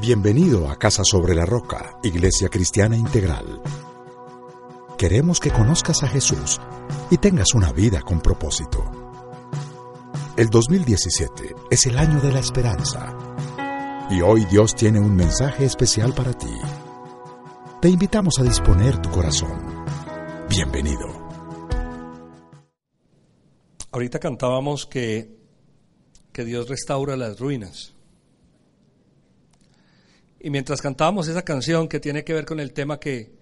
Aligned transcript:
Bienvenido 0.00 0.68
a 0.70 0.78
Casa 0.78 1.02
sobre 1.02 1.34
la 1.34 1.44
Roca, 1.44 1.98
Iglesia 2.04 2.48
Cristiana 2.48 2.96
Integral. 2.96 3.60
Queremos 4.96 5.40
que 5.40 5.50
conozcas 5.50 6.04
a 6.04 6.08
Jesús 6.08 6.60
y 7.10 7.18
tengas 7.18 7.52
una 7.52 7.72
vida 7.72 8.02
con 8.02 8.20
propósito. 8.20 8.78
El 10.36 10.50
2017 10.50 11.52
es 11.68 11.86
el 11.86 11.98
año 11.98 12.20
de 12.20 12.30
la 12.30 12.38
esperanza. 12.38 13.12
Y 14.08 14.20
hoy 14.20 14.44
Dios 14.44 14.76
tiene 14.76 15.00
un 15.00 15.16
mensaje 15.16 15.64
especial 15.64 16.14
para 16.14 16.32
ti. 16.32 16.54
Te 17.82 17.88
invitamos 17.88 18.38
a 18.38 18.44
disponer 18.44 19.02
tu 19.02 19.10
corazón. 19.10 19.84
Bienvenido. 20.48 21.08
Ahorita 23.90 24.20
cantábamos 24.20 24.86
que, 24.86 25.36
que 26.30 26.44
Dios 26.44 26.68
restaura 26.68 27.16
las 27.16 27.40
ruinas. 27.40 27.97
Y 30.40 30.50
mientras 30.50 30.80
cantábamos 30.80 31.28
esa 31.28 31.44
canción 31.44 31.88
que 31.88 32.00
tiene 32.00 32.24
que 32.24 32.32
ver 32.32 32.44
con 32.44 32.60
el 32.60 32.72
tema 32.72 33.00
que 33.00 33.32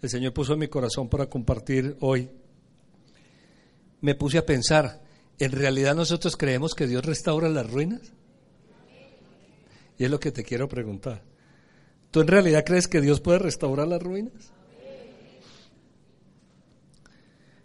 el 0.00 0.08
Señor 0.08 0.32
puso 0.32 0.52
en 0.52 0.60
mi 0.60 0.68
corazón 0.68 1.08
para 1.08 1.26
compartir 1.26 1.96
hoy, 2.00 2.30
me 4.00 4.14
puse 4.14 4.38
a 4.38 4.46
pensar, 4.46 5.02
¿en 5.38 5.52
realidad 5.52 5.96
nosotros 5.96 6.36
creemos 6.36 6.74
que 6.74 6.86
Dios 6.86 7.04
restaura 7.04 7.48
las 7.48 7.68
ruinas? 7.68 8.12
Y 9.98 10.04
es 10.04 10.10
lo 10.10 10.20
que 10.20 10.30
te 10.30 10.44
quiero 10.44 10.68
preguntar. 10.68 11.22
¿Tú 12.12 12.20
en 12.20 12.28
realidad 12.28 12.64
crees 12.64 12.86
que 12.86 13.00
Dios 13.00 13.20
puede 13.20 13.40
restaurar 13.40 13.88
las 13.88 14.02
ruinas? 14.02 14.52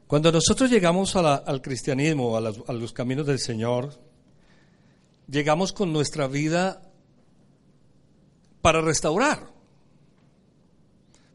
Cuando 0.08 0.32
nosotros 0.32 0.70
llegamos 0.70 1.16
al 1.16 1.62
cristianismo, 1.62 2.38
a, 2.38 2.74
los 2.74 2.94
caminos 2.94 3.26
del 3.26 3.40
Señor, 3.40 4.00
llegamos 5.28 5.74
con 5.74 5.94
nuestra 5.94 6.28
vida 6.28 6.93
para 8.64 8.80
restaurar. 8.80 9.52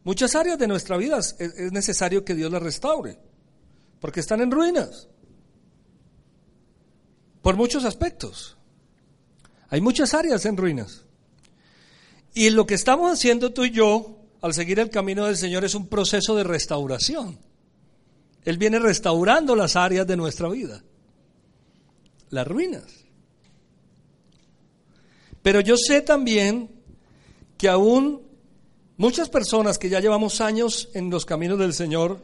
Muchas 0.03 0.33
áreas 0.33 0.57
de 0.57 0.67
nuestra 0.67 0.97
vida 0.97 1.19
es, 1.19 1.71
necesario 1.71 2.25
que 2.25 2.33
Dios 2.33 2.51
las 2.51 2.63
restaure, 2.63 3.19
porque 3.99 4.19
están 4.19 4.41
en 4.41 4.49
ruinas, 4.49 5.07
por 7.43 7.55
muchos 7.55 7.85
aspectos. 7.85 8.57
Hay 9.69 9.79
muchas 9.79 10.15
áreas 10.15 10.43
en 10.47 10.57
ruinas. 10.57 11.05
Y 12.33 12.49
lo 12.49 12.65
que 12.65 12.73
estamos 12.73 13.13
haciendo 13.13 13.53
tú 13.53 13.63
y 13.65 13.69
yo 13.69 14.17
al 14.41 14.55
seguir 14.55 14.79
el 14.79 14.89
camino 14.89 15.27
del 15.27 15.37
Señor 15.37 15.63
es 15.63 15.75
un 15.75 15.87
proceso 15.87 16.35
de 16.35 16.43
restauración. 16.43 17.37
Él 18.43 18.57
viene 18.57 18.79
restaurando 18.79 19.55
las 19.55 19.75
áreas 19.75 20.07
de 20.07 20.17
nuestra 20.17 20.49
vida, 20.49 20.83
las 22.31 22.47
ruinas. 22.47 23.05
Pero 25.43 25.59
yo 25.59 25.77
sé 25.77 26.01
también 26.01 26.78
que 27.59 27.67
aún 27.67 28.21
muchas 28.95 29.27
personas 29.27 29.77
que 29.77 29.89
ya 29.89 29.99
llevamos 29.99 30.39
años 30.39 30.89
en 30.93 31.09
los 31.09 31.25
caminos 31.25 31.59
del 31.59 31.73
Señor, 31.73 32.21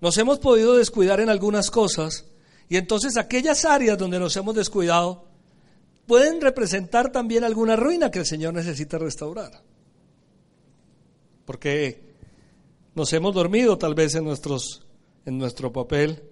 nos 0.00 0.16
hemos 0.16 0.38
podido 0.38 0.74
descuidar 0.74 1.20
en 1.20 1.28
algunas 1.28 1.70
cosas 1.70 2.24
y 2.70 2.78
entonces 2.78 3.18
aquellas 3.18 3.66
áreas 3.66 3.98
donde 3.98 4.18
nos 4.18 4.34
hemos 4.34 4.54
descuidado 4.54 5.26
pueden 6.06 6.40
representar 6.40 7.12
también 7.12 7.44
alguna 7.44 7.76
ruina 7.76 8.10
que 8.10 8.20
el 8.20 8.26
Señor 8.26 8.54
necesita 8.54 8.96
restaurar. 8.96 9.62
Porque 11.44 12.14
nos 12.94 13.12
hemos 13.12 13.34
dormido 13.34 13.76
tal 13.76 13.94
vez 13.94 14.14
en, 14.14 14.24
nuestros, 14.24 14.86
en 15.26 15.36
nuestro 15.36 15.70
papel 15.70 16.22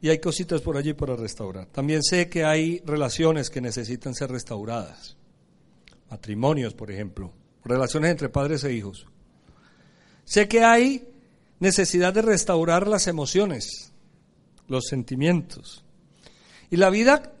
y 0.00 0.10
hay 0.10 0.20
cositas 0.20 0.60
por 0.60 0.76
allí 0.76 0.92
para 0.92 1.16
restaurar. 1.16 1.66
También 1.66 2.04
sé 2.04 2.28
que 2.28 2.44
hay 2.44 2.80
relaciones 2.86 3.50
que 3.50 3.60
necesitan 3.60 4.14
ser 4.14 4.30
restauradas 4.30 5.16
matrimonios, 6.10 6.74
por 6.74 6.90
ejemplo, 6.90 7.32
relaciones 7.64 8.10
entre 8.10 8.28
padres 8.28 8.64
e 8.64 8.72
hijos. 8.72 9.06
Sé 10.24 10.48
que 10.48 10.64
hay 10.64 11.08
necesidad 11.60 12.12
de 12.12 12.22
restaurar 12.22 12.86
las 12.86 13.06
emociones, 13.06 13.92
los 14.68 14.86
sentimientos. 14.86 15.84
Y 16.70 16.76
la 16.76 16.90
vida 16.90 17.32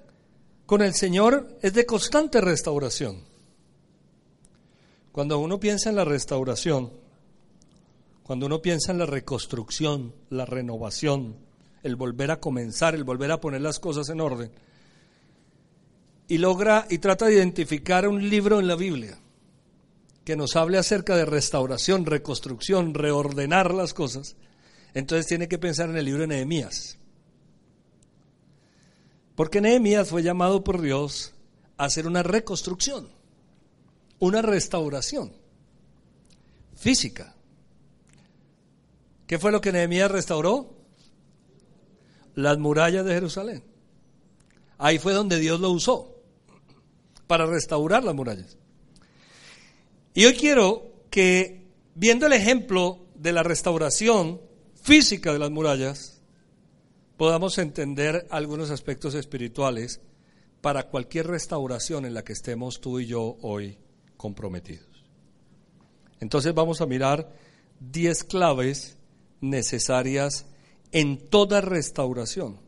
con 0.66 0.82
el 0.82 0.94
Señor 0.94 1.58
es 1.62 1.74
de 1.74 1.86
constante 1.86 2.40
restauración. 2.40 3.20
Cuando 5.12 5.38
uno 5.38 5.58
piensa 5.58 5.90
en 5.90 5.96
la 5.96 6.04
restauración, 6.04 6.92
cuando 8.22 8.46
uno 8.46 8.60
piensa 8.60 8.92
en 8.92 8.98
la 8.98 9.06
reconstrucción, 9.06 10.12
la 10.30 10.44
renovación, 10.44 11.36
el 11.82 11.96
volver 11.96 12.32
a 12.32 12.40
comenzar, 12.40 12.94
el 12.94 13.04
volver 13.04 13.30
a 13.30 13.40
poner 13.40 13.60
las 13.60 13.78
cosas 13.78 14.08
en 14.08 14.20
orden, 14.20 14.50
y 16.28 16.38
logra 16.38 16.86
y 16.90 16.98
trata 16.98 17.26
de 17.26 17.34
identificar 17.34 18.08
un 18.08 18.28
libro 18.28 18.58
en 18.58 18.66
la 18.66 18.76
Biblia 18.76 19.18
que 20.24 20.36
nos 20.36 20.56
hable 20.56 20.76
acerca 20.76 21.14
de 21.14 21.24
restauración, 21.24 22.04
reconstrucción, 22.04 22.94
reordenar 22.94 23.72
las 23.72 23.94
cosas, 23.94 24.34
entonces 24.92 25.26
tiene 25.26 25.46
que 25.46 25.58
pensar 25.58 25.88
en 25.88 25.96
el 25.96 26.04
libro 26.04 26.22
de 26.22 26.26
Nehemías. 26.26 26.98
Porque 29.36 29.60
Nehemías 29.60 30.08
fue 30.08 30.24
llamado 30.24 30.64
por 30.64 30.80
Dios 30.80 31.32
a 31.76 31.84
hacer 31.84 32.08
una 32.08 32.24
reconstrucción, 32.24 33.08
una 34.18 34.42
restauración 34.42 35.32
física. 36.74 37.36
¿Qué 39.28 39.38
fue 39.38 39.52
lo 39.52 39.60
que 39.60 39.70
Nehemías 39.70 40.10
restauró? 40.10 40.74
Las 42.34 42.58
murallas 42.58 43.04
de 43.04 43.14
Jerusalén. 43.14 43.62
Ahí 44.76 44.98
fue 44.98 45.12
donde 45.12 45.38
Dios 45.38 45.60
lo 45.60 45.70
usó 45.70 46.15
para 47.26 47.46
restaurar 47.46 48.04
las 48.04 48.14
murallas. 48.14 48.56
Y 50.14 50.24
hoy 50.24 50.34
quiero 50.34 50.92
que, 51.10 51.66
viendo 51.94 52.26
el 52.26 52.32
ejemplo 52.32 53.06
de 53.14 53.32
la 53.32 53.42
restauración 53.42 54.40
física 54.82 55.32
de 55.32 55.38
las 55.38 55.50
murallas, 55.50 56.22
podamos 57.16 57.58
entender 57.58 58.26
algunos 58.30 58.70
aspectos 58.70 59.14
espirituales 59.14 60.00
para 60.60 60.88
cualquier 60.88 61.26
restauración 61.26 62.06
en 62.06 62.14
la 62.14 62.24
que 62.24 62.32
estemos 62.32 62.80
tú 62.80 63.00
y 63.00 63.06
yo 63.06 63.36
hoy 63.42 63.78
comprometidos. 64.16 65.04
Entonces 66.20 66.54
vamos 66.54 66.80
a 66.80 66.86
mirar 66.86 67.32
10 67.80 68.24
claves 68.24 68.96
necesarias 69.40 70.46
en 70.92 71.28
toda 71.28 71.60
restauración, 71.60 72.58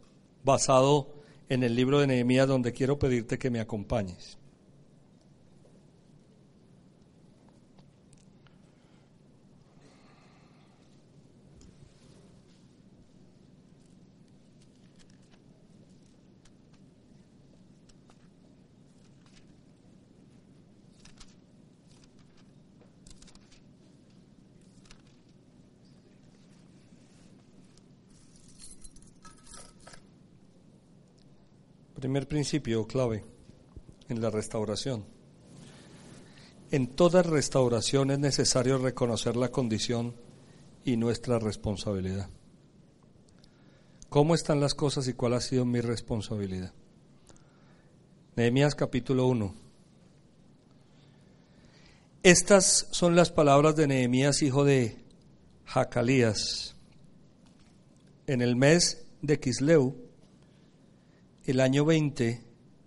basado 0.44 1.14
en 1.48 1.62
el 1.62 1.75
libro 1.75 2.00
de 2.00 2.08
Nehemías 2.08 2.46
donde 2.46 2.72
quiero 2.72 2.98
pedirte 2.98 3.38
que 3.38 3.50
me 3.50 3.60
acompañes. 3.60 4.38
Primer 31.98 32.28
principio 32.28 32.86
clave 32.86 33.25
en 34.09 34.20
la 34.20 34.31
restauración. 34.31 35.04
En 36.70 36.86
toda 36.86 37.25
restauración 37.25 38.12
es 38.12 38.20
necesario 38.20 38.78
reconocer 38.78 39.34
la 39.34 39.48
condición 39.48 40.14
y 40.84 40.97
nuestra 40.97 41.41
responsabilidad. 41.41 42.31
¿Cómo 44.08 44.37
están 44.37 44.60
las 44.60 44.75
cosas 44.75 45.08
y 45.08 45.14
cuál 45.14 45.34
ha 45.34 45.41
sido 45.41 45.64
mi 45.64 45.81
responsabilidad? 45.81 46.72
Nehemías 48.37 48.76
capítulo 48.76 49.26
1. 49.26 49.53
Estas 52.22 52.87
son 52.93 53.17
las 53.17 53.32
palabras 53.32 53.75
de 53.75 53.88
Nehemías, 53.88 54.40
hijo 54.43 54.64
de 54.64 55.05
Jacalías. 55.64 56.76
En 58.28 58.40
el 58.40 58.55
mes 58.55 59.05
de 59.20 59.40
Kisleu, 59.40 60.07
el 61.48 61.60
año 61.60 61.86
20, 61.86 62.42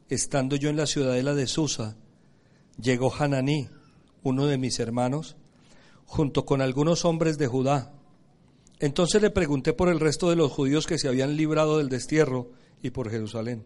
estando 0.08 0.56
yo 0.56 0.70
en 0.70 0.78
la 0.78 0.86
ciudadela 0.86 1.34
de 1.34 1.48
Susa, 1.48 1.96
llegó 2.80 3.12
Hananí, 3.12 3.70
uno 4.22 4.46
de 4.46 4.60
mis 4.60 4.80
hermanos, 4.80 5.36
junto 6.06 6.46
con 6.46 6.62
algunos 6.62 7.04
hombres 7.04 7.40
de 7.40 7.48
Judá. 7.48 7.92
Entonces 8.80 9.20
le 9.20 9.32
pregunté 9.32 9.74
por 9.74 9.90
el 9.90 10.00
resto 10.00 10.30
de 10.30 10.36
los 10.36 10.52
judíos 10.52 10.86
que 10.86 11.00
se 11.00 11.08
habían 11.08 11.38
librado 11.38 11.80
del 11.80 11.90
destierro 11.90 12.52
y 12.84 12.92
por 12.92 13.10
Jerusalén. 13.10 13.64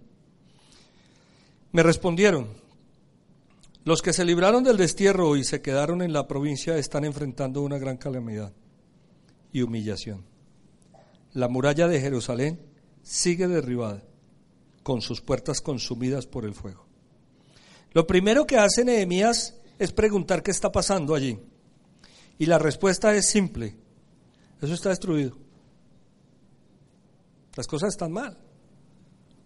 Me 1.74 1.84
respondieron, 1.84 2.48
los 3.84 4.02
que 4.02 4.14
se 4.14 4.24
libraron 4.24 4.64
del 4.64 4.78
destierro 4.78 5.36
y 5.36 5.44
se 5.44 5.62
quedaron 5.62 6.04
en 6.04 6.14
la 6.14 6.26
provincia 6.26 6.78
están 6.78 7.04
enfrentando 7.04 7.62
una 7.64 7.80
gran 7.80 7.98
calamidad 7.98 8.54
y 9.52 9.62
humillación. 9.62 10.24
La 11.34 11.50
muralla 11.50 11.90
de 11.90 12.00
Jerusalén 12.00 12.62
sigue 13.04 13.50
derribada 13.50 14.02
con 14.86 15.02
sus 15.02 15.20
puertas 15.20 15.62
consumidas 15.62 16.28
por 16.28 16.46
el 16.46 16.54
fuego. 16.54 16.86
Lo 17.94 18.06
primero 18.06 18.46
que 18.46 18.60
hace 18.60 18.86
Nehemías 18.86 19.56
es 19.80 19.92
preguntar 19.92 20.44
qué 20.44 20.52
está 20.52 20.72
pasando 20.72 21.16
allí. 21.16 21.40
Y 22.38 22.46
la 22.46 22.60
respuesta 22.60 23.16
es 23.16 23.26
simple. 23.26 23.76
Eso 24.62 24.76
está 24.76 24.90
destruido. 24.90 25.36
Las 27.56 27.66
cosas 27.66 27.94
están 27.94 28.12
mal. 28.12 28.38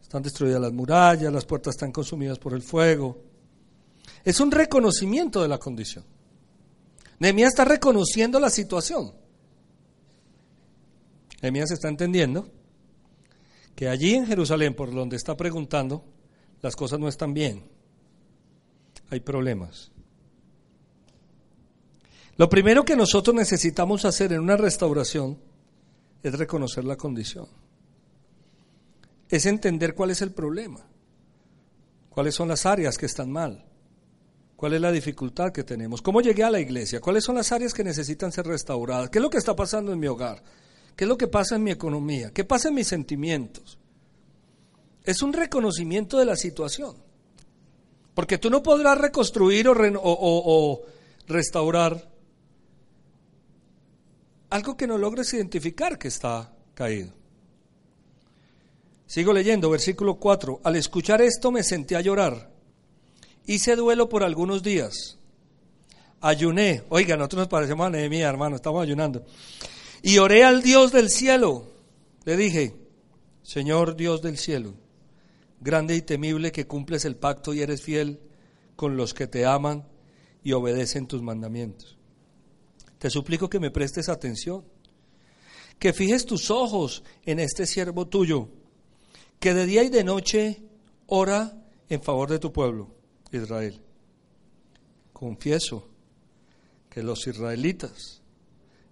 Están 0.01 0.23
destruidas 0.23 0.59
las 0.59 0.73
murallas, 0.73 1.31
las 1.31 1.45
puertas 1.45 1.75
están 1.75 1.93
consumidas 1.93 2.37
por 2.37 2.53
el 2.53 2.61
fuego. 2.61 3.23
Es 4.25 4.41
un 4.41 4.51
reconocimiento 4.51 5.41
de 5.41 5.47
la 5.47 5.57
condición. 5.57 6.03
Nehemías 7.17 7.53
está 7.53 7.63
reconociendo 7.63 8.41
la 8.41 8.49
situación. 8.49 9.13
Nehemías 11.41 11.71
está 11.71 11.87
entendiendo 11.87 12.58
que 13.79 13.87
allí 13.87 14.13
en 14.13 14.27
Jerusalén, 14.27 14.75
por 14.75 14.93
donde 14.93 15.15
está 15.15 15.37
preguntando, 15.37 16.03
las 16.61 16.75
cosas 16.75 16.99
no 16.99 17.07
están 17.07 17.33
bien. 17.33 17.63
Hay 19.09 19.21
problemas. 19.21 19.89
Lo 22.35 22.49
primero 22.49 22.83
que 22.83 22.97
nosotros 22.97 23.33
necesitamos 23.33 24.03
hacer 24.03 24.33
en 24.33 24.41
una 24.41 24.57
restauración 24.57 25.39
es 26.21 26.37
reconocer 26.37 26.83
la 26.83 26.97
condición. 26.97 27.47
Es 29.29 29.45
entender 29.45 29.95
cuál 29.95 30.09
es 30.09 30.21
el 30.21 30.33
problema. 30.33 30.85
Cuáles 32.09 32.35
son 32.35 32.49
las 32.49 32.65
áreas 32.65 32.97
que 32.97 33.05
están 33.05 33.31
mal. 33.31 33.63
¿Cuál 34.57 34.73
es 34.73 34.81
la 34.81 34.91
dificultad 34.91 35.53
que 35.53 35.63
tenemos? 35.63 36.01
¿Cómo 36.01 36.19
llegué 36.19 36.43
a 36.43 36.51
la 36.51 36.59
iglesia? 36.59 36.99
¿Cuáles 36.99 37.23
son 37.23 37.35
las 37.35 37.53
áreas 37.53 37.73
que 37.73 37.85
necesitan 37.85 38.33
ser 38.33 38.45
restauradas? 38.45 39.09
¿Qué 39.09 39.19
es 39.19 39.23
lo 39.23 39.29
que 39.29 39.37
está 39.37 39.55
pasando 39.55 39.93
en 39.93 39.99
mi 39.99 40.07
hogar? 40.07 40.43
¿Qué 40.99 41.05
es 41.05 41.07
lo 41.09 41.17
que 41.17 41.29
pasa 41.29 41.55
en 41.55 41.63
mi 41.63 41.71
economía? 41.71 42.33
¿Qué 42.33 42.43
pasa 42.43 42.67
en 42.67 42.73
mis 42.75 42.87
sentimientos? 42.87 43.79
Es 45.01 45.21
un 45.21 45.31
reconocimiento 45.31 46.17
de 46.17 46.25
la 46.25 46.35
situación. 46.35 46.97
Porque 48.13 48.37
tú 48.37 48.49
no 48.49 48.61
podrás 48.61 48.97
reconstruir 48.97 49.69
o, 49.69 50.81
restaurar 51.25 52.05
algo 54.49 54.75
que 54.75 54.87
no 54.87 54.97
logres 54.97 55.33
identificar 55.33 55.97
que 55.97 56.09
está 56.09 56.53
caído. 56.73 57.13
Sigo 59.05 59.31
leyendo, 59.31 59.69
versículo 59.69 60.15
4. 60.15 60.59
Al 60.65 60.75
escuchar 60.75 61.21
esto 61.21 61.49
me 61.49 61.63
senté 61.63 61.95
a 61.95 62.01
llorar. 62.01 62.51
Hice 63.45 63.77
duelo 63.77 64.09
por 64.09 64.21
algunos 64.21 64.61
días. 64.61 65.17
Ayuné. 66.19 66.83
Oiga, 66.89 67.15
nosotros 67.15 67.39
nos 67.39 67.47
parecemos 67.47 67.87
a 67.87 67.97
hermano, 67.97 68.57
estamos 68.57 68.83
ayunando. 68.83 69.23
Y 70.01 70.17
oré 70.17 70.43
al 70.43 70.61
Dios 70.61 70.91
del 70.91 71.09
cielo. 71.09 71.65
Le 72.25 72.37
dije, 72.37 72.75
Señor 73.43 73.95
Dios 73.95 74.21
del 74.21 74.37
cielo, 74.37 74.75
grande 75.59 75.95
y 75.95 76.01
temible 76.01 76.51
que 76.51 76.67
cumples 76.67 77.05
el 77.05 77.15
pacto 77.15 77.53
y 77.53 77.61
eres 77.61 77.81
fiel 77.81 78.19
con 78.75 78.95
los 78.95 79.13
que 79.13 79.27
te 79.27 79.45
aman 79.45 79.87
y 80.43 80.53
obedecen 80.53 81.07
tus 81.07 81.21
mandamientos. 81.21 81.97
Te 82.99 83.09
suplico 83.09 83.49
que 83.49 83.59
me 83.59 83.71
prestes 83.71 84.09
atención, 84.09 84.63
que 85.79 85.93
fijes 85.93 86.25
tus 86.25 86.51
ojos 86.51 87.03
en 87.25 87.39
este 87.39 87.65
siervo 87.65 88.07
tuyo, 88.07 88.49
que 89.39 89.53
de 89.53 89.65
día 89.65 89.83
y 89.83 89.89
de 89.89 90.03
noche 90.03 90.61
ora 91.07 91.65
en 91.87 92.03
favor 92.03 92.29
de 92.29 92.39
tu 92.39 92.53
pueblo, 92.53 92.89
Israel. 93.31 93.81
Confieso 95.13 95.87
que 96.89 97.01
los 97.01 97.25
israelitas 97.25 98.18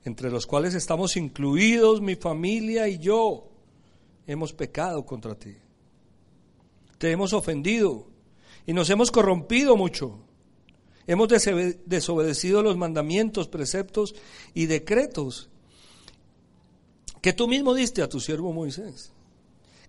entre 0.08 0.32
los 0.32 0.48
cuales 0.48 0.74
estamos 0.74 1.18
incluidos 1.18 2.02
mi 2.02 2.16
familia 2.16 2.88
y 2.88 2.98
yo, 2.98 3.50
hemos 4.26 4.54
pecado 4.54 5.06
contra 5.06 5.36
ti. 5.36 5.56
Te 6.98 7.12
hemos 7.12 7.34
ofendido 7.34 8.08
y 8.66 8.74
nos 8.74 8.90
hemos 8.90 9.12
corrompido 9.12 9.76
mucho. 9.76 10.20
Hemos 11.06 11.28
desobedecido 11.86 12.64
los 12.64 12.78
mandamientos, 12.78 13.48
preceptos 13.48 14.16
y 14.54 14.66
decretos 14.66 15.50
que 17.22 17.34
tú 17.34 17.48
mismo 17.48 17.74
diste 17.74 18.02
a 18.02 18.10
tu 18.10 18.20
siervo 18.20 18.54
Moisés. 18.54 19.12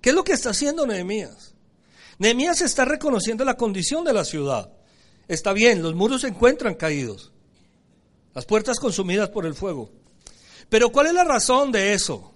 ¿Qué 0.00 0.10
es 0.10 0.14
lo 0.16 0.24
que 0.24 0.32
está 0.32 0.50
haciendo 0.50 0.86
Nehemías? 0.86 1.54
Nehemías 2.18 2.60
está 2.60 2.84
reconociendo 2.84 3.44
la 3.44 3.56
condición 3.56 4.04
de 4.04 4.12
la 4.12 4.24
ciudad. 4.24 4.72
Está 5.28 5.52
bien, 5.52 5.82
los 5.82 5.94
muros 5.94 6.22
se 6.22 6.28
encuentran 6.28 6.74
caídos, 6.74 7.32
las 8.34 8.46
puertas 8.46 8.78
consumidas 8.80 9.28
por 9.28 9.46
el 9.46 9.54
fuego. 9.54 9.92
Pero 10.68 10.90
¿cuál 10.90 11.06
es 11.06 11.14
la 11.14 11.24
razón 11.24 11.72
de 11.72 11.94
eso? 11.94 12.34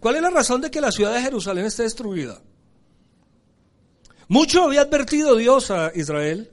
¿Cuál 0.00 0.16
es 0.16 0.22
la 0.22 0.30
razón 0.30 0.60
de 0.60 0.70
que 0.70 0.80
la 0.80 0.92
ciudad 0.92 1.14
de 1.14 1.20
Jerusalén 1.20 1.66
esté 1.66 1.82
destruida? 1.82 2.40
Mucho 4.28 4.64
había 4.64 4.82
advertido 4.82 5.36
Dios 5.36 5.70
a 5.70 5.92
Israel 5.94 6.50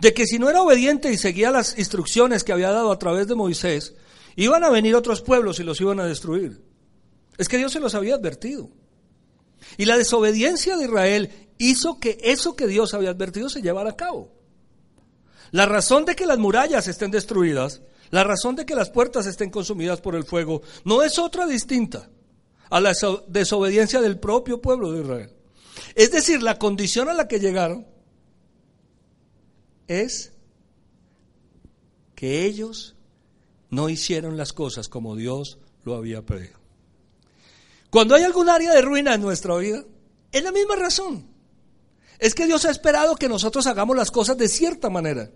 de 0.00 0.14
que 0.14 0.26
si 0.26 0.38
no 0.38 0.48
era 0.48 0.62
obediente 0.62 1.12
y 1.12 1.18
seguía 1.18 1.50
las 1.50 1.78
instrucciones 1.78 2.44
que 2.44 2.52
había 2.52 2.70
dado 2.70 2.92
a 2.92 2.98
través 2.98 3.26
de 3.26 3.34
Moisés, 3.34 3.94
iban 4.36 4.64
a 4.64 4.70
venir 4.70 4.94
otros 4.94 5.20
pueblos 5.20 5.60
y 5.60 5.64
los 5.64 5.80
iban 5.80 6.00
a 6.00 6.06
destruir. 6.06 6.62
Es 7.36 7.48
que 7.48 7.58
Dios 7.58 7.72
se 7.72 7.80
los 7.80 7.94
había 7.94 8.14
advertido. 8.14 8.70
Y 9.76 9.84
la 9.84 9.98
desobediencia 9.98 10.76
de 10.76 10.84
Israel 10.84 11.48
hizo 11.58 11.98
que 12.00 12.18
eso 12.22 12.56
que 12.56 12.66
Dios 12.66 12.94
había 12.94 13.10
advertido 13.10 13.48
se 13.48 13.62
llevara 13.62 13.90
a 13.90 13.96
cabo. 13.96 14.32
La 15.50 15.66
razón 15.66 16.04
de 16.04 16.16
que 16.16 16.26
las 16.26 16.38
murallas 16.38 16.88
estén 16.88 17.10
destruidas 17.10 17.82
la 18.10 18.24
razón 18.24 18.56
de 18.56 18.66
que 18.66 18.74
las 18.74 18.90
puertas 18.90 19.26
estén 19.26 19.50
consumidas 19.50 20.00
por 20.00 20.16
el 20.16 20.24
fuego 20.24 20.62
no 20.84 21.02
es 21.02 21.18
otra 21.18 21.46
distinta 21.46 22.08
a 22.68 22.80
la 22.80 22.92
desobediencia 23.28 24.00
del 24.00 24.18
propio 24.18 24.60
pueblo 24.60 24.92
de 24.92 25.02
Israel. 25.02 25.32
Es 25.94 26.10
decir, 26.10 26.42
la 26.42 26.58
condición 26.58 27.08
a 27.08 27.14
la 27.14 27.28
que 27.28 27.40
llegaron 27.40 27.86
es 29.86 30.32
que 32.14 32.44
ellos 32.44 32.96
no 33.70 33.88
hicieron 33.88 34.36
las 34.36 34.52
cosas 34.52 34.88
como 34.88 35.16
Dios 35.16 35.58
lo 35.84 35.94
había 35.94 36.22
pedido. 36.22 36.58
Cuando 37.90 38.14
hay 38.14 38.22
algún 38.22 38.48
área 38.48 38.72
de 38.72 38.82
ruina 38.82 39.14
en 39.14 39.20
nuestra 39.20 39.56
vida, 39.56 39.84
es 40.30 40.42
la 40.42 40.52
misma 40.52 40.76
razón. 40.76 41.26
Es 42.18 42.34
que 42.34 42.46
Dios 42.46 42.64
ha 42.64 42.70
esperado 42.70 43.16
que 43.16 43.28
nosotros 43.28 43.66
hagamos 43.66 43.96
las 43.96 44.10
cosas 44.10 44.36
de 44.36 44.48
cierta 44.48 44.90
manera. 44.90 45.30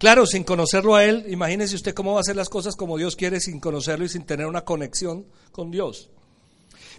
Claro, 0.00 0.24
sin 0.24 0.44
conocerlo 0.44 0.94
a 0.94 1.04
Él, 1.04 1.26
imagínese 1.28 1.76
usted 1.76 1.92
cómo 1.92 2.12
va 2.12 2.20
a 2.20 2.20
hacer 2.22 2.34
las 2.34 2.48
cosas 2.48 2.74
como 2.74 2.96
Dios 2.96 3.16
quiere 3.16 3.38
sin 3.38 3.60
conocerlo 3.60 4.06
y 4.06 4.08
sin 4.08 4.24
tener 4.24 4.46
una 4.46 4.64
conexión 4.64 5.26
con 5.52 5.70
Dios. 5.70 6.08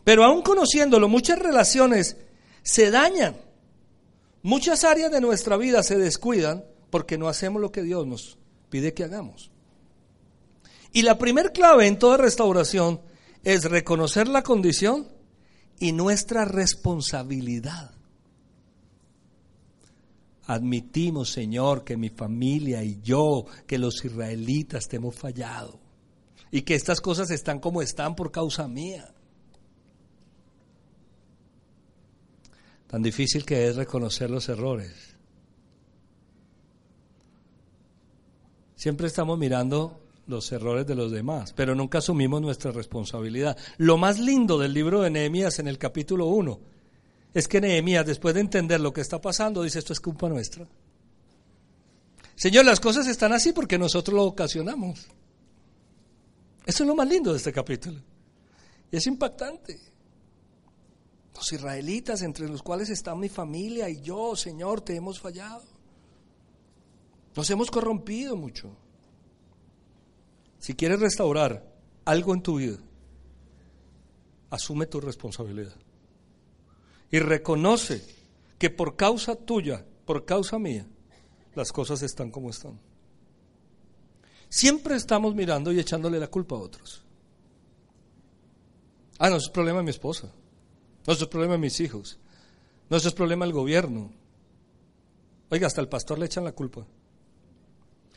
Pero 0.04 0.24
aún 0.24 0.44
conociéndolo, 0.44 1.10
muchas 1.10 1.40
relaciones 1.40 2.18
se 2.62 2.92
dañan. 2.92 3.38
Muchas 4.44 4.84
áreas 4.84 5.10
de 5.10 5.20
nuestra 5.20 5.58
vida 5.58 5.82
se 5.82 5.98
descuidan 5.98 6.64
porque 6.92 7.18
no 7.18 7.28
hacemos 7.28 7.60
lo 7.60 7.72
que 7.72 7.82
Dios 7.82 8.06
nos 8.06 8.38
pide 8.70 8.94
que 8.94 9.04
hagamos. 9.04 9.50
Y 10.94 11.02
la 11.02 11.18
primer 11.18 11.54
clave 11.54 11.88
en 11.88 11.98
toda 11.98 12.18
restauración 12.18 13.02
es 13.44 13.64
reconocer 13.64 14.28
la 14.28 14.44
condición 14.44 15.08
y 15.80 15.92
nuestra 15.92 16.46
responsabilidad. 16.46 17.96
Admitimos, 20.52 21.30
Señor, 21.30 21.86
que 21.86 21.96
mi 21.96 22.10
familia 22.10 22.84
y 22.84 23.00
yo, 23.02 23.46
que 23.66 23.78
los 23.78 24.04
israelitas 24.04 24.90
te 24.90 24.98
hemos 24.98 25.16
fallado 25.16 25.80
y 26.52 26.64
que 26.64 26.76
estas 26.76 27.00
cosas 27.00 27.32
están 27.32 27.62
como 27.62 27.82
están 27.82 28.18
por 28.18 28.34
causa 28.34 28.68
mía. 28.68 29.14
Tan 32.88 33.02
difícil 33.02 33.46
que 33.46 33.66
es 33.66 33.78
reconocer 33.78 34.30
los 34.30 34.50
errores. 34.50 35.16
Siempre 38.76 39.08
estamos 39.08 39.40
mirando 39.40 40.02
los 40.28 40.52
errores 40.52 40.86
de 40.86 40.96
los 40.96 41.14
demás, 41.14 41.54
pero 41.54 41.76
nunca 41.76 42.00
asumimos 42.00 42.42
nuestra 42.42 42.74
responsabilidad. 42.74 43.58
Lo 43.78 43.96
más 43.96 44.20
lindo 44.20 44.58
del 44.58 44.74
libro 44.74 45.00
de 45.00 45.12
Nehemías 45.12 45.60
en 45.60 45.70
el 45.70 45.78
capítulo 45.78 46.26
1 46.26 46.71
es 47.34 47.48
que 47.48 47.62
Nehemías, 47.62 48.06
después 48.06 48.34
de 48.34 48.42
entender 48.42 48.80
lo 48.82 48.92
que 48.92 49.02
está 49.02 49.22
pasando, 49.22 49.64
dice, 49.64 49.80
esto 49.80 49.94
es 49.94 50.00
culpa 50.00 50.28
nuestra. 50.28 50.68
Señor, 52.36 52.66
las 52.66 52.80
cosas 52.80 53.08
están 53.08 53.32
así 53.32 53.54
porque 53.54 53.78
nosotros 53.78 54.16
lo 54.16 54.26
ocasionamos. 54.26 55.08
Eso 56.66 56.84
es 56.84 56.88
lo 56.88 56.96
más 56.96 57.08
lindo 57.08 57.32
de 57.32 57.38
este 57.38 57.54
capítulo. 57.54 58.02
Y 58.92 58.98
es 58.98 59.08
impactante. 59.08 59.80
Los 61.36 61.54
israelitas, 61.54 62.22
entre 62.22 62.50
los 62.50 62.62
cuales 62.62 62.90
está 62.90 63.16
mi 63.16 63.30
familia 63.30 63.90
y 63.90 64.02
yo, 64.02 64.36
Señor, 64.36 64.82
te 64.82 64.96
hemos 64.96 65.20
fallado. 65.20 65.64
Nos 67.36 67.50
hemos 67.50 67.72
corrompido 67.72 68.36
mucho. 68.36 68.76
Si 70.60 70.74
quieres 70.74 71.00
restaurar 71.00 71.66
algo 72.04 72.34
en 72.34 72.42
tu 72.42 72.58
vida, 72.58 72.78
asume 74.50 74.86
tu 74.86 75.00
responsabilidad 75.00 75.74
y 77.12 77.20
reconoce 77.20 78.04
que 78.58 78.70
por 78.70 78.96
causa 78.96 79.36
tuya, 79.36 79.86
por 80.06 80.26
causa 80.26 80.58
mía, 80.58 80.88
las 81.54 81.72
cosas 81.72 82.02
están 82.02 82.32
como 82.32 82.50
están. 82.50 82.80
Siempre 84.48 84.96
estamos 84.96 85.36
mirando 85.36 85.72
y 85.72 85.80
echándole 85.80 86.20
la 86.20 86.28
culpa 86.28 86.56
a 86.56 86.60
otros. 86.60 87.04
Ah, 89.20 89.30
no, 89.30 89.36
es 89.36 89.50
problema 89.50 89.80
de 89.80 89.84
mi 89.84 89.92
esposa. 89.92 90.32
No 91.06 91.14
es 91.14 91.26
problema 91.26 91.54
de 91.54 91.60
mis 91.60 91.80
hijos. 91.80 92.18
No 92.90 92.98
es 92.98 93.14
problema 93.14 93.46
del 93.46 93.54
gobierno. 93.54 94.12
Oiga, 95.50 95.68
hasta 95.68 95.82
el 95.82 95.90
pastor 95.90 96.18
le 96.18 96.26
echan 96.26 96.44
la 96.44 96.54
culpa. 96.54 96.86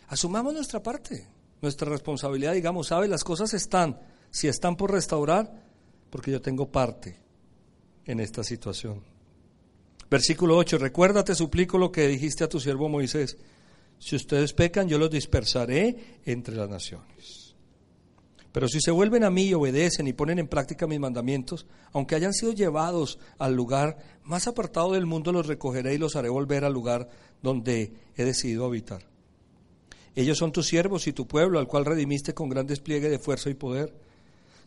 Asumamos 0.09 0.55
nuestra 0.55 0.83
parte, 0.83 1.27
nuestra 1.61 1.89
responsabilidad, 1.89 2.53
digamos, 2.53 2.89
sabe, 2.89 3.09
las 3.09 3.25
cosas 3.25 3.55
están, 3.55 4.01
si 4.31 4.47
están 4.49 4.77
por 4.77 4.93
restaurar, 4.93 5.63
porque 6.11 6.31
yo 6.31 6.41
tengo 6.41 6.71
parte 6.71 7.24
en 8.06 8.20
esta 8.20 8.44
situación. 8.44 9.02
Versículo 10.11 10.56
8, 10.56 10.78
recuérdate, 10.78 11.34
suplico 11.34 11.78
lo 11.78 11.90
que 11.90 12.06
dijiste 12.06 12.44
a 12.44 12.49
tu 12.49 12.61
siervo 12.61 12.88
Moisés, 12.88 13.37
si 13.99 14.16
ustedes 14.16 14.52
pecan, 14.52 14.88
yo 14.88 14.99
los 14.99 15.11
dispersaré 15.11 16.20
entre 16.25 16.56
las 16.56 16.68
naciones. 16.68 17.54
Pero 18.52 18.68
si 18.68 18.80
se 18.80 18.92
vuelven 18.92 19.25
a 19.25 19.30
mí 19.30 19.46
y 19.46 19.54
obedecen 19.54 20.06
y 20.06 20.12
ponen 20.12 20.38
en 20.38 20.46
práctica 20.46 20.87
mis 20.87 21.00
mandamientos, 21.00 21.66
aunque 21.92 22.14
hayan 22.14 22.32
sido 22.32 22.52
llevados 22.52 23.18
al 23.38 23.54
lugar 23.54 23.99
más 24.23 24.46
apartado 24.46 24.92
del 24.92 25.06
mundo, 25.06 25.32
los 25.32 25.46
recogeré 25.49 25.94
y 25.94 25.99
los 25.99 26.14
haré 26.14 26.28
volver 26.28 26.64
al 26.64 26.73
lugar 26.73 27.08
donde 27.42 27.94
he 28.14 28.25
decidido 28.25 28.64
habitar. 28.64 29.08
Ellos 30.14 30.38
son 30.38 30.52
tus 30.52 30.66
siervos 30.66 31.08
y 31.08 31.12
tu 31.12 31.26
pueblo, 31.26 31.58
al 31.58 31.66
cual 31.66 31.84
redimiste 31.84 32.34
con 32.34 32.49
gran 32.49 32.66
despliegue 32.66 33.08
de 33.08 33.18
fuerza 33.18 33.50
y 33.50 33.54
poder. 33.54 33.92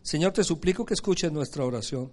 Señor, 0.02 0.32
te 0.32 0.44
suplico 0.44 0.84
que 0.84 0.92
escuches 0.94 1.32
nuestra 1.32 1.64
oración. 1.64 2.10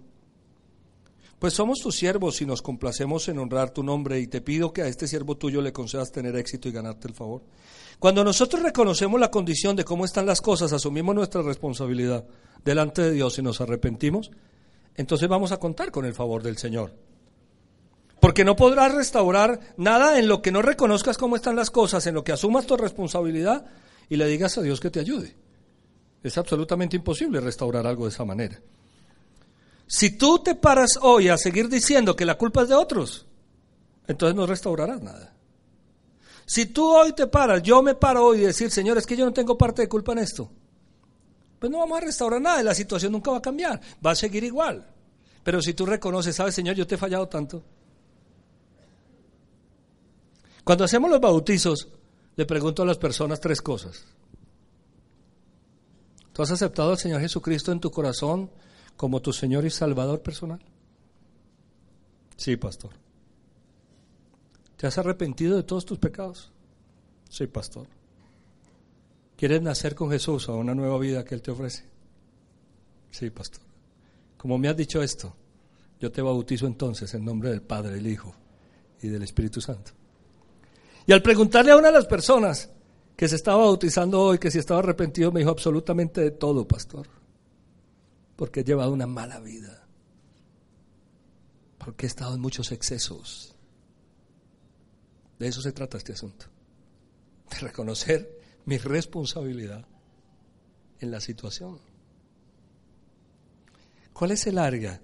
Pues 1.38 1.52
somos 1.52 1.80
tus 1.80 1.94
siervos 1.94 2.40
y 2.40 2.46
nos 2.46 2.62
complacemos 2.62 3.28
en 3.28 3.38
honrar 3.38 3.70
tu 3.70 3.82
nombre 3.82 4.18
y 4.20 4.26
te 4.26 4.40
pido 4.40 4.72
que 4.72 4.82
a 4.82 4.88
este 4.88 5.06
siervo 5.06 5.36
tuyo 5.36 5.60
le 5.60 5.72
concedas 5.72 6.10
tener 6.10 6.34
éxito 6.36 6.68
y 6.68 6.72
ganarte 6.72 7.08
el 7.08 7.14
favor. 7.14 7.42
Cuando 7.98 8.24
nosotros 8.24 8.62
reconocemos 8.62 9.20
la 9.20 9.30
condición 9.30 9.76
de 9.76 9.84
cómo 9.84 10.06
están 10.06 10.24
las 10.24 10.40
cosas, 10.40 10.72
asumimos 10.72 11.14
nuestra 11.14 11.42
responsabilidad 11.42 12.24
delante 12.64 13.02
de 13.02 13.12
Dios 13.12 13.38
y 13.38 13.42
nos 13.42 13.60
arrepentimos, 13.60 14.30
entonces 14.94 15.28
vamos 15.28 15.52
a 15.52 15.58
contar 15.58 15.90
con 15.90 16.06
el 16.06 16.14
favor 16.14 16.42
del 16.42 16.56
Señor. 16.56 16.94
Porque 18.18 18.44
no 18.44 18.56
podrás 18.56 18.94
restaurar 18.94 19.60
nada 19.76 20.18
en 20.18 20.28
lo 20.28 20.40
que 20.40 20.52
no 20.52 20.62
reconozcas 20.62 21.18
cómo 21.18 21.36
están 21.36 21.54
las 21.54 21.70
cosas, 21.70 22.06
en 22.06 22.14
lo 22.14 22.24
que 22.24 22.32
asumas 22.32 22.66
tu 22.66 22.78
responsabilidad 22.78 23.66
y 24.08 24.16
le 24.16 24.26
digas 24.26 24.56
a 24.56 24.62
Dios 24.62 24.80
que 24.80 24.90
te 24.90 25.00
ayude. 25.00 25.36
Es 26.22 26.38
absolutamente 26.38 26.96
imposible 26.96 27.40
restaurar 27.40 27.86
algo 27.86 28.04
de 28.04 28.10
esa 28.10 28.24
manera. 28.24 28.58
Si 29.86 30.16
tú 30.16 30.40
te 30.40 30.54
paras 30.54 30.98
hoy 31.00 31.28
a 31.28 31.38
seguir 31.38 31.68
diciendo 31.68 32.16
que 32.16 32.24
la 32.24 32.36
culpa 32.36 32.62
es 32.62 32.68
de 32.68 32.74
otros, 32.74 33.26
entonces 34.06 34.34
no 34.34 34.46
restaurarás 34.46 35.00
nada. 35.02 35.32
Si 36.44 36.66
tú 36.66 36.86
hoy 36.86 37.12
te 37.12 37.26
paras, 37.26 37.62
yo 37.62 37.82
me 37.82 37.94
paro 37.94 38.24
hoy 38.24 38.38
y 38.38 38.46
decir, 38.46 38.70
Señor, 38.70 38.98
es 38.98 39.06
que 39.06 39.16
yo 39.16 39.24
no 39.24 39.32
tengo 39.32 39.56
parte 39.56 39.82
de 39.82 39.88
culpa 39.88 40.12
en 40.12 40.18
esto, 40.18 40.50
pues 41.58 41.70
no 41.70 41.78
vamos 41.78 41.98
a 41.98 42.02
restaurar 42.02 42.40
nada, 42.40 42.62
la 42.62 42.74
situación 42.74 43.12
nunca 43.12 43.30
va 43.30 43.38
a 43.38 43.42
cambiar, 43.42 43.80
va 44.04 44.12
a 44.12 44.16
seguir 44.16 44.44
igual. 44.44 44.86
Pero 45.42 45.62
si 45.62 45.74
tú 45.74 45.86
reconoces, 45.86 46.34
sabes, 46.34 46.54
Señor, 46.54 46.74
yo 46.74 46.86
te 46.86 46.96
he 46.96 46.98
fallado 46.98 47.28
tanto. 47.28 47.62
Cuando 50.64 50.84
hacemos 50.84 51.08
los 51.08 51.20
bautizos, 51.20 51.88
le 52.34 52.44
pregunto 52.44 52.82
a 52.82 52.86
las 52.86 52.98
personas 52.98 53.40
tres 53.40 53.62
cosas. 53.62 54.04
¿Tú 56.32 56.42
has 56.42 56.50
aceptado 56.50 56.90
al 56.90 56.98
Señor 56.98 57.20
Jesucristo 57.20 57.72
en 57.72 57.80
tu 57.80 57.90
corazón 57.90 58.50
como 58.96 59.20
tu 59.20 59.32
Señor 59.32 59.64
y 59.64 59.70
Salvador 59.70 60.22
personal? 60.22 60.60
Sí, 62.36 62.56
pastor. 62.56 62.90
¿Te 64.76 64.86
has 64.86 64.98
arrepentido 64.98 65.56
de 65.56 65.62
todos 65.62 65.84
tus 65.84 65.98
pecados? 65.98 66.50
Sí, 67.28 67.46
pastor. 67.46 67.86
¿Quieres 69.36 69.62
nacer 69.62 69.94
con 69.94 70.10
Jesús 70.10 70.48
a 70.48 70.52
una 70.52 70.74
nueva 70.74 70.98
vida 70.98 71.24
que 71.24 71.34
Él 71.34 71.42
te 71.42 71.50
ofrece? 71.50 71.84
Sí, 73.10 73.30
pastor. 73.30 73.62
Como 74.36 74.58
me 74.58 74.68
has 74.68 74.76
dicho 74.76 75.02
esto, 75.02 75.34
yo 76.00 76.12
te 76.12 76.22
bautizo 76.22 76.66
entonces 76.66 77.12
en 77.14 77.24
nombre 77.24 77.50
del 77.50 77.62
Padre, 77.62 77.94
del 77.94 78.06
Hijo 78.06 78.34
y 79.02 79.08
del 79.08 79.22
Espíritu 79.22 79.60
Santo. 79.60 79.92
Y 81.06 81.12
al 81.12 81.22
preguntarle 81.22 81.72
a 81.72 81.76
una 81.76 81.88
de 81.88 81.94
las 81.94 82.06
personas 82.06 82.70
que 83.16 83.28
se 83.28 83.36
estaba 83.36 83.64
bautizando 83.64 84.20
hoy, 84.20 84.38
que 84.38 84.50
si 84.50 84.58
estaba 84.58 84.80
arrepentido, 84.80 85.32
me 85.32 85.40
dijo 85.40 85.50
absolutamente 85.50 86.20
de 86.20 86.30
todo, 86.32 86.66
pastor 86.66 87.06
porque 88.36 88.60
he 88.60 88.64
llevado 88.64 88.92
una 88.92 89.06
mala 89.06 89.40
vida, 89.40 89.86
porque 91.78 92.06
he 92.06 92.08
estado 92.08 92.34
en 92.34 92.40
muchos 92.40 92.70
excesos. 92.70 93.54
De 95.38 95.48
eso 95.48 95.60
se 95.60 95.72
trata 95.72 95.98
este 95.98 96.12
asunto, 96.12 96.46
de 97.50 97.58
reconocer 97.58 98.38
mi 98.66 98.78
responsabilidad 98.78 99.86
en 101.00 101.10
la 101.10 101.20
situación. 101.20 101.80
¿Cuál 104.12 104.30
es 104.30 104.46
el 104.46 104.58
área 104.58 105.00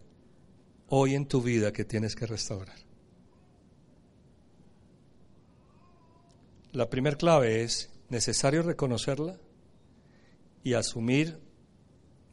hoy 0.89 1.15
en 1.15 1.27
tu 1.27 1.43
vida 1.43 1.73
que 1.73 1.85
tienes 1.85 2.17
que 2.17 2.27
restaurar? 2.27 2.77
La 6.73 6.89
primera 6.89 7.17
clave 7.17 7.63
es 7.63 7.91
necesario 8.09 8.63
reconocerla 8.63 9.39
y 10.65 10.73
asumir 10.73 11.42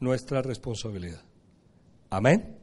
nuestra 0.00 0.42
responsabilidad. 0.42 1.22
Amén. 2.08 2.56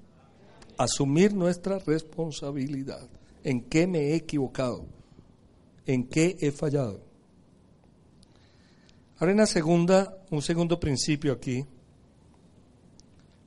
Asumir 0.78 1.34
nuestra 1.34 1.80
responsabilidad. 1.80 3.08
¿En 3.44 3.62
qué 3.62 3.88
me 3.88 4.00
he 4.00 4.16
equivocado? 4.16 4.86
¿En 5.86 6.08
qué 6.08 6.38
he 6.42 6.52
fallado? 6.52 7.02
Ahora 9.20 9.34
una 9.34 9.46
segunda, 9.46 10.18
un 10.30 10.42
segundo 10.42 10.80
principio 10.80 11.34
aquí, 11.34 11.66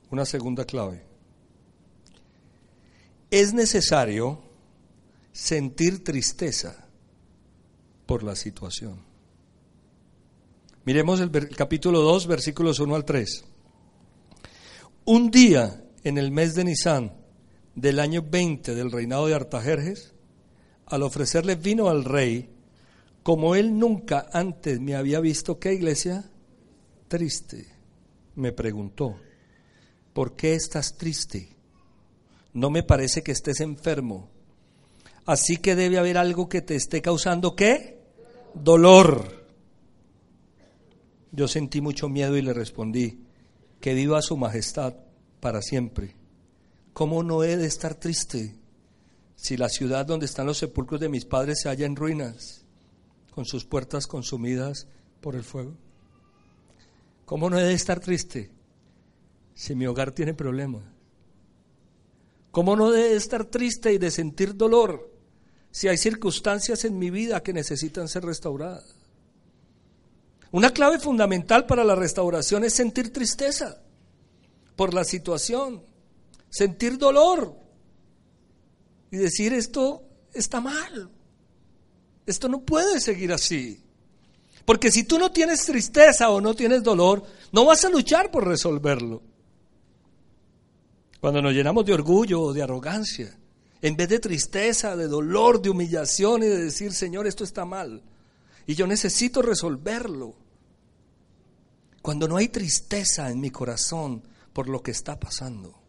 una 0.09 0.25
segunda 0.25 0.65
clave. 0.65 1.03
Es 3.29 3.53
necesario 3.53 4.41
sentir 5.31 6.03
tristeza 6.03 6.89
por 8.05 8.23
la 8.23 8.35
situación. 8.35 8.99
Miremos 10.83 11.21
el, 11.21 11.31
capítulo 11.55 12.01
2, 12.01 12.27
versículos 12.27 12.79
1 12.79 12.95
al 12.95 13.05
3. 13.05 13.45
Un 15.05 15.31
día 15.31 15.83
en 16.03 16.19
el 16.19 16.29
mes 16.29 16.53
de 16.53 16.63
Nisan 16.63 17.13
del 17.73 17.99
año 17.99 18.21
20 18.21 18.75
del 18.75 18.91
reinado 18.91 19.25
de 19.25 19.33
Artajerjes, 19.33 20.13
al 20.85 21.01
ofrecerle 21.01 21.55
vino 21.55 21.89
al 21.89 22.05
rey, 22.05 22.49
como 23.23 23.55
él 23.55 23.79
nunca 23.79 24.27
antes 24.31 24.79
me 24.79 24.95
había 24.95 25.19
visto, 25.19 25.57
¿qué 25.57 25.73
iglesia? 25.73 26.29
Triste. 27.07 27.65
Me 28.35 28.51
preguntó, 28.51 29.15
¿por 30.13 30.35
qué 30.35 30.53
estás 30.53 30.95
triste? 30.97 31.49
No 32.53 32.69
me 32.69 32.83
parece 32.83 33.23
que 33.23 33.31
estés 33.31 33.59
enfermo. 33.59 34.29
Así 35.25 35.57
que 35.57 35.75
debe 35.75 35.97
haber 35.97 36.19
algo 36.19 36.47
que 36.47 36.61
te 36.61 36.75
esté 36.75 37.01
causando 37.01 37.55
qué? 37.55 37.99
Dolor. 38.53 39.47
Yo 41.31 41.47
sentí 41.47 41.81
mucho 41.81 42.07
miedo 42.07 42.37
y 42.37 42.43
le 42.43 42.53
respondí, 42.53 43.19
que 43.81 43.95
viva 43.95 44.21
su 44.21 44.37
majestad 44.37 44.93
para 45.39 45.61
siempre. 45.61 46.15
¿Cómo 46.93 47.23
no 47.23 47.43
he 47.43 47.57
de 47.57 47.65
estar 47.65 47.95
triste 47.95 48.55
si 49.35 49.57
la 49.57 49.69
ciudad 49.69 50.05
donde 50.05 50.27
están 50.27 50.45
los 50.45 50.59
sepulcros 50.59 51.01
de 51.01 51.09
mis 51.09 51.25
padres 51.25 51.61
se 51.61 51.69
halla 51.69 51.87
en 51.87 51.95
ruinas, 51.95 52.63
con 53.31 53.45
sus 53.45 53.65
puertas 53.65 54.05
consumidas 54.07 54.87
por 55.19 55.35
el 55.35 55.43
fuego? 55.43 55.75
¿Cómo 57.25 57.49
no 57.49 57.57
he 57.57 57.63
de 57.63 57.73
estar 57.73 57.99
triste 57.99 58.51
si 59.55 59.73
mi 59.73 59.87
hogar 59.87 60.11
tiene 60.11 60.33
problemas? 60.33 60.83
¿Cómo 62.51 62.75
no 62.75 62.93
he 62.93 63.09
de 63.09 63.15
estar 63.15 63.45
triste 63.45 63.93
y 63.93 63.97
de 63.97 64.11
sentir 64.11 64.55
dolor 64.55 65.09
si 65.71 65.87
hay 65.87 65.97
circunstancias 65.97 66.85
en 66.85 66.99
mi 66.99 67.09
vida 67.09 67.41
que 67.41 67.53
necesitan 67.53 68.09
ser 68.09 68.25
restauradas? 68.25 69.00
Una 70.51 70.71
clave 70.71 70.99
fundamental 70.99 71.65
para 71.65 71.83
la 71.83 71.95
restauración 71.95 72.63
es 72.63 72.73
sentir 72.73 73.13
tristeza 73.13 73.81
por 74.75 74.93
la 74.93 75.03
situación, 75.03 75.83
sentir 76.49 76.97
dolor 76.97 77.55
y 79.11 79.17
decir 79.17 79.53
esto 79.53 80.03
está 80.33 80.59
mal, 80.59 81.09
esto 82.25 82.49
no 82.49 82.61
puede 82.61 82.99
seguir 82.99 83.31
así. 83.31 83.81
Porque 84.65 84.91
si 84.91 85.03
tú 85.03 85.17
no 85.17 85.31
tienes 85.31 85.65
tristeza 85.65 86.29
o 86.29 86.39
no 86.39 86.53
tienes 86.53 86.83
dolor, 86.83 87.23
no 87.51 87.65
vas 87.65 87.83
a 87.85 87.89
luchar 87.89 88.29
por 88.29 88.47
resolverlo. 88.47 89.21
Cuando 91.19 91.41
nos 91.41 91.53
llenamos 91.53 91.85
de 91.85 91.93
orgullo 91.93 92.41
o 92.41 92.53
de 92.53 92.61
arrogancia, 92.61 93.37
en 93.81 93.95
vez 93.95 94.09
de 94.09 94.19
tristeza, 94.19 94.95
de 94.95 95.07
dolor, 95.07 95.61
de 95.61 95.69
humillación 95.69 96.43
y 96.43 96.47
de 96.47 96.65
decir, 96.65 96.93
Señor, 96.93 97.25
esto 97.25 97.43
está 97.43 97.65
mal, 97.65 98.01
y 98.67 98.75
yo 98.75 98.87
necesito 98.87 99.41
resolverlo. 99.41 100.35
Cuando 102.01 102.27
no 102.27 102.37
hay 102.37 102.49
tristeza 102.49 103.29
en 103.29 103.39
mi 103.39 103.51
corazón 103.51 104.23
por 104.53 104.67
lo 104.67 104.81
que 104.81 104.91
está 104.91 105.19
pasando. 105.19 105.79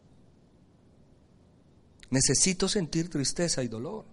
Necesito 2.10 2.68
sentir 2.68 3.08
tristeza 3.08 3.62
y 3.62 3.68
dolor. 3.68 4.04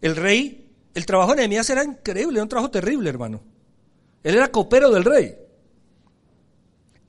El 0.00 0.16
rey, 0.16 0.70
el 0.94 1.06
trabajo 1.06 1.32
de 1.32 1.38
Nehemías 1.38 1.68
era 1.70 1.82
increíble, 1.82 2.34
era 2.34 2.44
un 2.44 2.48
trabajo 2.48 2.70
terrible, 2.70 3.10
hermano. 3.10 3.42
Él 4.22 4.36
era 4.36 4.52
copero 4.52 4.90
del 4.90 5.04
rey. 5.04 5.36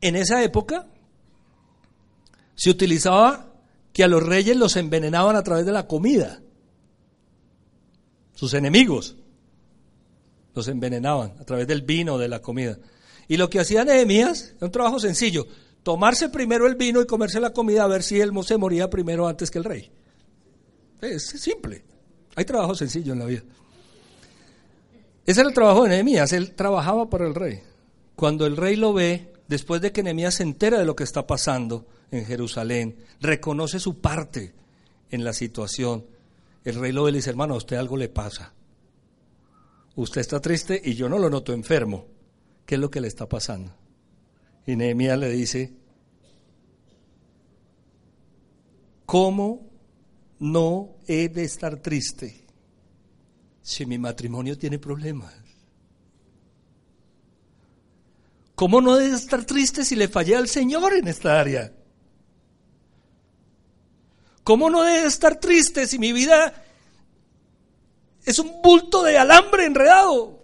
En 0.02 0.16
esa 0.16 0.44
época 0.44 0.88
se 2.56 2.70
utilizaba 2.70 3.54
que 3.94 4.04
a 4.04 4.08
los 4.08 4.24
reyes 4.24 4.58
los 4.58 4.76
envenenaban 4.76 5.36
a 5.36 5.44
través 5.44 5.66
de 5.66 5.72
la 5.72 5.88
comida. 5.88 6.42
sus 8.34 8.56
enemigos. 8.56 9.16
Los 10.54 10.68
envenenaban 10.68 11.34
a 11.40 11.44
través 11.44 11.68
del 11.68 11.82
vino, 11.82 12.18
de 12.18 12.28
la 12.28 12.40
comida. 12.40 12.78
Y 13.28 13.38
lo 13.38 13.50
que 13.50 13.60
hacía 13.60 13.86
Nehemías 13.86 14.54
un 14.60 14.72
trabajo 14.72 15.00
sencillo, 15.00 15.48
tomarse 15.84 16.30
primero 16.30 16.68
el 16.68 16.76
vino 16.76 17.02
y 17.02 17.08
comerse 17.08 17.40
la 17.40 17.54
comida 17.54 17.84
a 17.84 17.88
ver 17.88 18.04
si 18.04 18.20
él 18.20 18.32
se 18.44 18.58
moría 18.58 18.90
primero 18.90 19.28
antes 19.28 19.50
que 19.50 19.58
el 19.58 19.64
rey. 19.64 19.92
Es 21.02 21.24
simple. 21.24 21.84
Hay 22.36 22.46
trabajo 22.46 22.76
sencillo 22.76 23.14
en 23.14 23.20
la 23.20 23.26
vida. 23.26 23.42
Ese 25.26 25.40
era 25.40 25.50
el 25.50 25.56
trabajo 25.56 25.84
de 25.84 25.90
Nehemías, 25.90 26.34
él 26.34 26.54
trabajaba 26.54 27.10
para 27.10 27.26
el 27.26 27.36
rey. 27.36 27.62
Cuando 28.16 28.46
el 28.46 28.58
rey 28.58 28.76
lo 28.76 28.94
ve, 28.94 29.34
después 29.48 29.82
de 29.82 29.92
que 29.92 30.04
Nehemías 30.04 30.36
se 30.36 30.44
entera 30.44 30.78
de 30.78 30.86
lo 30.86 30.96
que 30.96 31.04
está 31.04 31.26
pasando 31.26 31.86
en 32.12 32.26
Jerusalén, 32.26 32.98
reconoce 33.22 33.80
su 33.80 34.00
parte 34.00 34.54
en 35.12 35.24
la 35.24 35.34
situación. 35.34 36.06
El 36.66 36.76
rey 36.76 36.92
lo 36.92 37.04
ve 37.04 37.10
y 37.10 37.14
le 37.14 37.18
dice, 37.20 37.30
hermano, 37.30 37.54
a 37.54 37.58
usted 37.58 37.78
algo 37.78 37.96
le 37.96 38.10
pasa. 38.10 38.54
Usted 39.96 40.22
está 40.22 40.40
triste 40.40 40.82
y 40.84 40.96
yo 40.96 41.08
no 41.08 41.20
lo 41.20 41.30
noto 41.30 41.54
enfermo. 41.54 42.08
¿Qué 42.66 42.76
es 42.76 42.82
lo 42.82 42.90
que 42.90 43.02
le 43.02 43.08
está 43.08 43.28
pasando? 43.28 43.76
Y 44.66 44.76
Nehemías 44.76 45.20
le 45.20 45.30
dice, 45.30 45.74
¿cómo 49.06 49.70
no 50.40 50.96
he 51.08 51.30
de 51.30 51.44
estar 51.44 51.78
triste 51.78 52.46
si 53.62 53.86
mi 53.86 53.98
matrimonio 53.98 54.58
tiene 54.58 54.80
problemas? 54.80 55.34
¿Cómo 58.56 58.82
no 58.82 59.00
he 59.00 59.10
de 59.10 59.16
estar 59.16 59.46
triste 59.46 59.84
si 59.84 59.96
le 59.96 60.08
fallé 60.08 60.36
al 60.36 60.48
Señor 60.48 60.94
en 60.94 61.08
esta 61.08 61.40
área? 61.40 61.74
¿Cómo 64.44 64.70
no 64.70 64.86
he 64.88 65.02
de 65.02 65.08
estar 65.08 65.40
triste 65.40 65.88
si 65.88 66.00
mi 66.00 66.14
vida 66.14 66.63
es 68.26 68.40
un 68.40 68.62
bulto 68.62 69.04
de 69.04 69.18
alambre 69.18 69.66
enredado? 69.66 70.44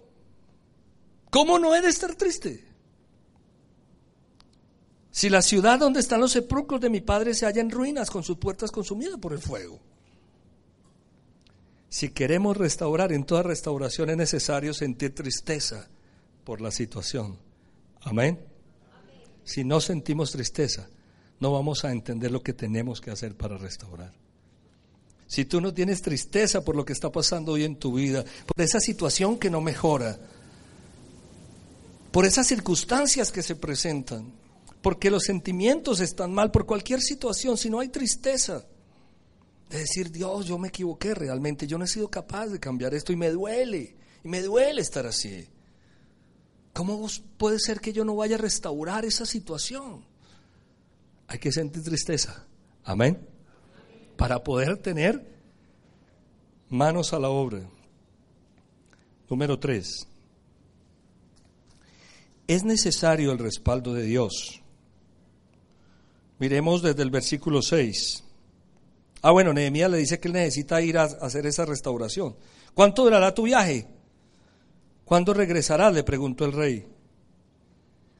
¿Cómo 1.30 1.58
no 1.58 1.74
he 1.74 1.80
de 1.80 1.88
estar 1.88 2.14
triste? 2.14 2.68
Si 5.10 5.28
la 5.28 5.42
ciudad 5.42 5.78
donde 5.78 6.00
están 6.00 6.20
los 6.20 6.32
sepulcros 6.32 6.80
de 6.80 6.90
mi 6.90 7.00
padre 7.00 7.34
se 7.34 7.46
halla 7.46 7.60
en 7.60 7.70
ruinas, 7.70 8.10
con 8.10 8.22
sus 8.22 8.38
puertas 8.38 8.70
consumidas 8.70 9.18
por 9.18 9.32
el 9.32 9.40
fuego. 9.40 9.80
Si 11.88 12.10
queremos 12.10 12.56
restaurar, 12.56 13.12
en 13.12 13.24
toda 13.24 13.42
restauración 13.42 14.10
es 14.10 14.16
necesario 14.16 14.72
sentir 14.72 15.14
tristeza 15.14 15.88
por 16.44 16.60
la 16.60 16.70
situación. 16.70 17.38
Amén. 18.02 18.40
Si 19.42 19.64
no 19.64 19.80
sentimos 19.80 20.30
tristeza, 20.30 20.88
no 21.40 21.52
vamos 21.52 21.84
a 21.84 21.90
entender 21.90 22.30
lo 22.30 22.42
que 22.42 22.52
tenemos 22.52 23.00
que 23.00 23.10
hacer 23.10 23.36
para 23.36 23.58
restaurar. 23.58 24.12
Si 25.30 25.44
tú 25.44 25.60
no 25.60 25.72
tienes 25.72 26.02
tristeza 26.02 26.64
por 26.64 26.74
lo 26.74 26.84
que 26.84 26.92
está 26.92 27.12
pasando 27.12 27.52
hoy 27.52 27.62
en 27.62 27.76
tu 27.76 27.92
vida, 27.92 28.24
por 28.44 28.60
esa 28.64 28.80
situación 28.80 29.38
que 29.38 29.48
no 29.48 29.60
mejora, 29.60 30.18
por 32.10 32.26
esas 32.26 32.48
circunstancias 32.48 33.30
que 33.30 33.44
se 33.44 33.54
presentan, 33.54 34.32
porque 34.82 35.08
los 35.08 35.22
sentimientos 35.22 36.00
están 36.00 36.32
mal 36.32 36.50
por 36.50 36.66
cualquier 36.66 37.00
situación, 37.00 37.56
si 37.56 37.70
no 37.70 37.78
hay 37.78 37.90
tristeza, 37.90 38.64
de 39.68 39.78
decir, 39.78 40.10
Dios, 40.10 40.46
yo 40.46 40.58
me 40.58 40.66
equivoqué 40.66 41.14
realmente, 41.14 41.68
yo 41.68 41.78
no 41.78 41.84
he 41.84 41.88
sido 41.88 42.10
capaz 42.10 42.48
de 42.48 42.58
cambiar 42.58 42.92
esto 42.92 43.12
y 43.12 43.16
me 43.16 43.30
duele, 43.30 43.94
y 44.24 44.28
me 44.28 44.42
duele 44.42 44.80
estar 44.80 45.06
así. 45.06 45.46
¿Cómo 46.72 47.06
puede 47.38 47.60
ser 47.60 47.78
que 47.78 47.92
yo 47.92 48.04
no 48.04 48.16
vaya 48.16 48.34
a 48.34 48.40
restaurar 48.40 49.04
esa 49.04 49.24
situación? 49.24 50.04
Hay 51.28 51.38
que 51.38 51.52
sentir 51.52 51.84
tristeza. 51.84 52.48
Amén. 52.82 53.29
Para 54.20 54.44
poder 54.44 54.76
tener 54.76 55.24
manos 56.68 57.14
a 57.14 57.18
la 57.18 57.30
obra. 57.30 57.62
Número 59.30 59.58
tres. 59.58 60.06
Es 62.46 62.62
necesario 62.62 63.32
el 63.32 63.38
respaldo 63.38 63.94
de 63.94 64.02
Dios. 64.02 64.60
Miremos 66.38 66.82
desde 66.82 67.02
el 67.02 67.10
versículo 67.10 67.62
6. 67.62 68.22
Ah, 69.22 69.30
bueno, 69.30 69.54
Nehemías 69.54 69.90
le 69.90 69.96
dice 69.96 70.20
que 70.20 70.28
él 70.28 70.34
necesita 70.34 70.82
ir 70.82 70.98
a 70.98 71.04
hacer 71.04 71.46
esa 71.46 71.64
restauración. 71.64 72.36
¿Cuánto 72.74 73.04
durará 73.04 73.32
tu 73.32 73.44
viaje? 73.44 73.88
¿Cuándo 75.06 75.32
regresará? 75.32 75.90
le 75.90 76.04
preguntó 76.04 76.44
el 76.44 76.52
rey, 76.52 76.86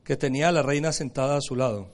que 0.03 0.17
tenía 0.17 0.49
a 0.49 0.53
la 0.53 0.63
reina 0.63 0.95
sentada 0.95 1.37
a 1.37 1.43
su 1.43 1.57
lado. 1.57 1.91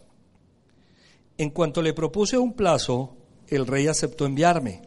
En 1.39 1.51
cuanto 1.51 1.83
le 1.83 1.93
propuse 1.93 2.39
un 2.39 2.53
plazo, 2.53 3.16
el 3.49 3.67
rey 3.67 3.87
aceptó 3.89 4.27
enviarme. 4.27 4.83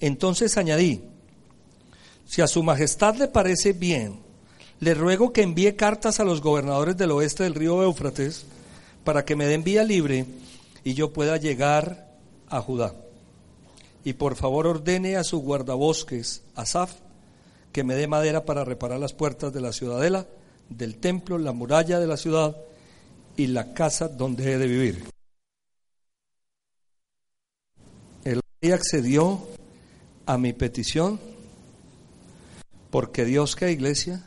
Entonces 0.00 0.56
añadí, 0.56 1.02
si 2.26 2.42
a 2.42 2.46
su 2.46 2.62
majestad 2.62 3.16
le 3.16 3.28
parece 3.28 3.72
bien, 3.72 4.20
le 4.80 4.94
ruego 4.94 5.32
que 5.32 5.42
envíe 5.42 5.74
cartas 5.74 6.20
a 6.20 6.24
los 6.24 6.40
gobernadores 6.40 6.96
del 6.96 7.10
oeste 7.10 7.42
del 7.44 7.54
río 7.54 7.82
Éufrates 7.82 8.44
para 9.02 9.24
que 9.24 9.34
me 9.34 9.46
den 9.46 9.64
vía 9.64 9.82
libre 9.82 10.26
y 10.84 10.94
yo 10.94 11.12
pueda 11.12 11.36
llegar 11.36 12.08
a 12.48 12.60
Judá. 12.60 12.94
Y 14.04 14.12
por 14.12 14.36
favor 14.36 14.66
ordene 14.66 15.16
a 15.16 15.24
su 15.24 15.40
guardabosques, 15.40 16.42
Asaf, 16.54 16.92
que 17.72 17.84
me 17.84 17.94
dé 17.94 18.06
madera 18.06 18.44
para 18.44 18.64
reparar 18.64 19.00
las 19.00 19.12
puertas 19.12 19.52
de 19.52 19.60
la 19.60 19.72
ciudadela, 19.72 20.26
del 20.68 20.96
templo, 20.96 21.38
la 21.38 21.52
muralla 21.52 21.98
de 21.98 22.06
la 22.06 22.16
ciudad 22.16 22.56
y 23.36 23.48
la 23.48 23.72
casa 23.74 24.08
donde 24.08 24.52
he 24.52 24.58
de 24.58 24.66
vivir. 24.66 25.17
El 28.60 28.70
rey 28.70 28.72
accedió 28.72 29.48
a 30.26 30.36
mi 30.36 30.52
petición 30.52 31.20
porque 32.90 33.24
Dios, 33.24 33.54
que 33.54 33.70
iglesia, 33.70 34.24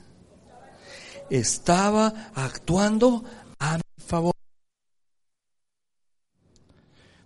estaba 1.30 2.32
actuando 2.36 3.24
a 3.60 3.78
mi 3.78 4.04
favor. 4.06 4.34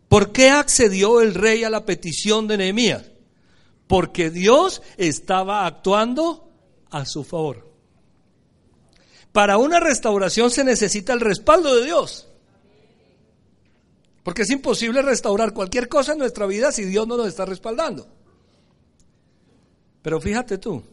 ¿Por 0.08 0.32
qué 0.32 0.50
accedió 0.50 1.22
el 1.22 1.34
rey 1.34 1.64
a 1.64 1.70
la 1.70 1.86
petición 1.86 2.48
de 2.48 2.58
Nehemías? 2.58 3.04
Porque 3.88 4.30
Dios 4.30 4.82
estaba 4.98 5.66
actuando 5.66 6.50
a 6.90 7.06
su 7.06 7.24
favor. 7.24 7.70
Para 9.32 9.58
una 9.58 9.80
restauración 9.80 10.50
se 10.50 10.64
necesita 10.64 11.14
el 11.14 11.20
respaldo 11.20 11.76
de 11.76 11.86
Dios. 11.86 12.28
Porque 14.26 14.42
es 14.42 14.50
imposible 14.50 15.02
restaurar 15.02 15.54
cualquier 15.54 15.88
cosa 15.88 16.12
en 16.12 16.20
nuestra 16.20 16.46
vida 16.46 16.74
si 16.74 16.84
Dios 16.84 17.08
no 17.08 17.16
nos 17.16 17.28
está 17.28 17.46
respaldando. 17.46 18.10
Pero 20.02 20.20
fíjate 20.20 20.58
tú, 20.58 20.84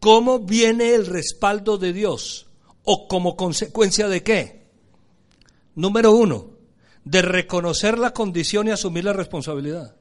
¿Cómo 0.00 0.38
viene 0.38 0.94
el 0.94 1.06
respaldo 1.06 1.76
de 1.76 1.92
Dios? 1.92 2.46
¿O 2.84 3.08
como 3.08 3.36
consecuencia 3.36 4.08
de 4.08 4.22
qué? 4.22 4.68
Número 5.74 6.12
uno, 6.12 6.50
de 7.04 7.22
reconocer 7.22 7.98
la 7.98 8.12
condición 8.12 8.68
y 8.68 8.70
asumir 8.70 9.04
la 9.04 9.12
responsabilidad. 9.12 9.96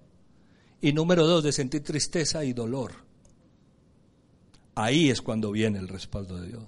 Y 0.82 0.94
número 0.94 1.26
dos, 1.26 1.44
de 1.44 1.52
sentir 1.52 1.84
tristeza 1.84 2.44
y 2.44 2.54
dolor. 2.54 2.94
Ahí 4.76 5.10
es 5.10 5.22
cuando 5.22 5.52
viene 5.52 5.80
el 5.80 5.88
respaldo 5.88 6.40
de 6.40 6.48
Dios. 6.48 6.64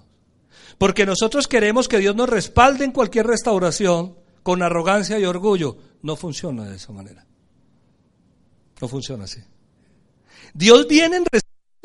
Porque 0.78 1.06
nosotros 1.06 1.46
queremos 1.46 1.86
que 1.86 1.98
Dios 1.98 2.16
nos 2.16 2.28
respalde 2.28 2.84
en 2.84 2.92
cualquier 2.92 3.26
restauración 3.26 4.16
con 4.42 4.62
arrogancia 4.62 5.18
y 5.18 5.24
orgullo. 5.24 5.76
No 6.02 6.16
funciona 6.16 6.68
de 6.68 6.76
esa 6.76 6.92
manera. 6.92 7.26
No 8.80 8.88
funciona 8.88 9.24
así. 9.24 9.40
Dios 10.54 10.86
viene 10.88 11.18
en 11.18 11.24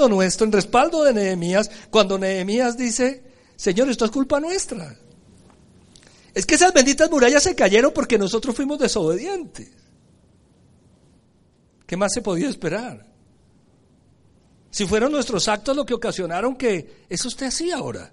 nuestro, 0.08 0.46
en 0.46 0.52
respaldo 0.52 1.04
de 1.04 1.14
Nehemías, 1.14 1.70
cuando 1.90 2.18
Nehemías 2.18 2.78
dice, 2.78 3.24
Señor, 3.56 3.90
esto 3.90 4.06
es 4.06 4.12
culpa 4.12 4.40
nuestra. 4.40 4.98
Es 6.34 6.46
que 6.46 6.56
esas 6.56 6.74
benditas 6.74 7.10
murallas 7.10 7.44
se 7.44 7.56
cayeron 7.56 7.94
porque 7.94 8.18
nosotros 8.18 8.56
fuimos 8.56 8.80
desobedientes. 8.80 9.70
¿Qué 11.86 11.96
más 11.96 12.14
se 12.14 12.22
podía 12.22 12.50
esperar? 12.50 13.06
Si 14.72 14.86
fueron 14.86 15.12
nuestros 15.12 15.48
actos 15.48 15.76
lo 15.76 15.86
que 15.86 15.94
ocasionaron 15.94 16.56
que 16.58 17.06
eso 17.08 17.30
esté 17.30 17.46
así 17.46 17.72
ahora. 17.72 18.12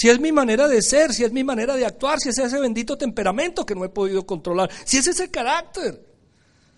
Si 0.00 0.08
es 0.08 0.18
mi 0.18 0.32
manera 0.32 0.66
de 0.66 0.80
ser, 0.80 1.12
si 1.12 1.24
es 1.24 1.30
mi 1.30 1.44
manera 1.44 1.76
de 1.76 1.84
actuar, 1.84 2.18
si 2.20 2.30
es 2.30 2.38
ese 2.38 2.58
bendito 2.58 2.96
temperamento 2.96 3.66
que 3.66 3.74
no 3.74 3.84
he 3.84 3.90
podido 3.90 4.24
controlar, 4.24 4.70
si 4.86 4.96
es 4.96 5.06
ese 5.06 5.30
carácter, 5.30 6.02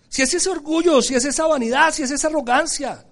si 0.09 0.23
es 0.23 0.33
ese 0.33 0.49
orgullo, 0.49 1.01
si 1.01 1.15
es 1.15 1.23
esa 1.23 1.47
vanidad, 1.47 1.93
si 1.93 2.03
es 2.03 2.11
esa 2.11 2.27
arrogancia. 2.27 3.07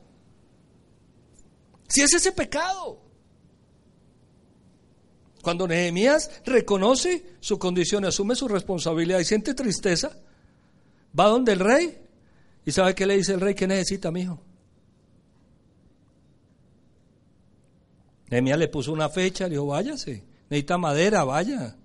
Si 1.88 2.02
es 2.02 2.14
ese 2.14 2.34
pecado. 2.34 3.02
Cuando 5.42 5.66
Nehemías 5.66 6.30
reconoce 6.44 7.38
su 7.40 7.58
condición, 7.58 8.04
asume 8.04 8.36
su 8.36 8.50
responsabilidad 8.50 9.20
y 9.20 9.24
siente 9.24 9.54
tristeza, 9.54 10.12
va 11.18 11.28
donde 11.28 11.54
el 11.54 11.60
rey 11.62 11.98
y 12.66 12.74
sabe 12.74 12.96
qué 12.96 13.06
le 13.06 13.16
dice 13.16 13.32
el 13.32 13.40
rey, 13.40 13.56
¿qué 13.56 13.66
necesita, 13.66 14.12
mi 14.12 14.24
hijo? 14.24 14.44
Nehemías 18.32 18.58
le 18.58 18.70
puso 18.70 18.94
una 18.94 19.10
fecha, 19.10 19.44
le 19.44 19.52
dijo, 19.52 19.68
váyase, 19.68 20.24
necesita 20.50 20.78
madera, 20.78 21.26
vaya. 21.26 21.76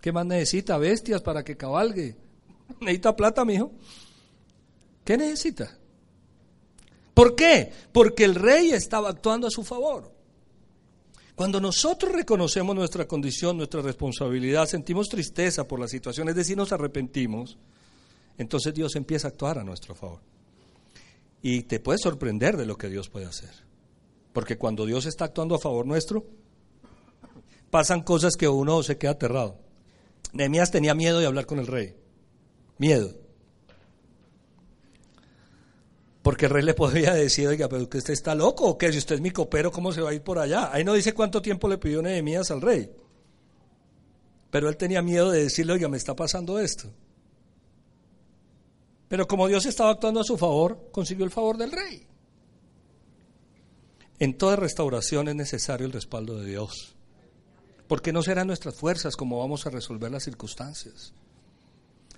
¿Qué 0.00 0.10
más 0.10 0.24
necesita? 0.24 0.78
Bestias 0.78 1.20
para 1.20 1.44
que 1.44 1.56
cabalgue. 1.56 2.16
Necesita 2.80 3.14
plata, 3.14 3.44
mi 3.44 3.54
hijo. 3.54 3.70
¿Qué 5.04 5.16
necesita? 5.16 5.78
¿Por 7.14 7.36
qué? 7.36 7.70
Porque 7.92 8.24
el 8.24 8.34
rey 8.34 8.70
estaba 8.70 9.10
actuando 9.10 9.46
a 9.46 9.50
su 9.50 9.62
favor. 9.62 10.10
Cuando 11.34 11.60
nosotros 11.60 12.10
reconocemos 12.10 12.74
nuestra 12.74 13.06
condición, 13.06 13.58
nuestra 13.58 13.82
responsabilidad, 13.82 14.66
sentimos 14.66 15.08
tristeza 15.08 15.68
por 15.68 15.78
la 15.78 15.88
situación, 15.88 16.28
es 16.28 16.34
decir, 16.34 16.56
nos 16.56 16.72
arrepentimos, 16.72 17.58
entonces 18.38 18.72
Dios 18.72 18.96
empieza 18.96 19.28
a 19.28 19.30
actuar 19.30 19.58
a 19.58 19.64
nuestro 19.64 19.94
favor. 19.94 20.20
Y 21.42 21.62
te 21.62 21.80
puedes 21.80 22.00
sorprender 22.00 22.56
de 22.56 22.66
lo 22.66 22.76
que 22.76 22.88
Dios 22.88 23.08
puede 23.08 23.26
hacer. 23.26 23.71
Porque 24.32 24.56
cuando 24.56 24.86
Dios 24.86 25.06
está 25.06 25.26
actuando 25.26 25.54
a 25.54 25.58
favor 25.58 25.86
nuestro, 25.86 26.24
pasan 27.70 28.02
cosas 28.02 28.36
que 28.36 28.48
uno 28.48 28.82
se 28.82 28.98
queda 28.98 29.12
aterrado. 29.12 29.58
Nehemías 30.32 30.70
tenía 30.70 30.94
miedo 30.94 31.18
de 31.18 31.26
hablar 31.26 31.46
con 31.46 31.58
el 31.58 31.66
rey. 31.66 31.94
Miedo. 32.78 33.14
Porque 36.22 36.46
el 36.46 36.52
rey 36.52 36.62
le 36.62 36.74
podría 36.74 37.12
decir, 37.12 37.48
oiga, 37.48 37.68
pero 37.68 37.88
que 37.88 37.98
usted 37.98 38.12
está 38.12 38.34
loco 38.34 38.64
o 38.64 38.78
qué, 38.78 38.92
si 38.92 38.98
usted 38.98 39.16
es 39.16 39.20
mi 39.20 39.30
copero, 39.30 39.72
¿cómo 39.72 39.92
se 39.92 40.00
va 40.00 40.10
a 40.10 40.14
ir 40.14 40.22
por 40.22 40.38
allá? 40.38 40.70
Ahí 40.72 40.84
no 40.84 40.94
dice 40.94 41.12
cuánto 41.12 41.42
tiempo 41.42 41.68
le 41.68 41.78
pidió 41.78 42.00
Nehemías 42.00 42.50
al 42.50 42.60
rey. 42.60 42.90
Pero 44.50 44.68
él 44.68 44.76
tenía 44.76 45.02
miedo 45.02 45.30
de 45.30 45.44
decirle, 45.44 45.72
oiga, 45.72 45.88
me 45.88 45.96
está 45.96 46.14
pasando 46.14 46.58
esto. 46.58 46.90
Pero 49.08 49.26
como 49.26 49.48
Dios 49.48 49.66
estaba 49.66 49.90
actuando 49.90 50.20
a 50.20 50.24
su 50.24 50.38
favor, 50.38 50.88
consiguió 50.92 51.24
el 51.24 51.30
favor 51.30 51.58
del 51.58 51.72
rey. 51.72 52.06
En 54.22 54.34
toda 54.34 54.54
restauración 54.54 55.26
es 55.26 55.34
necesario 55.34 55.84
el 55.84 55.92
respaldo 55.92 56.38
de 56.38 56.46
Dios. 56.46 56.94
Porque 57.88 58.12
no 58.12 58.22
serán 58.22 58.46
nuestras 58.46 58.76
fuerzas 58.76 59.16
como 59.16 59.40
vamos 59.40 59.66
a 59.66 59.70
resolver 59.70 60.12
las 60.12 60.22
circunstancias. 60.22 61.12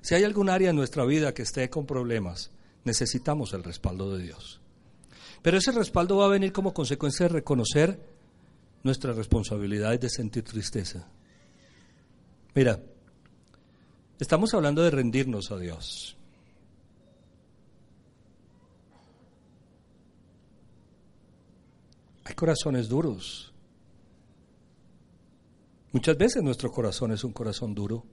Si 0.03 0.15
hay 0.15 0.23
algún 0.25 0.51
área 0.51 0.69
en 0.69 0.77
nuestra 0.77 1.07
vida 1.07 1.33
que 1.33 1.41
esté 1.41 1.71
con 1.71 1.87
problemas, 1.87 2.51
necesitamos 2.85 3.55
el 3.55 3.65
respaldo 3.65 4.15
de 4.15 4.23
Dios. 4.23 4.61
Pero 5.41 5.57
ese 5.57 5.73
respaldo 5.73 6.19
va 6.19 6.27
a 6.27 6.29
venir 6.29 6.53
como 6.53 6.75
consecuencia 6.75 7.25
de 7.27 7.33
reconocer 7.33 7.99
nuestra 8.83 9.15
responsabilidad 9.15 9.99
de 9.99 10.11
sentir 10.11 10.43
tristeza. 10.43 11.09
Mira, 12.55 12.83
estamos 14.21 14.53
hablando 14.53 14.83
de 14.83 14.91
rendirnos 14.91 15.51
a 15.51 15.57
Dios. 15.57 16.19
Hay 22.25 22.35
corazones 22.35 22.89
duros. 22.89 23.53
Muchas 25.93 26.17
veces 26.17 26.43
nuestro 26.43 26.73
corazón 26.73 27.13
es 27.13 27.23
un 27.23 27.33
corazón 27.33 27.75
duro. 27.75 28.05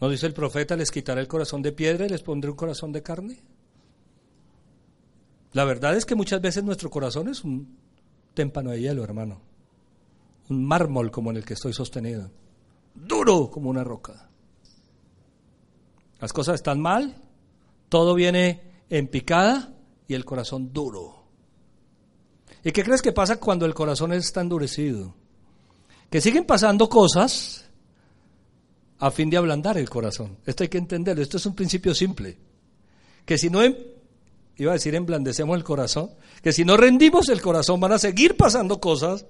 ¿No 0.00 0.08
dice 0.08 0.26
el 0.26 0.34
profeta, 0.34 0.76
les 0.76 0.90
quitaré 0.90 1.22
el 1.22 1.28
corazón 1.28 1.62
de 1.62 1.72
piedra 1.72 2.06
y 2.06 2.10
les 2.10 2.22
pondré 2.22 2.50
un 2.50 2.56
corazón 2.56 2.92
de 2.92 3.02
carne? 3.02 3.42
La 5.52 5.64
verdad 5.64 5.96
es 5.96 6.04
que 6.04 6.14
muchas 6.14 6.40
veces 6.40 6.62
nuestro 6.62 6.90
corazón 6.90 7.28
es 7.28 7.42
un 7.42 7.78
témpano 8.34 8.70
de 8.70 8.80
hielo, 8.80 9.02
hermano. 9.02 9.40
Un 10.50 10.64
mármol 10.66 11.10
como 11.10 11.30
en 11.30 11.38
el 11.38 11.44
que 11.44 11.54
estoy 11.54 11.72
sostenido. 11.72 12.30
Duro 12.94 13.50
como 13.50 13.70
una 13.70 13.82
roca. 13.82 14.28
Las 16.20 16.32
cosas 16.32 16.56
están 16.56 16.80
mal, 16.80 17.16
todo 17.88 18.14
viene 18.14 18.84
en 18.90 19.08
picada 19.08 19.74
y 20.06 20.14
el 20.14 20.24
corazón 20.24 20.72
duro. 20.72 21.15
¿Y 22.66 22.72
qué 22.72 22.82
crees 22.82 23.00
que 23.00 23.12
pasa 23.12 23.36
cuando 23.36 23.64
el 23.64 23.74
corazón 23.74 24.12
está 24.12 24.40
endurecido? 24.40 25.14
Que 26.10 26.20
siguen 26.20 26.44
pasando 26.44 26.88
cosas 26.88 27.64
a 28.98 29.08
fin 29.12 29.30
de 29.30 29.36
ablandar 29.36 29.78
el 29.78 29.88
corazón. 29.88 30.38
Esto 30.44 30.64
hay 30.64 30.68
que 30.68 30.78
entenderlo, 30.78 31.22
esto 31.22 31.36
es 31.36 31.46
un 31.46 31.54
principio 31.54 31.94
simple. 31.94 32.36
Que 33.24 33.38
si 33.38 33.50
no, 33.50 33.62
em, 33.62 33.76
iba 34.56 34.72
a 34.72 34.74
decir 34.74 34.96
emblandecemos 34.96 35.56
el 35.56 35.62
corazón, 35.62 36.10
que 36.42 36.52
si 36.52 36.64
no 36.64 36.76
rendimos 36.76 37.28
el 37.28 37.40
corazón 37.40 37.78
van 37.78 37.92
a 37.92 38.00
seguir 38.00 38.36
pasando 38.36 38.80
cosas 38.80 39.26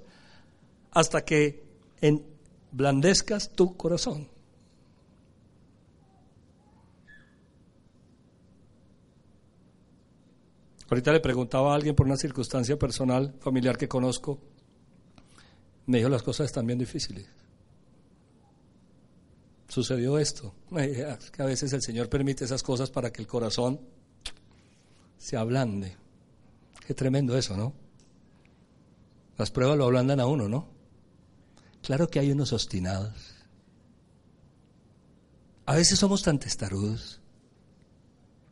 hasta 0.92 1.22
que 1.22 1.62
emblandezcas 2.00 3.50
tu 3.50 3.76
corazón. 3.76 4.30
Ahorita 10.88 11.12
le 11.12 11.20
preguntaba 11.20 11.72
a 11.72 11.74
alguien 11.74 11.94
por 11.94 12.06
una 12.06 12.16
circunstancia 12.16 12.78
personal, 12.78 13.34
familiar 13.40 13.76
que 13.76 13.88
conozco, 13.88 14.38
me 15.86 15.98
dijo 15.98 16.08
las 16.08 16.22
cosas 16.22 16.46
están 16.46 16.66
bien 16.66 16.78
difíciles 16.78 17.26
sucedió 19.76 20.18
esto. 20.18 20.54
Que 20.70 21.42
a 21.42 21.44
veces 21.44 21.72
el 21.74 21.82
Señor 21.82 22.08
permite 22.08 22.44
esas 22.44 22.62
cosas 22.62 22.90
para 22.90 23.12
que 23.12 23.20
el 23.20 23.28
corazón 23.28 23.80
se 25.18 25.36
ablande. 25.36 25.96
Qué 26.86 26.94
tremendo 26.94 27.36
eso, 27.36 27.56
¿no? 27.56 27.74
Las 29.36 29.50
pruebas 29.50 29.76
lo 29.76 29.84
ablandan 29.84 30.20
a 30.20 30.26
uno, 30.26 30.48
¿no? 30.48 30.68
Claro 31.82 32.08
que 32.08 32.18
hay 32.18 32.30
unos 32.32 32.54
obstinados. 32.54 33.34
A 35.66 35.74
veces 35.74 35.98
somos 35.98 36.22
tan 36.22 36.38
testarudos, 36.38 37.20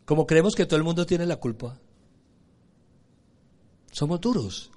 como 0.04 0.26
creemos 0.26 0.54
que 0.54 0.66
todo 0.66 0.76
el 0.76 0.84
mundo 0.84 1.06
tiene 1.06 1.24
la 1.26 1.36
culpa. 1.36 1.80
Somos 3.94 4.20
duros. 4.20 4.72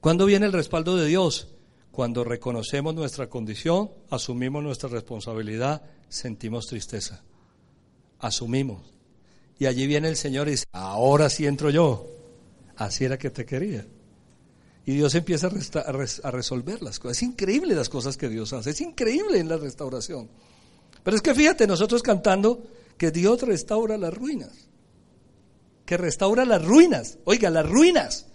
¿Cuándo 0.00 0.26
viene 0.26 0.46
el 0.46 0.52
respaldo 0.52 0.96
de 0.96 1.06
Dios? 1.06 1.46
Cuando 1.92 2.24
reconocemos 2.24 2.92
nuestra 2.92 3.30
condición, 3.30 3.88
asumimos 4.10 4.64
nuestra 4.64 4.88
responsabilidad, 4.88 5.80
sentimos 6.08 6.66
tristeza. 6.66 7.22
Asumimos. 8.18 8.82
Y 9.60 9.66
allí 9.66 9.86
viene 9.86 10.08
el 10.08 10.16
Señor 10.16 10.48
y 10.48 10.52
dice, 10.52 10.64
ahora 10.72 11.30
sí 11.30 11.46
entro 11.46 11.70
yo. 11.70 12.08
Así 12.74 13.04
era 13.04 13.16
que 13.16 13.30
te 13.30 13.46
quería. 13.46 13.86
Y 14.84 14.94
Dios 14.94 15.14
empieza 15.14 15.46
a, 15.46 16.30
resolver 16.32 16.82
las 16.82 16.98
cosas. 16.98 17.18
Es 17.18 17.22
increíble 17.22 17.76
las 17.76 17.88
cosas 17.88 18.16
que 18.16 18.28
Dios 18.28 18.52
hace. 18.52 18.70
Es 18.70 18.80
increíble 18.80 19.38
en 19.38 19.48
la 19.48 19.56
restauración. 19.56 20.28
Pero 21.04 21.16
es 21.16 21.22
que 21.22 21.32
fíjate, 21.32 21.68
nosotros 21.68 22.02
cantando 22.02 22.60
que 22.98 23.12
Dios 23.12 23.42
restaura 23.42 23.96
las 23.96 24.12
ruinas. 24.12 24.68
Que 25.84 25.96
restaura 25.96 26.44
las 26.44 26.64
ruinas. 26.64 27.18
Oiga, 27.24 27.50
las 27.50 27.68
ruinas. 27.68 28.26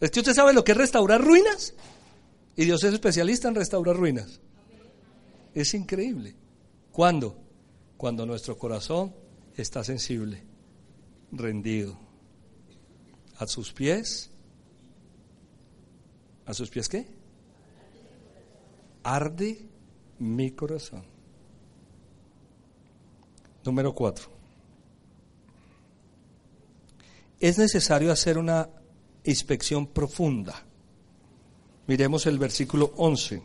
¿Es 0.00 0.10
que 0.10 0.20
usted 0.20 0.34
sabe 0.34 0.52
lo 0.52 0.64
que 0.64 0.72
es 0.72 0.78
restaurar 0.78 1.22
ruinas? 1.22 1.74
Y 2.56 2.64
Dios 2.64 2.82
es 2.84 2.94
especialista 2.94 3.48
en 3.48 3.54
restaurar 3.54 3.96
ruinas. 3.96 4.40
Es 5.54 5.74
increíble. 5.74 6.34
¿Cuándo? 6.92 7.38
Cuando 7.96 8.26
nuestro 8.26 8.58
corazón 8.58 9.14
está 9.56 9.84
sensible, 9.84 10.42
rendido. 11.32 11.98
A 13.38 13.46
sus 13.46 13.72
pies. 13.72 14.30
¿A 16.46 16.54
sus 16.54 16.70
pies 16.70 16.88
qué? 16.88 17.06
Arde 19.02 19.66
mi 20.18 20.50
corazón. 20.52 21.04
Número 23.64 23.94
cuatro. 23.94 24.35
Es 27.46 27.58
necesario 27.58 28.10
hacer 28.10 28.38
una 28.38 28.68
inspección 29.22 29.86
profunda 29.86 30.66
Miremos 31.86 32.26
el 32.26 32.40
versículo 32.40 32.92
11. 32.96 33.40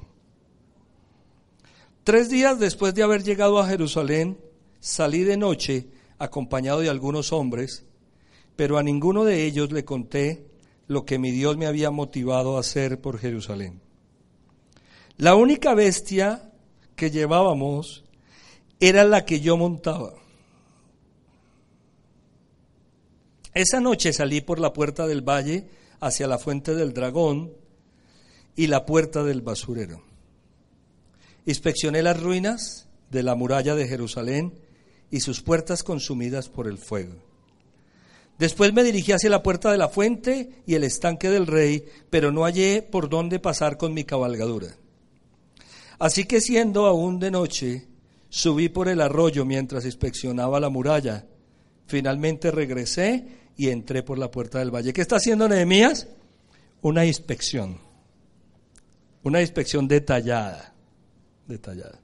Tres 2.04 2.30
días 2.32 2.58
después 2.58 2.96
de 2.96 3.04
haber 3.04 3.22
llegado 3.22 3.60
a 3.60 3.68
Jerusalén, 3.68 4.40
salí 4.80 5.24
de 5.24 5.38
noche 5.38 5.90
acompañado 6.18 6.80
de 6.80 6.90
algunos 6.90 7.32
hombres, 7.32 7.86
pero 8.56 8.80
a 8.80 8.84
ninguno 8.84 9.24
de 9.24 9.46
ellos 9.46 9.72
le 9.72 9.86
conté 9.86 10.48
lo 10.88 11.06
que 11.06 11.20
mi 11.20 11.30
Dios 11.30 11.56
me 11.56 11.68
había 11.68 11.92
motivado 11.92 12.58
a 12.58 12.62
hacer 12.62 13.00
por 13.00 13.20
Jerusalén. 13.20 13.82
La 15.18 15.36
única 15.36 15.76
bestia 15.76 16.52
que 16.96 17.12
llevábamos 17.12 18.04
era 18.80 19.04
la 19.04 19.26
que 19.26 19.42
yo 19.42 19.58
montaba. 19.58 20.16
Esa 23.54 23.82
noche 23.82 24.14
salí 24.14 24.42
por 24.42 24.60
la 24.60 24.72
puerta 24.72 25.08
del 25.08 25.22
valle 25.22 25.68
hacia 26.00 26.28
la 26.28 26.38
fuente 26.38 26.74
del 26.74 26.94
dragón 26.94 27.52
y 28.56 28.68
la 28.68 28.86
puerta 28.86 29.24
del 29.24 29.42
basurero. 29.42 30.04
Inspeccioné 31.46 32.02
las 32.02 32.22
ruinas 32.22 32.88
de 33.10 33.24
la 33.24 33.36
muralla 33.36 33.76
de 33.76 33.88
Jerusalén 33.88 34.54
y 35.10 35.20
sus 35.20 35.42
puertas 35.42 35.84
consumidas 35.84 36.48
por 36.48 36.68
el 36.68 36.78
fuego. 36.78 37.16
Después 38.40 38.74
me 38.74 38.84
dirigí 38.84 39.12
hacia 39.12 39.30
la 39.30 39.44
puerta 39.44 39.72
de 39.72 39.78
la 39.78 39.90
fuente 39.90 40.64
y 40.66 40.76
el 40.76 40.84
estanque 40.84 41.30
del 41.30 41.46
rey, 41.46 41.86
pero 42.10 42.32
no 42.32 42.44
hallé 42.44 42.82
por 42.82 43.10
dónde 43.10 43.40
pasar 43.40 43.78
con 43.78 43.94
mi 43.94 44.04
cabalgadura. 44.04 44.76
Así 46.00 46.26
que 46.26 46.42
siendo 46.42 46.88
aún 46.88 47.20
de 47.20 47.30
noche, 47.30 47.88
subí 48.30 48.70
por 48.70 48.88
el 48.88 49.02
arroyo 49.02 49.46
mientras 49.46 49.86
inspeccionaba 49.86 50.60
la 50.60 50.70
muralla. 50.70 51.28
Finalmente 51.86 52.50
regresé 52.50 53.41
y 53.58 53.70
entré 53.70 54.04
por 54.04 54.18
la 54.18 54.32
puerta 54.32 54.60
del 54.60 54.74
valle. 54.74 54.94
¿Qué 54.94 55.02
está 55.02 55.18
haciendo 55.18 55.48
Nehemías? 55.48 56.08
Una 56.82 57.06
inspección. 57.06 57.80
Una 59.24 59.42
inspección 59.42 59.88
detallada. 59.88 60.74
Detallada. 61.48 62.00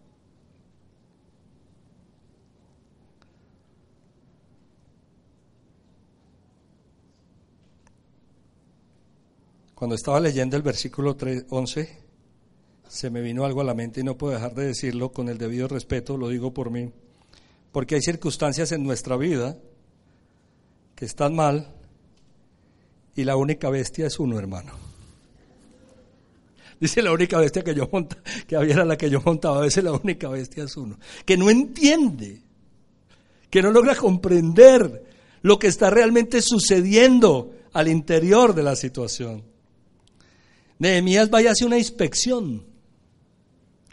Cuando 9.77 9.95
estaba 9.95 10.19
leyendo 10.19 10.57
el 10.57 10.63
versículo 10.63 11.15
3, 11.15 11.45
11, 11.49 11.97
se 12.87 13.09
me 13.11 13.21
vino 13.21 13.45
algo 13.45 13.61
a 13.61 13.63
la 13.63 13.75
mente 13.75 14.01
y 14.01 14.03
no 14.03 14.17
puedo 14.17 14.33
dejar 14.33 14.55
de 14.55 14.65
decirlo 14.65 15.11
con 15.11 15.29
el 15.29 15.37
debido 15.37 15.67
respeto, 15.67 16.17
lo 16.17 16.29
digo 16.29 16.51
por 16.51 16.71
mí, 16.71 16.91
porque 17.71 17.93
hay 17.93 18.01
circunstancias 18.01 18.71
en 18.71 18.83
nuestra 18.83 19.17
vida 19.17 19.55
que 20.97 21.05
están 21.05 21.35
mal 21.35 21.67
y 23.15 23.23
la 23.23 23.35
única 23.35 23.69
bestia 23.69 24.07
es 24.07 24.19
uno, 24.19 24.39
hermano. 24.39 24.73
Dice 26.79 27.03
la 27.03 27.11
única 27.11 27.39
bestia 27.39 27.63
que 27.63 27.75
yo 27.75 27.87
montaba, 27.91 28.23
que 28.47 28.55
había 28.55 28.83
la 28.83 28.97
que 28.97 29.09
yo 29.09 29.21
montaba, 29.21 29.59
a 29.59 29.61
veces 29.61 29.83
la 29.83 29.91
única 29.91 30.27
bestia 30.27 30.63
es 30.63 30.75
uno, 30.75 30.97
que 31.23 31.37
no 31.37 31.51
entiende, 31.51 32.41
que 33.49 33.61
no 33.61 33.71
logra 33.71 33.95
comprender 33.95 35.05
lo 35.43 35.59
que 35.59 35.67
está 35.67 35.91
realmente 35.91 36.41
sucediendo 36.41 37.53
al 37.73 37.87
interior 37.87 38.55
de 38.55 38.63
la 38.63 38.75
situación. 38.75 39.43
Nehemías 40.79 41.29
vaya 41.29 41.49
a 41.49 41.51
hacer 41.53 41.67
una 41.67 41.77
inspección. 41.77 42.65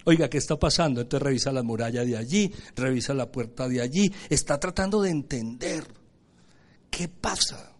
Oiga, 0.05 0.31
¿qué 0.31 0.39
está 0.39 0.59
pasando? 0.59 1.03
Entonces 1.03 1.23
revisa 1.23 1.53
la 1.53 1.63
muralla 1.63 2.03
de 2.05 2.17
allí, 2.17 2.51
revisa 2.75 3.13
la 3.13 3.31
puerta 3.31 3.69
de 3.69 3.83
allí, 3.83 4.11
está 4.31 4.59
tratando 4.59 5.03
de 5.03 5.11
entender 5.11 6.04
qué 6.95 7.09
pasa. 7.09 7.73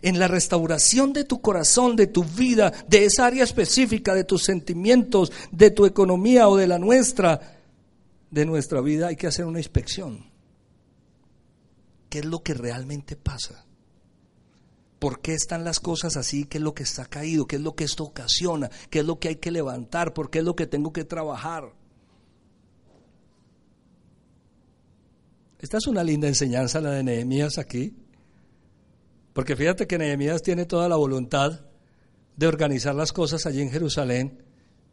En 0.00 0.18
la 0.18 0.28
restauración 0.28 1.12
de 1.12 1.24
tu 1.24 1.40
corazón, 1.40 1.96
de 1.96 2.06
tu 2.06 2.24
vida, 2.24 2.72
de 2.88 3.04
esa 3.04 3.26
área 3.26 3.44
específica, 3.44 4.14
de 4.14 4.24
tus 4.24 4.44
sentimientos, 4.44 5.32
de 5.50 5.70
tu 5.70 5.86
economía 5.86 6.48
o 6.48 6.56
de 6.56 6.66
la 6.66 6.78
nuestra, 6.78 7.58
de 8.30 8.46
nuestra 8.46 8.80
vida, 8.80 9.08
hay 9.08 9.16
que 9.16 9.26
hacer 9.26 9.44
una 9.44 9.60
inspección. 9.60 10.30
¿Qué 12.08 12.20
es 12.20 12.24
lo 12.24 12.42
que 12.42 12.54
realmente 12.54 13.16
pasa? 13.16 13.64
¿Por 14.98 15.20
qué 15.20 15.34
están 15.34 15.64
las 15.64 15.80
cosas 15.80 16.16
así? 16.16 16.44
¿Qué 16.44 16.58
es 16.58 16.64
lo 16.64 16.74
que 16.74 16.82
está 16.82 17.06
caído? 17.06 17.46
¿Qué 17.46 17.56
es 17.56 17.62
lo 17.62 17.74
que 17.74 17.84
esto 17.84 18.04
ocasiona? 18.04 18.70
¿Qué 18.90 19.00
es 19.00 19.04
lo 19.04 19.18
que 19.18 19.28
hay 19.28 19.36
que 19.36 19.50
levantar? 19.50 20.14
¿Por 20.14 20.30
qué 20.30 20.38
es 20.38 20.44
lo 20.44 20.56
que 20.56 20.66
tengo 20.66 20.92
que 20.92 21.04
trabajar? 21.04 21.72
Esta 25.64 25.78
es 25.78 25.86
una 25.86 26.04
linda 26.04 26.28
enseñanza 26.28 26.78
la 26.78 26.90
de 26.90 27.02
Nehemías 27.02 27.56
aquí. 27.56 27.96
Porque 29.32 29.56
fíjate 29.56 29.86
que 29.86 29.96
Nehemías 29.96 30.42
tiene 30.42 30.66
toda 30.66 30.90
la 30.90 30.96
voluntad 30.96 31.62
de 32.36 32.46
organizar 32.46 32.94
las 32.94 33.12
cosas 33.14 33.46
allí 33.46 33.62
en 33.62 33.70
Jerusalén, 33.70 34.42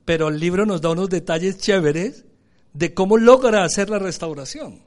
pero 0.05 0.29
el 0.29 0.39
libro 0.39 0.65
nos 0.65 0.79
da 0.79 0.91
unos 0.91 1.09
detalles 1.09 1.57
chéveres 1.57 2.23
de 2.71 2.93
cómo 2.93 3.17
logra 3.17 3.65
hacer 3.65 3.89
la 3.89 3.99
restauración. 3.99 4.81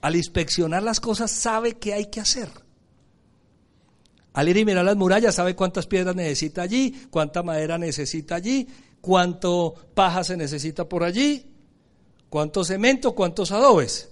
Al 0.00 0.14
inspeccionar 0.14 0.84
las 0.84 1.00
cosas 1.00 1.32
sabe 1.32 1.72
qué 1.78 1.94
hay 1.94 2.06
que 2.06 2.20
hacer. 2.20 2.50
Al 4.32 4.48
ir 4.48 4.58
y 4.58 4.64
mirar 4.64 4.84
las 4.84 4.94
murallas, 4.94 5.34
sabe 5.34 5.56
cuántas 5.56 5.88
piedras 5.88 6.14
necesita 6.14 6.62
allí, 6.62 7.08
cuánta 7.10 7.42
madera 7.42 7.78
necesita 7.78 8.36
allí, 8.36 8.68
cuánto 9.00 9.74
paja 9.92 10.22
se 10.22 10.36
necesita 10.36 10.88
por 10.88 11.02
allí, 11.02 11.52
cuánto 12.28 12.62
cemento, 12.62 13.16
cuántos 13.16 13.50
adobes. 13.50 14.10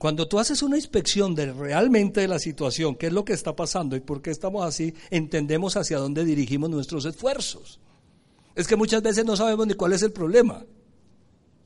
Cuando 0.00 0.26
tú 0.26 0.38
haces 0.38 0.62
una 0.62 0.78
inspección 0.78 1.34
de 1.34 1.52
realmente 1.52 2.22
de 2.22 2.28
la 2.28 2.38
situación, 2.38 2.94
qué 2.94 3.08
es 3.08 3.12
lo 3.12 3.22
que 3.22 3.34
está 3.34 3.54
pasando 3.54 3.96
y 3.96 4.00
por 4.00 4.22
qué 4.22 4.30
estamos 4.30 4.64
así, 4.64 4.94
entendemos 5.10 5.76
hacia 5.76 5.98
dónde 5.98 6.24
dirigimos 6.24 6.70
nuestros 6.70 7.04
esfuerzos. 7.04 7.80
Es 8.54 8.66
que 8.66 8.76
muchas 8.76 9.02
veces 9.02 9.26
no 9.26 9.36
sabemos 9.36 9.66
ni 9.66 9.74
cuál 9.74 9.92
es 9.92 10.00
el 10.02 10.10
problema. 10.10 10.64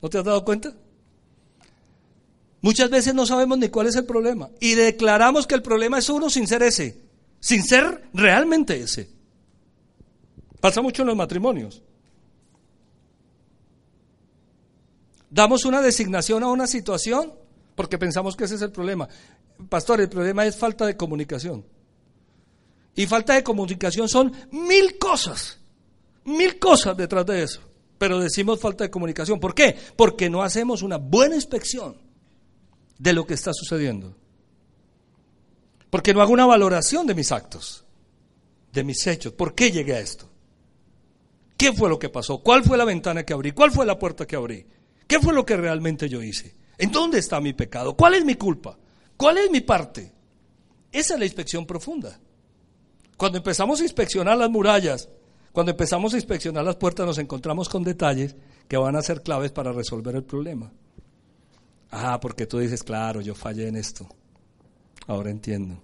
¿No 0.01 0.09
te 0.09 0.17
has 0.17 0.25
dado 0.25 0.43
cuenta? 0.43 0.75
Muchas 2.59 2.89
veces 2.89 3.13
no 3.13 3.25
sabemos 3.25 3.57
ni 3.57 3.69
cuál 3.69 3.87
es 3.87 3.95
el 3.95 4.03
problema 4.03 4.49
y 4.59 4.73
declaramos 4.73 5.47
que 5.47 5.55
el 5.55 5.61
problema 5.61 5.99
es 5.99 6.09
uno 6.09 6.29
sin 6.29 6.45
ser 6.45 6.61
ese, 6.61 6.99
sin 7.39 7.63
ser 7.63 8.09
realmente 8.13 8.77
ese. 8.77 9.09
Pasa 10.59 10.81
mucho 10.81 11.03
en 11.03 11.07
los 11.07 11.15
matrimonios. 11.15 11.81
Damos 15.29 15.63
una 15.63 15.81
designación 15.81 16.43
a 16.43 16.47
una 16.47 16.67
situación 16.67 17.44
porque 17.75 17.97
pensamos 17.97 18.35
que 18.35 18.45
ese 18.45 18.55
es 18.55 18.61
el 18.61 18.71
problema. 18.71 19.07
Pastor, 19.69 20.01
el 20.01 20.09
problema 20.09 20.45
es 20.45 20.55
falta 20.55 20.85
de 20.85 20.95
comunicación. 20.95 21.65
Y 22.95 23.05
falta 23.05 23.33
de 23.33 23.43
comunicación 23.43 24.07
son 24.07 24.31
mil 24.51 24.97
cosas, 24.97 25.59
mil 26.23 26.57
cosas 26.57 26.95
detrás 26.95 27.25
de 27.25 27.43
eso. 27.43 27.61
Pero 27.97 28.19
decimos 28.19 28.59
falta 28.59 28.85
de 28.85 28.89
comunicación. 28.89 29.39
¿Por 29.39 29.53
qué? 29.53 29.75
Porque 29.95 30.29
no 30.29 30.41
hacemos 30.41 30.81
una 30.81 30.97
buena 30.97 31.35
inspección 31.35 31.97
de 32.97 33.13
lo 33.13 33.25
que 33.25 33.33
está 33.33 33.51
sucediendo. 33.53 34.15
Porque 35.89 36.13
no 36.13 36.21
hago 36.21 36.33
una 36.33 36.45
valoración 36.45 37.05
de 37.07 37.15
mis 37.15 37.31
actos, 37.31 37.85
de 38.71 38.83
mis 38.83 39.05
hechos. 39.07 39.33
¿Por 39.33 39.53
qué 39.53 39.71
llegué 39.71 39.93
a 39.95 39.99
esto? 39.99 40.29
¿Qué 41.57 41.73
fue 41.73 41.89
lo 41.89 41.99
que 41.99 42.09
pasó? 42.09 42.39
¿Cuál 42.39 42.63
fue 42.63 42.77
la 42.77 42.85
ventana 42.85 43.23
que 43.23 43.33
abrí? 43.33 43.51
¿Cuál 43.51 43.71
fue 43.71 43.85
la 43.85 43.97
puerta 43.97 44.25
que 44.25 44.35
abrí? 44.35 44.65
¿Qué 45.07 45.19
fue 45.19 45.33
lo 45.33 45.45
que 45.45 45.55
realmente 45.55 46.09
yo 46.09 46.21
hice? 46.21 46.55
¿En 46.77 46.91
dónde 46.91 47.19
está 47.19 47.39
mi 47.39 47.53
pecado? 47.53 47.95
¿Cuál 47.95 48.15
es 48.15 48.25
mi 48.25 48.35
culpa? 48.35 48.77
¿Cuál 49.17 49.37
es 49.37 49.49
mi 49.51 49.61
parte? 49.61 50.11
Esa 50.91 51.13
es 51.13 51.19
la 51.19 51.25
inspección 51.25 51.65
profunda. 51.65 52.19
Cuando 53.17 53.37
empezamos 53.37 53.79
a 53.79 53.83
inspeccionar 53.83 54.37
las 54.37 54.49
murallas, 54.49 55.09
cuando 55.51 55.71
empezamos 55.71 56.13
a 56.13 56.17
inspeccionar 56.17 56.65
las 56.65 56.75
puertas, 56.75 57.05
nos 57.05 57.17
encontramos 57.17 57.69
con 57.69 57.83
detalles 57.83 58.35
que 58.67 58.77
van 58.77 58.95
a 58.95 59.01
ser 59.01 59.21
claves 59.21 59.51
para 59.51 59.71
resolver 59.71 60.15
el 60.15 60.23
problema. 60.23 60.71
Ah, 61.91 62.19
porque 62.19 62.45
tú 62.45 62.59
dices, 62.59 62.83
claro, 62.83 63.21
yo 63.21 63.35
fallé 63.35 63.67
en 63.67 63.77
esto. 63.77 64.07
Ahora 65.07 65.29
entiendo. 65.29 65.81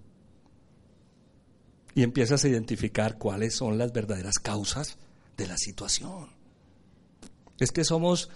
Y 1.95 2.03
empiezas 2.03 2.43
a 2.43 2.49
identificar 2.49 3.17
cuáles 3.17 3.55
son 3.55 3.77
las 3.77 3.93
verdaderas 3.93 4.39
causas 4.39 4.97
de 5.37 5.47
la 5.47 5.57
situación. 5.57 6.29
Es 7.59 7.71
que 7.71 7.83
somos 7.83 8.29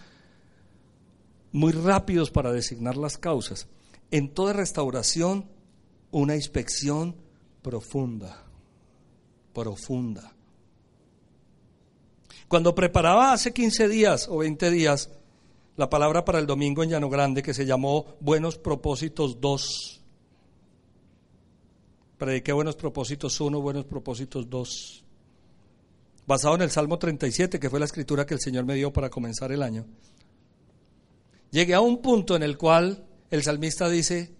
muy 1.56 1.72
rápidos 1.72 2.32
para 2.32 2.52
designar 2.52 2.98
las 2.98 3.18
causas. 3.18 3.70
En 4.12 4.34
toda 4.34 4.52
restauración, 4.52 5.46
una 6.12 6.36
inspección 6.36 7.16
profunda, 7.62 8.44
profunda. 9.54 10.34
Cuando 12.50 12.76
preparaba 12.76 13.32
hace 13.32 13.54
15 13.54 13.88
días 13.88 14.28
o 14.28 14.40
20 14.40 14.70
días 14.70 15.10
la 15.78 15.90
palabra 15.90 16.26
para 16.26 16.40
el 16.40 16.46
domingo 16.46 16.84
en 16.84 16.90
Llano 16.90 17.10
Grande 17.10 17.42
que 17.42 17.54
se 17.54 17.66
llamó 17.66 18.18
Buenos 18.20 18.58
Propósitos 18.58 19.40
2. 19.40 20.02
Prediqué 22.18 22.52
Buenos 22.52 22.76
Propósitos 22.76 23.40
1, 23.40 23.62
Buenos 23.62 23.86
Propósitos 23.86 24.50
2. 24.50 25.04
Basado 26.28 26.56
en 26.56 26.64
el 26.64 26.72
Salmo 26.72 27.00
37, 27.00 27.62
que 27.62 27.70
fue 27.70 27.80
la 27.80 27.86
escritura 27.86 28.26
que 28.26 28.34
el 28.34 28.42
Señor 28.42 28.66
me 28.66 28.76
dio 28.76 28.92
para 28.92 29.10
comenzar 29.10 29.54
el 29.54 29.64
año. 29.64 29.86
Llegué 31.56 31.74
a 31.74 31.80
un 31.80 32.02
punto 32.02 32.36
en 32.36 32.44
el 32.44 32.58
cual 32.58 33.06
el 33.32 33.42
salmista 33.42 33.88
dice 33.88 34.36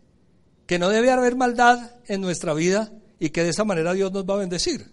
que 0.68 0.78
no 0.78 0.90
debe 0.90 1.12
haber 1.12 1.38
maldad 1.38 1.96
en 2.08 2.20
nuestra 2.20 2.54
vida 2.54 2.92
y 3.20 3.30
que 3.30 3.44
de 3.44 3.52
esa 3.52 3.64
manera 3.64 3.94
Dios 3.94 4.12
nos 4.12 4.26
va 4.26 4.34
a 4.34 4.40
bendecir, 4.40 4.92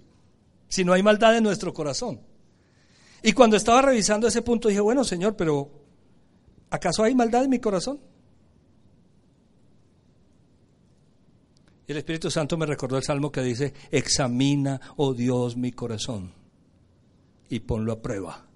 si 0.69 0.85
no 0.85 0.93
hay 0.93 1.03
maldad 1.03 1.37
en 1.37 1.43
nuestro 1.43 1.75
corazón. 1.75 2.21
Y 3.25 3.33
cuando 3.33 3.57
estaba 3.57 3.83
revisando 3.83 4.29
ese 4.29 4.43
punto 4.43 4.69
dije, 4.69 4.81
bueno 4.81 5.03
Señor, 5.03 5.35
pero 5.35 5.83
¿Acaso 6.73 7.05
hay 7.05 7.15
maldad 7.15 7.45
en 7.45 7.51
mi 7.51 7.59
corazón? 7.59 8.01
Y 11.87 11.93
el 11.93 11.99
Espíritu 11.99 12.31
Santo 12.31 12.57
me 12.57 12.65
recordó 12.65 12.97
el 12.97 13.03
salmo 13.03 13.31
que 13.31 13.43
dice, 13.43 13.75
examina, 13.91 14.81
oh 14.97 15.13
Dios, 15.13 15.55
mi 15.55 15.73
corazón 15.73 16.33
y 17.51 17.61
ponlo 17.61 17.93
a 17.93 18.01
prueba. 18.01 18.47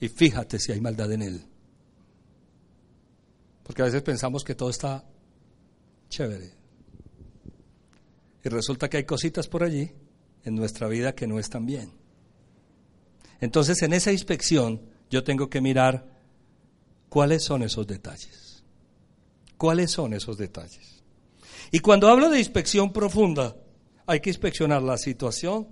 Y 0.00 0.08
fíjate 0.08 0.58
si 0.58 0.72
hay 0.72 0.80
maldad 0.80 1.12
en 1.12 1.22
él. 1.22 1.51
Porque 3.72 3.80
a 3.80 3.86
veces 3.86 4.02
pensamos 4.02 4.44
que 4.44 4.54
todo 4.54 4.68
está 4.68 5.02
chévere. 6.10 6.52
Y 8.44 8.48
resulta 8.50 8.90
que 8.90 8.98
hay 8.98 9.04
cositas 9.04 9.48
por 9.48 9.62
allí 9.62 9.90
en 10.44 10.56
nuestra 10.56 10.88
vida 10.88 11.14
que 11.14 11.26
no 11.26 11.38
están 11.38 11.64
bien. 11.64 11.90
Entonces 13.40 13.80
en 13.80 13.94
esa 13.94 14.12
inspección 14.12 14.82
yo 15.08 15.24
tengo 15.24 15.48
que 15.48 15.62
mirar 15.62 16.06
¿Cuáles 17.08 17.44
son 17.44 17.62
esos 17.62 17.86
detalles? 17.86 18.62
¿Cuáles 19.56 19.90
son 19.90 20.12
esos 20.12 20.36
detalles? 20.36 21.02
Y 21.70 21.78
cuando 21.78 22.08
hablo 22.08 22.28
de 22.28 22.40
inspección 22.40 22.92
profunda, 22.92 23.56
hay 24.04 24.20
que 24.20 24.28
inspeccionar 24.28 24.82
la 24.82 24.98
situación 24.98 25.66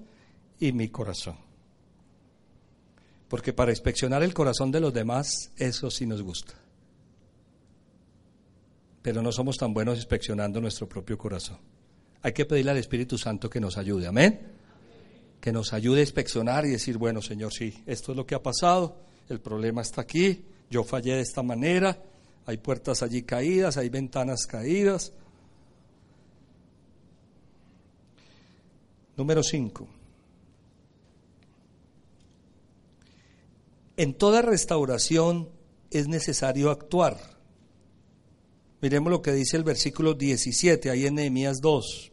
y 0.58 0.72
mi 0.72 0.88
corazón. 0.88 1.36
Porque 3.28 3.52
para 3.52 3.72
inspeccionar 3.72 4.22
el 4.22 4.32
corazón 4.32 4.70
de 4.70 4.80
los 4.80 4.94
demás, 4.94 5.52
eso 5.58 5.90
sí 5.90 6.06
nos 6.06 6.22
gusta. 6.22 6.54
Pero 9.02 9.22
no 9.22 9.32
somos 9.32 9.56
tan 9.56 9.72
buenos 9.72 9.96
inspeccionando 9.96 10.60
nuestro 10.60 10.88
propio 10.88 11.16
corazón. 11.16 11.58
Hay 12.22 12.32
que 12.32 12.44
pedirle 12.44 12.72
al 12.72 12.76
Espíritu 12.76 13.16
Santo 13.16 13.48
que 13.48 13.60
nos 13.60 13.78
ayude. 13.78 14.06
Amén. 14.06 14.40
Que 15.40 15.52
nos 15.52 15.72
ayude 15.72 16.00
a 16.00 16.02
inspeccionar 16.02 16.66
y 16.66 16.70
decir, 16.70 16.98
bueno, 16.98 17.22
Señor, 17.22 17.52
sí, 17.52 17.82
esto 17.86 18.12
es 18.12 18.16
lo 18.16 18.26
que 18.26 18.34
ha 18.34 18.42
pasado, 18.42 18.98
el 19.28 19.40
problema 19.40 19.80
está 19.80 20.02
aquí, 20.02 20.44
yo 20.68 20.84
fallé 20.84 21.14
de 21.14 21.22
esta 21.22 21.42
manera, 21.42 21.98
hay 22.44 22.58
puertas 22.58 23.02
allí 23.02 23.22
caídas, 23.22 23.78
hay 23.78 23.88
ventanas 23.88 24.46
caídas. 24.46 25.12
Número 29.16 29.42
5. 29.42 29.88
En 33.96 34.14
toda 34.14 34.42
restauración 34.42 35.48
es 35.90 36.08
necesario 36.08 36.70
actuar. 36.70 37.39
Miremos 38.80 39.10
lo 39.10 39.22
que 39.22 39.32
dice 39.32 39.56
el 39.56 39.64
versículo 39.64 40.14
17, 40.14 40.90
ahí 40.90 41.06
en 41.06 41.16
Nehemías 41.16 41.60
2. 41.60 42.12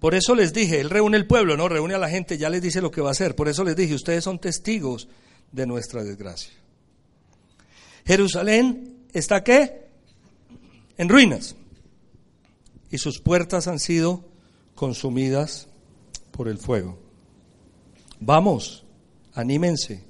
Por 0.00 0.14
eso 0.14 0.34
les 0.34 0.52
dije, 0.52 0.80
él 0.80 0.90
reúne 0.90 1.16
el 1.16 1.26
pueblo, 1.26 1.56
no 1.56 1.68
reúne 1.68 1.94
a 1.94 1.98
la 1.98 2.08
gente, 2.08 2.38
ya 2.38 2.50
les 2.50 2.62
dice 2.62 2.80
lo 2.80 2.90
que 2.90 3.00
va 3.00 3.08
a 3.08 3.12
hacer. 3.12 3.34
Por 3.34 3.48
eso 3.48 3.64
les 3.64 3.74
dije, 3.74 3.94
ustedes 3.94 4.24
son 4.24 4.38
testigos 4.38 5.08
de 5.50 5.66
nuestra 5.66 6.04
desgracia. 6.04 6.52
Jerusalén 8.04 9.06
está 9.12 9.42
qué? 9.42 9.88
En 10.96 11.08
ruinas. 11.08 11.56
Y 12.90 12.98
sus 12.98 13.20
puertas 13.20 13.66
han 13.66 13.80
sido 13.80 14.24
consumidas 14.74 15.68
por 16.30 16.48
el 16.48 16.58
fuego. 16.58 16.98
Vamos, 18.20 18.84
anímense. 19.34 20.07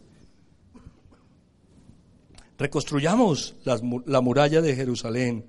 Reconstruyamos 2.58 3.54
la 3.64 4.20
muralla 4.20 4.60
de 4.60 4.74
Jerusalén 4.74 5.46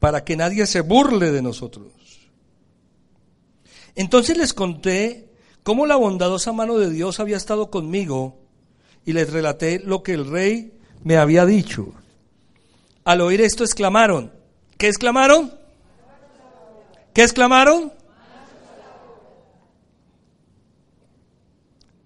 para 0.00 0.24
que 0.24 0.36
nadie 0.36 0.66
se 0.66 0.80
burle 0.80 1.30
de 1.30 1.42
nosotros. 1.42 1.92
Entonces 3.94 4.36
les 4.36 4.52
conté 4.52 5.28
cómo 5.62 5.86
la 5.86 5.96
bondadosa 5.96 6.52
mano 6.52 6.78
de 6.78 6.90
Dios 6.90 7.20
había 7.20 7.36
estado 7.36 7.70
conmigo 7.70 8.38
y 9.04 9.12
les 9.12 9.30
relaté 9.30 9.78
lo 9.78 10.02
que 10.02 10.14
el 10.14 10.28
rey 10.28 10.72
me 11.04 11.16
había 11.16 11.46
dicho. 11.46 11.92
Al 13.04 13.20
oír 13.20 13.40
esto 13.40 13.62
exclamaron, 13.62 14.32
¿qué 14.78 14.88
exclamaron? 14.88 15.52
¿Qué 17.12 17.22
exclamaron? 17.22 17.92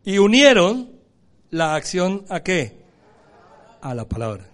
Y 0.04 0.18
unieron 0.18 0.90
la 1.50 1.74
acción 1.74 2.24
a 2.28 2.40
qué? 2.40 2.83
A 3.84 3.94
la 3.94 4.08
palabra. 4.08 4.48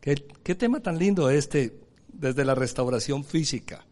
¿Qué, 0.00 0.26
qué 0.42 0.56
tema 0.56 0.80
tan 0.80 0.98
lindo 0.98 1.30
este 1.30 1.78
desde 2.12 2.44
la 2.44 2.56
restauración 2.56 3.22
física? 3.24 3.86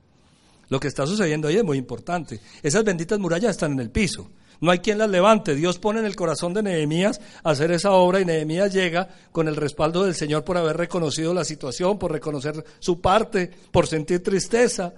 Lo 0.69 0.81
que 0.81 0.89
está 0.89 1.07
sucediendo 1.07 1.47
ahí 1.47 1.59
es 1.59 1.65
muy 1.65 1.79
importante. 1.79 2.41
Esas 2.61 2.83
benditas 2.83 3.21
murallas 3.21 3.53
están 3.53 3.71
en 3.71 3.79
el 3.79 3.91
piso. 3.91 4.29
No 4.61 4.73
hay 4.73 4.81
quien 4.81 4.99
las 4.99 5.11
levante. 5.11 5.55
Dios 5.55 5.79
pone 5.79 6.01
en 6.01 6.07
el 6.07 6.17
corazón 6.17 6.55
de 6.55 6.65
Nehemías 6.65 7.21
hacer 7.45 7.71
esa 7.71 7.93
obra 7.93 8.21
y 8.21 8.25
Nehemías 8.25 8.75
llega 8.75 9.09
con 9.31 9.47
el 9.47 9.55
respaldo 9.55 10.03
del 10.03 10.17
Señor 10.17 10.43
por 10.43 10.59
haber 10.59 10.77
reconocido 10.77 11.33
la 11.33 11.45
situación, 11.45 11.97
por 11.97 12.11
reconocer 12.11 12.65
su 12.81 13.01
parte, 13.01 13.53
por 13.71 13.87
sentir 13.87 14.25
tristeza. 14.25 14.93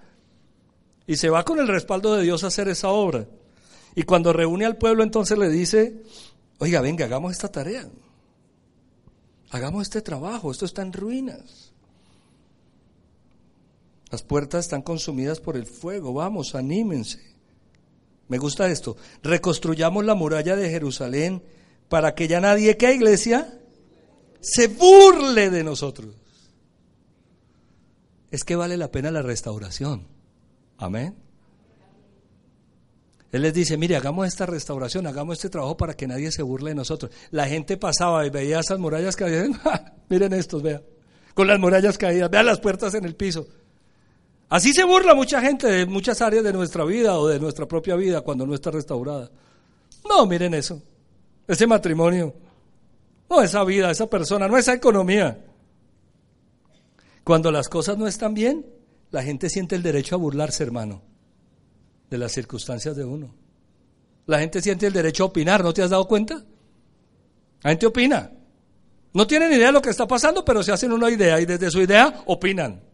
Y 1.06 1.16
se 1.16 1.28
va 1.28 1.44
con 1.44 1.58
el 1.58 1.68
respaldo 1.68 2.16
de 2.16 2.22
Dios 2.22 2.44
a 2.44 2.46
hacer 2.46 2.68
esa 2.68 2.88
obra. 2.88 3.26
Y 3.94 4.04
cuando 4.04 4.32
reúne 4.32 4.64
al 4.64 4.78
pueblo 4.78 5.02
entonces 5.02 5.36
le 5.36 5.50
dice, 5.50 6.02
oiga, 6.56 6.80
venga, 6.80 7.04
hagamos 7.04 7.32
esta 7.32 7.52
tarea. 7.52 7.86
Hagamos 9.50 9.82
este 9.82 10.00
trabajo, 10.00 10.50
esto 10.50 10.64
está 10.64 10.82
en 10.82 10.92
ruinas. 10.92 11.72
Las 14.10 14.22
puertas 14.22 14.64
están 14.64 14.82
consumidas 14.82 15.40
por 15.40 15.56
el 15.56 15.66
fuego. 15.66 16.12
Vamos, 16.12 16.54
anímense. 16.54 17.20
Me 18.28 18.38
gusta 18.38 18.68
esto. 18.70 18.96
Reconstruyamos 19.22 20.04
la 20.04 20.14
muralla 20.14 20.56
de 20.56 20.70
Jerusalén 20.70 21.42
para 21.88 22.14
que 22.14 22.28
ya 22.28 22.40
nadie, 22.40 22.76
¿qué 22.76 22.94
iglesia? 22.94 23.58
Se 24.40 24.68
burle 24.68 25.50
de 25.50 25.64
nosotros. 25.64 26.14
Es 28.30 28.44
que 28.44 28.54
vale 28.54 28.76
la 28.76 28.90
pena 28.90 29.10
la 29.10 29.22
restauración. 29.22 30.06
Amén. 30.78 31.16
Él 33.32 33.42
les 33.42 33.54
dice, 33.54 33.76
mire, 33.76 33.96
hagamos 33.96 34.26
esta 34.26 34.44
restauración, 34.44 35.06
hagamos 35.06 35.38
este 35.38 35.50
trabajo 35.50 35.76
para 35.76 35.94
que 35.94 36.06
nadie 36.06 36.32
se 36.32 36.42
burle 36.42 36.70
de 36.70 36.74
nosotros. 36.74 37.12
La 37.30 37.46
gente 37.46 37.76
pasaba 37.76 38.26
y 38.26 38.30
veía 38.30 38.58
esas 38.58 38.78
murallas 38.78 39.14
caídas. 39.14 39.48
Miren 40.08 40.32
estos, 40.32 40.62
vean. 40.62 40.82
Con 41.34 41.46
las 41.46 41.60
murallas 41.60 41.96
caídas, 41.96 42.28
vean 42.28 42.46
las 42.46 42.58
puertas 42.58 42.92
en 42.94 43.04
el 43.04 43.14
piso. 43.14 43.46
Así 44.48 44.72
se 44.72 44.82
burla 44.82 45.14
mucha 45.14 45.40
gente 45.40 45.68
de 45.68 45.86
muchas 45.86 46.20
áreas 46.20 46.42
de 46.42 46.52
nuestra 46.52 46.84
vida 46.84 47.16
o 47.18 47.28
de 47.28 47.38
nuestra 47.38 47.66
propia 47.66 47.94
vida 47.94 48.20
cuando 48.22 48.44
no 48.46 48.54
está 48.54 48.72
restaurada. 48.72 49.30
No, 50.08 50.26
miren 50.26 50.54
eso. 50.54 50.82
Ese 51.46 51.68
matrimonio. 51.68 52.34
No, 53.28 53.42
esa 53.42 53.62
vida, 53.62 53.92
esa 53.92 54.10
persona, 54.10 54.48
no 54.48 54.58
esa 54.58 54.74
economía. 54.74 55.38
Cuando 57.22 57.52
las 57.52 57.68
cosas 57.68 57.96
no 57.96 58.08
están 58.08 58.34
bien, 58.34 58.66
la 59.12 59.22
gente 59.22 59.48
siente 59.48 59.76
el 59.76 59.84
derecho 59.84 60.16
a 60.16 60.18
burlarse, 60.18 60.64
hermano, 60.64 61.02
de 62.10 62.18
las 62.18 62.32
circunstancias 62.32 62.96
de 62.96 63.04
uno. 63.04 63.34
La 64.26 64.40
gente 64.40 64.60
siente 64.60 64.86
el 64.86 64.92
derecho 64.92 65.24
a 65.24 65.26
opinar, 65.28 65.62
¿no 65.62 65.72
te 65.72 65.82
has 65.82 65.90
dado 65.90 66.06
cuenta? 66.06 66.44
La 67.62 67.70
gente 67.70 67.86
opina. 67.86 68.30
No 69.12 69.26
tienen 69.26 69.52
idea 69.52 69.68
de 69.68 69.72
lo 69.72 69.82
que 69.82 69.90
está 69.90 70.06
pasando, 70.06 70.44
pero 70.44 70.62
se 70.62 70.72
hacen 70.72 70.92
una 70.92 71.10
idea 71.10 71.40
y 71.40 71.46
desde 71.46 71.70
su 71.70 71.80
idea 71.80 72.22
opinan. 72.26 72.90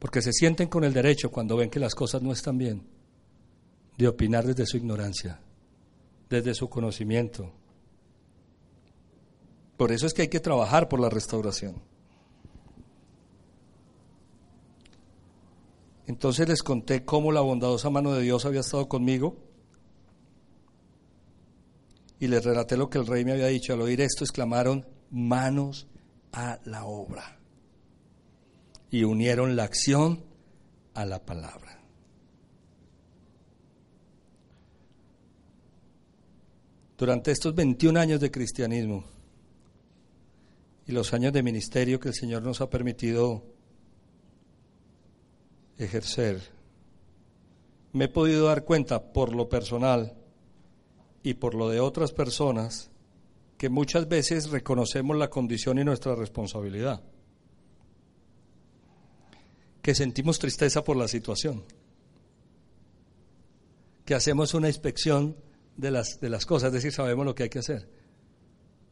porque 0.00 0.22
se 0.22 0.32
sienten 0.32 0.68
con 0.68 0.82
el 0.82 0.94
derecho 0.94 1.30
cuando 1.30 1.56
ven 1.56 1.70
que 1.70 1.78
las 1.78 1.94
cosas 1.94 2.22
no 2.22 2.32
están 2.32 2.56
bien, 2.56 2.82
de 3.98 4.08
opinar 4.08 4.46
desde 4.46 4.66
su 4.66 4.78
ignorancia, 4.78 5.38
desde 6.28 6.54
su 6.54 6.70
conocimiento. 6.70 7.52
Por 9.76 9.92
eso 9.92 10.06
es 10.06 10.14
que 10.14 10.22
hay 10.22 10.28
que 10.28 10.40
trabajar 10.40 10.88
por 10.88 11.00
la 11.00 11.10
restauración. 11.10 11.76
Entonces 16.10 16.48
les 16.48 16.64
conté 16.64 17.04
cómo 17.04 17.30
la 17.30 17.40
bondadosa 17.40 17.88
mano 17.88 18.12
de 18.12 18.22
Dios 18.22 18.44
había 18.44 18.60
estado 18.60 18.88
conmigo 18.88 19.36
y 22.18 22.26
les 22.26 22.44
relaté 22.44 22.76
lo 22.76 22.90
que 22.90 22.98
el 22.98 23.06
rey 23.06 23.24
me 23.24 23.30
había 23.30 23.46
dicho. 23.46 23.74
Al 23.74 23.82
oír 23.82 24.00
esto 24.00 24.24
exclamaron, 24.24 24.84
manos 25.12 25.86
a 26.32 26.58
la 26.64 26.84
obra 26.84 27.38
y 28.90 29.04
unieron 29.04 29.54
la 29.54 29.62
acción 29.62 30.24
a 30.94 31.06
la 31.06 31.24
palabra. 31.24 31.78
Durante 36.98 37.30
estos 37.30 37.54
21 37.54 38.00
años 38.00 38.18
de 38.18 38.32
cristianismo 38.32 39.04
y 40.88 40.90
los 40.90 41.14
años 41.14 41.32
de 41.32 41.44
ministerio 41.44 42.00
que 42.00 42.08
el 42.08 42.14
Señor 42.14 42.42
nos 42.42 42.60
ha 42.60 42.68
permitido 42.68 43.49
ejercer, 45.84 46.40
me 47.92 48.04
he 48.04 48.08
podido 48.08 48.46
dar 48.46 48.64
cuenta 48.64 49.12
por 49.12 49.34
lo 49.34 49.48
personal 49.48 50.14
y 51.22 51.34
por 51.34 51.54
lo 51.54 51.68
de 51.68 51.80
otras 51.80 52.12
personas 52.12 52.90
que 53.58 53.68
muchas 53.68 54.08
veces 54.08 54.50
reconocemos 54.50 55.16
la 55.16 55.28
condición 55.28 55.78
y 55.78 55.84
nuestra 55.84 56.14
responsabilidad 56.14 57.02
que 59.82 59.94
sentimos 59.94 60.38
tristeza 60.38 60.84
por 60.84 60.96
la 60.96 61.08
situación, 61.08 61.64
que 64.04 64.14
hacemos 64.14 64.54
una 64.54 64.68
inspección 64.68 65.36
de 65.76 65.90
las, 65.90 66.20
de 66.20 66.28
las 66.28 66.44
cosas, 66.46 66.68
es 66.68 66.74
decir, 66.74 66.92
sabemos 66.92 67.24
lo 67.24 67.34
que 67.34 67.44
hay 67.44 67.48
que 67.48 67.60
hacer, 67.60 67.88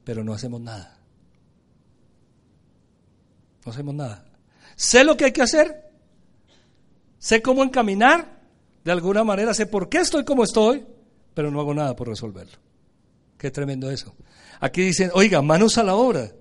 pero 0.04 0.24
no 0.24 0.32
hacemos 0.32 0.60
nada. 0.60 0.98
No 3.66 3.72
hacemos 3.72 3.94
nada. 3.94 4.24
Sé 4.76 5.04
lo 5.04 5.16
que 5.16 5.26
hay 5.26 5.32
que 5.32 5.42
hacer, 5.42 5.87
sé 7.18 7.42
cómo 7.42 7.62
encaminar, 7.62 8.40
de 8.84 8.92
alguna 8.92 9.24
manera, 9.24 9.54
sé 9.54 9.66
por 9.66 9.88
qué 9.88 9.98
estoy 9.98 10.24
como 10.24 10.44
estoy, 10.44 10.86
pero 11.34 11.50
no 11.50 11.60
hago 11.60 11.74
nada 11.74 11.94
por 11.94 12.08
resolverlo. 12.08 12.58
Qué 13.36 13.50
tremendo 13.50 13.90
eso. 13.90 14.14
Aquí 14.60 14.82
dicen, 14.82 15.10
oiga, 15.14 15.42
manos 15.42 15.78
a 15.78 15.84
la 15.84 15.94
obra. 15.94 16.32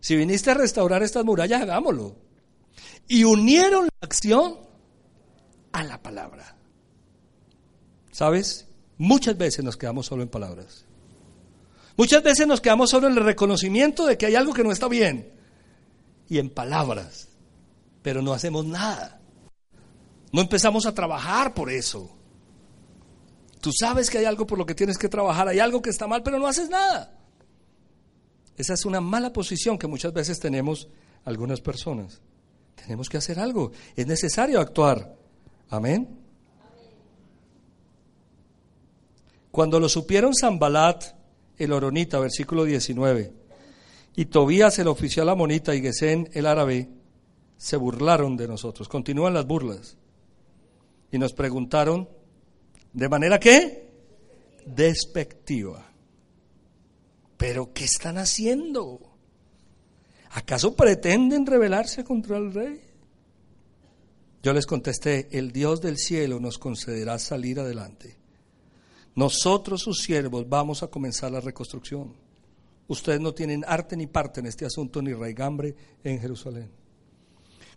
Si 0.00 0.16
viniste 0.16 0.50
a 0.50 0.54
restaurar 0.54 1.02
estas 1.02 1.24
murallas, 1.24 1.62
hagámoslo 1.62 2.16
y 3.10 3.24
unieron 3.24 3.86
la 3.86 3.90
acción 4.02 4.56
a 5.72 5.82
la 5.82 6.00
palabra. 6.00 6.56
¿Sabes? 8.12 8.68
Muchas 8.98 9.36
veces 9.36 9.64
nos 9.64 9.76
quedamos 9.76 10.06
solo 10.06 10.22
en 10.22 10.28
palabras. 10.28 10.84
Muchas 11.96 12.22
veces 12.22 12.46
nos 12.46 12.60
quedamos 12.60 12.90
solo 12.90 13.08
en 13.08 13.18
el 13.18 13.24
reconocimiento 13.24 14.06
de 14.06 14.16
que 14.16 14.26
hay 14.26 14.36
algo 14.36 14.54
que 14.54 14.62
no 14.62 14.70
está 14.70 14.86
bien 14.86 15.32
y 16.28 16.38
en 16.38 16.50
palabras, 16.50 17.28
pero 18.02 18.22
no 18.22 18.32
hacemos 18.32 18.64
nada. 18.64 19.19
No 20.32 20.40
empezamos 20.40 20.86
a 20.86 20.94
trabajar 20.94 21.54
por 21.54 21.70
eso. 21.70 22.10
Tú 23.60 23.70
sabes 23.72 24.08
que 24.08 24.18
hay 24.18 24.24
algo 24.24 24.46
por 24.46 24.58
lo 24.58 24.64
que 24.64 24.74
tienes 24.74 24.96
que 24.96 25.08
trabajar, 25.08 25.48
hay 25.48 25.58
algo 25.58 25.82
que 25.82 25.90
está 25.90 26.06
mal, 26.06 26.22
pero 26.22 26.38
no 26.38 26.46
haces 26.46 26.70
nada. 26.70 27.18
Esa 28.56 28.74
es 28.74 28.84
una 28.84 29.00
mala 29.00 29.32
posición 29.32 29.78
que 29.78 29.86
muchas 29.86 30.12
veces 30.12 30.38
tenemos 30.38 30.88
algunas 31.24 31.60
personas. 31.60 32.20
Tenemos 32.74 33.08
que 33.08 33.18
hacer 33.18 33.38
algo. 33.38 33.72
Es 33.96 34.06
necesario 34.06 34.60
actuar. 34.60 35.14
Amén. 35.68 36.20
Cuando 39.50 39.80
lo 39.80 39.88
supieron 39.88 40.34
Zambalat, 40.34 41.04
el 41.58 41.72
Oronita, 41.72 42.18
versículo 42.18 42.64
19, 42.64 43.32
Y 44.16 44.26
Tobías, 44.26 44.78
el 44.78 44.88
oficial 44.88 45.28
amonita, 45.28 45.74
y 45.74 45.82
Gesén, 45.82 46.30
el 46.32 46.46
árabe, 46.46 46.88
se 47.56 47.76
burlaron 47.76 48.36
de 48.36 48.48
nosotros. 48.48 48.88
Continúan 48.88 49.34
las 49.34 49.46
burlas. 49.46 49.96
Y 51.12 51.18
nos 51.18 51.32
preguntaron, 51.32 52.08
¿de 52.92 53.08
manera 53.08 53.38
qué? 53.38 53.90
Despectiva. 54.66 55.90
¿Pero 57.36 57.72
qué 57.72 57.84
están 57.84 58.18
haciendo? 58.18 59.00
¿Acaso 60.30 60.76
pretenden 60.76 61.46
rebelarse 61.46 62.04
contra 62.04 62.36
el 62.36 62.52
rey? 62.52 62.80
Yo 64.42 64.52
les 64.52 64.66
contesté, 64.66 65.28
el 65.32 65.52
Dios 65.52 65.80
del 65.80 65.98
cielo 65.98 66.40
nos 66.40 66.58
concederá 66.58 67.18
salir 67.18 67.60
adelante. 67.60 68.16
Nosotros, 69.14 69.82
sus 69.82 69.98
siervos, 70.02 70.48
vamos 70.48 70.82
a 70.82 70.86
comenzar 70.86 71.32
la 71.32 71.40
reconstrucción. 71.40 72.14
Ustedes 72.88 73.20
no 73.20 73.34
tienen 73.34 73.64
arte 73.66 73.96
ni 73.96 74.06
parte 74.06 74.40
en 74.40 74.46
este 74.46 74.64
asunto, 74.64 75.02
ni 75.02 75.12
raigambre 75.12 75.74
en 76.02 76.20
Jerusalén. 76.20 76.79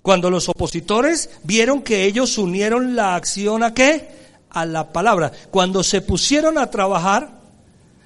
Cuando 0.03 0.29
los 0.29 0.49
opositores 0.49 1.29
vieron 1.43 1.81
que 1.81 2.03
ellos 2.03 2.37
unieron 2.37 2.93
la 2.93 3.15
acción 3.15 3.63
a 3.63 3.73
qué? 3.73 4.09
A 4.49 4.65
la 4.65 4.91
palabra. 4.91 5.31
Cuando 5.49 5.81
se 5.81 6.01
pusieron 6.01 6.57
a 6.57 6.69
trabajar, 6.69 7.39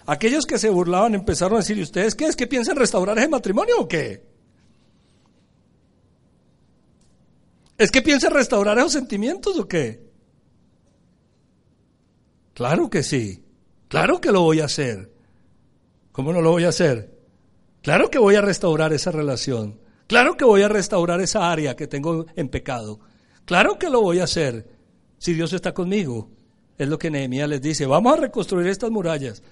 aquellos 0.05 0.45
que 0.45 0.59
se 0.59 0.69
burlaban 0.69 1.15
empezaron 1.15 1.55
a 1.55 1.61
decir, 1.61 1.75
¿y 1.75 1.81
ustedes 1.81 2.13
qué 2.13 2.25
es 2.25 2.35
que 2.35 2.45
piensan 2.45 2.75
restaurar 2.75 3.17
ese 3.17 3.27
matrimonio 3.27 3.79
o 3.79 3.87
qué? 3.87 4.23
¿Es 7.79 7.89
que 7.89 8.03
piensan 8.03 8.31
restaurar 8.31 8.77
esos 8.77 8.93
sentimientos 8.93 9.57
o 9.57 9.67
qué? 9.67 10.07
Claro 12.53 12.91
que 12.91 13.01
sí. 13.01 13.43
Claro 13.87 14.21
que 14.21 14.31
lo 14.31 14.41
voy 14.41 14.59
a 14.59 14.65
hacer. 14.65 15.11
¿Cómo 16.11 16.31
no 16.31 16.41
lo 16.41 16.51
voy 16.51 16.65
a 16.65 16.69
hacer? 16.69 17.17
Claro 17.81 18.11
que 18.11 18.19
voy 18.19 18.35
a 18.35 18.41
restaurar 18.41 18.93
esa 18.93 19.09
relación. 19.09 19.79
Claro 20.07 20.37
que 20.37 20.45
voy 20.45 20.61
a 20.61 20.69
restaurar 20.69 21.19
esa 21.21 21.51
área 21.51 21.75
que 21.75 21.87
tengo 21.87 22.25
en 22.35 22.49
pecado. 22.49 22.99
Claro 23.45 23.77
que 23.77 23.89
lo 23.89 24.01
voy 24.01 24.19
a 24.19 24.23
hacer 24.23 24.67
si 25.17 25.33
Dios 25.33 25.51
está 25.53 25.73
conmigo. 25.73 26.29
Es 26.77 26.87
lo 26.87 26.97
que 26.97 27.11
Nehemías 27.11 27.49
les 27.49 27.61
dice. 27.61 27.85
Vamos 27.85 28.13
a 28.13 28.21
reconstruir 28.21 28.67
estas 28.67 28.89
murallas. 28.89 29.43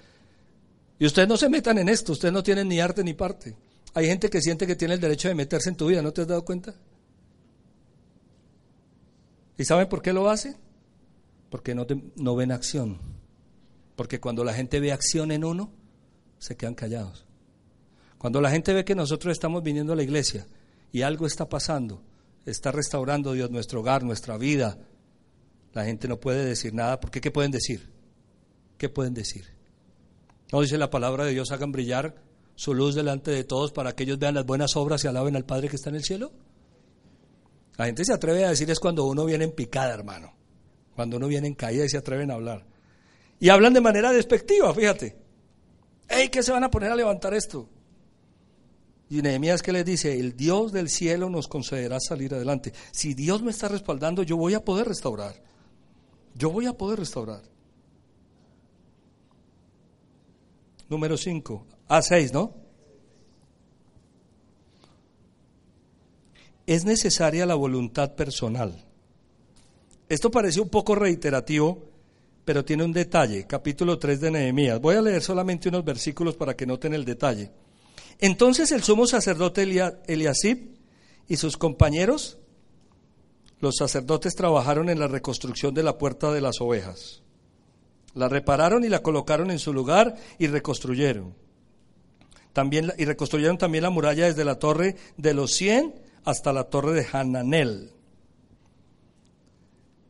Y 0.98 1.06
ustedes 1.06 1.28
no 1.28 1.36
se 1.36 1.50
metan 1.50 1.76
en 1.78 1.88
esto. 1.88 2.12
Ustedes 2.12 2.32
no 2.32 2.42
tienen 2.42 2.68
ni 2.68 2.80
arte 2.80 3.04
ni 3.04 3.12
parte. 3.12 3.56
Hay 3.92 4.06
gente 4.06 4.30
que 4.30 4.40
siente 4.40 4.66
que 4.66 4.76
tiene 4.76 4.94
el 4.94 5.00
derecho 5.00 5.28
de 5.28 5.34
meterse 5.34 5.68
en 5.68 5.76
tu 5.76 5.86
vida. 5.88 6.00
¿No 6.00 6.12
te 6.12 6.22
has 6.22 6.26
dado 6.26 6.44
cuenta? 6.44 6.74
¿Y 9.58 9.64
saben 9.64 9.88
por 9.88 10.00
qué 10.00 10.12
lo 10.12 10.30
hacen? 10.30 10.56
Porque 11.50 11.74
no, 11.74 11.86
no 12.16 12.36
ven 12.36 12.52
acción. 12.52 12.98
Porque 13.94 14.20
cuando 14.20 14.44
la 14.44 14.54
gente 14.54 14.80
ve 14.80 14.92
acción 14.92 15.32
en 15.32 15.44
uno, 15.44 15.70
se 16.38 16.56
quedan 16.56 16.74
callados. 16.74 17.25
Cuando 18.26 18.40
la 18.40 18.50
gente 18.50 18.74
ve 18.74 18.84
que 18.84 18.96
nosotros 18.96 19.30
estamos 19.30 19.62
viniendo 19.62 19.92
a 19.92 19.96
la 19.96 20.02
iglesia 20.02 20.48
y 20.90 21.02
algo 21.02 21.28
está 21.28 21.48
pasando, 21.48 22.02
está 22.44 22.72
restaurando 22.72 23.34
Dios 23.34 23.52
nuestro 23.52 23.78
hogar, 23.78 24.02
nuestra 24.02 24.36
vida, 24.36 24.78
la 25.72 25.84
gente 25.84 26.08
no 26.08 26.18
puede 26.18 26.44
decir 26.44 26.74
nada, 26.74 26.98
porque 26.98 27.20
¿qué 27.20 27.30
pueden 27.30 27.52
decir? 27.52 27.88
¿Qué 28.78 28.88
pueden 28.88 29.14
decir? 29.14 29.44
No 30.50 30.60
dice 30.60 30.76
la 30.76 30.90
palabra 30.90 31.24
de 31.24 31.34
Dios, 31.34 31.52
hagan 31.52 31.70
brillar 31.70 32.16
su 32.56 32.74
luz 32.74 32.96
delante 32.96 33.30
de 33.30 33.44
todos 33.44 33.70
para 33.70 33.94
que 33.94 34.02
ellos 34.02 34.18
vean 34.18 34.34
las 34.34 34.44
buenas 34.44 34.74
obras 34.74 35.04
y 35.04 35.06
alaben 35.06 35.36
al 35.36 35.44
Padre 35.44 35.68
que 35.68 35.76
está 35.76 35.90
en 35.90 35.94
el 35.94 36.02
cielo. 36.02 36.32
La 37.76 37.86
gente 37.86 38.04
se 38.04 38.12
atreve 38.12 38.44
a 38.44 38.48
decir 38.48 38.68
es 38.72 38.80
cuando 38.80 39.04
uno 39.04 39.24
viene 39.24 39.44
en 39.44 39.52
picada, 39.52 39.94
hermano. 39.94 40.34
Cuando 40.96 41.18
uno 41.18 41.28
viene 41.28 41.46
en 41.46 41.54
caída 41.54 41.84
y 41.84 41.88
se 41.88 41.98
atreven 41.98 42.32
a 42.32 42.34
hablar. 42.34 42.66
Y 43.38 43.50
hablan 43.50 43.72
de 43.72 43.80
manera 43.80 44.10
despectiva, 44.10 44.74
fíjate. 44.74 45.16
¡Ey, 46.08 46.28
qué 46.28 46.42
se 46.42 46.50
van 46.50 46.64
a 46.64 46.72
poner 46.72 46.90
a 46.90 46.96
levantar 46.96 47.32
esto! 47.32 47.70
Y 49.08 49.22
Nehemías 49.22 49.62
que 49.62 49.72
les 49.72 49.84
dice, 49.84 50.18
el 50.18 50.36
Dios 50.36 50.72
del 50.72 50.88
cielo 50.88 51.30
nos 51.30 51.46
concederá 51.46 52.00
salir 52.00 52.34
adelante. 52.34 52.72
Si 52.90 53.14
Dios 53.14 53.42
me 53.42 53.52
está 53.52 53.68
respaldando, 53.68 54.24
yo 54.24 54.36
voy 54.36 54.54
a 54.54 54.64
poder 54.64 54.88
restaurar. 54.88 55.40
Yo 56.34 56.50
voy 56.50 56.66
a 56.66 56.72
poder 56.72 56.98
restaurar. 56.98 57.42
Número 60.88 61.16
5. 61.16 61.66
A6, 61.88 62.32
¿no? 62.32 62.54
Es 66.66 66.84
necesaria 66.84 67.46
la 67.46 67.54
voluntad 67.54 68.14
personal. 68.16 68.84
Esto 70.08 70.32
parece 70.32 70.60
un 70.60 70.68
poco 70.68 70.96
reiterativo, 70.96 71.90
pero 72.44 72.64
tiene 72.64 72.84
un 72.84 72.92
detalle. 72.92 73.46
Capítulo 73.46 73.98
3 73.98 74.20
de 74.20 74.30
Nehemías. 74.32 74.80
Voy 74.80 74.96
a 74.96 75.00
leer 75.00 75.22
solamente 75.22 75.68
unos 75.68 75.84
versículos 75.84 76.36
para 76.36 76.56
que 76.56 76.66
noten 76.66 76.92
el 76.92 77.04
detalle. 77.04 77.52
Entonces 78.18 78.72
el 78.72 78.82
sumo 78.82 79.06
sacerdote 79.06 79.62
Eliasib 80.06 80.76
y 81.28 81.36
sus 81.36 81.56
compañeros, 81.56 82.38
los 83.60 83.76
sacerdotes, 83.76 84.34
trabajaron 84.34 84.88
en 84.88 85.00
la 85.00 85.08
reconstrucción 85.08 85.74
de 85.74 85.82
la 85.82 85.98
puerta 85.98 86.32
de 86.32 86.40
las 86.40 86.60
ovejas. 86.60 87.22
La 88.14 88.28
repararon 88.28 88.84
y 88.84 88.88
la 88.88 89.02
colocaron 89.02 89.50
en 89.50 89.58
su 89.58 89.72
lugar 89.72 90.16
y 90.38 90.46
reconstruyeron. 90.46 91.34
También, 92.52 92.92
y 92.96 93.04
reconstruyeron 93.04 93.58
también 93.58 93.82
la 93.82 93.90
muralla 93.90 94.26
desde 94.26 94.44
la 94.44 94.58
torre 94.58 94.96
de 95.18 95.34
los 95.34 95.52
cien 95.52 95.94
hasta 96.24 96.52
la 96.52 96.64
torre 96.64 96.92
de 96.94 97.06
Hananel. 97.12 97.90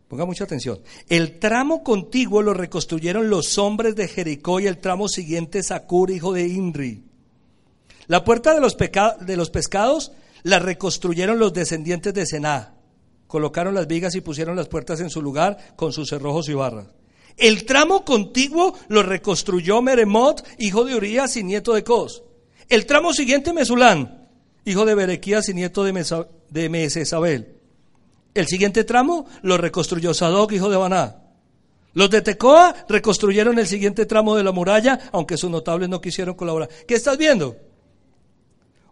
Ponga 0.08 0.24
mucha 0.24 0.44
atención. 0.44 0.80
El 1.08 1.40
tramo 1.40 1.82
contiguo 1.82 2.42
lo 2.42 2.54
reconstruyeron 2.54 3.28
los 3.28 3.58
hombres 3.58 3.96
de 3.96 4.06
Jericó 4.06 4.60
y 4.60 4.68
el 4.68 4.78
tramo 4.78 5.08
siguiente 5.08 5.64
Sacur, 5.64 6.12
hijo 6.12 6.32
de 6.32 6.46
Inri. 6.46 7.05
La 8.06 8.24
puerta 8.24 8.54
de 8.54 8.60
los, 8.60 8.76
de 8.76 9.36
los 9.36 9.50
pescados 9.50 10.12
la 10.42 10.58
reconstruyeron 10.58 11.38
los 11.38 11.52
descendientes 11.52 12.14
de 12.14 12.26
Sená. 12.26 12.74
Colocaron 13.26 13.74
las 13.74 13.88
vigas 13.88 14.14
y 14.14 14.20
pusieron 14.20 14.56
las 14.56 14.68
puertas 14.68 15.00
en 15.00 15.10
su 15.10 15.20
lugar 15.20 15.74
con 15.76 15.92
sus 15.92 16.08
cerrojos 16.08 16.48
y 16.48 16.54
barras. 16.54 16.86
El 17.36 17.64
tramo 17.64 18.04
contiguo 18.04 18.74
lo 18.88 19.02
reconstruyó 19.02 19.82
Meremot, 19.82 20.46
hijo 20.58 20.84
de 20.84 20.94
Urias 20.94 21.36
y 21.36 21.42
nieto 21.42 21.74
de 21.74 21.84
Cos. 21.84 22.22
El 22.68 22.86
tramo 22.86 23.12
siguiente 23.12 23.52
Mesulán, 23.52 24.28
hijo 24.64 24.84
de 24.84 24.94
Berequías 24.94 25.48
y 25.48 25.54
nieto 25.54 25.84
de, 25.84 25.92
Mesa, 25.92 26.28
de 26.48 26.68
Mesesabel. 26.68 27.56
El 28.34 28.46
siguiente 28.46 28.84
tramo 28.84 29.26
lo 29.42 29.58
reconstruyó 29.58 30.14
Sadoc, 30.14 30.52
hijo 30.52 30.70
de 30.70 30.76
Baná. 30.76 31.22
Los 31.92 32.10
de 32.10 32.22
Tecoa 32.22 32.74
reconstruyeron 32.88 33.58
el 33.58 33.66
siguiente 33.66 34.06
tramo 34.06 34.36
de 34.36 34.44
la 34.44 34.52
muralla, 34.52 35.00
aunque 35.12 35.36
sus 35.36 35.50
notables 35.50 35.88
no 35.88 36.00
quisieron 36.00 36.34
colaborar. 36.34 36.68
¿Qué 36.86 36.94
estás 36.94 37.16
viendo? 37.16 37.56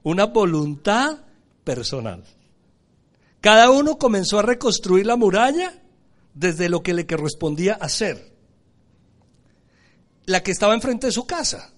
Una 0.05 0.27
voluntad 0.27 1.19
personal. 1.65 2.23
Cada 3.41 3.71
uno 3.71 3.99
comenzó 3.99 4.39
a 4.39 4.43
reconstruir 4.43 5.07
la 5.07 5.17
muralla 5.17 5.83
desde 6.35 6.69
lo 6.69 6.83
que 6.83 6.95
le 6.95 7.07
correspondía 7.07 7.75
hacer. 7.75 8.33
La 10.27 10.43
que 10.43 10.53
estaba 10.53 10.75
enfrente 10.75 11.09
de 11.09 11.13
su 11.13 11.27
casa. 11.27 11.73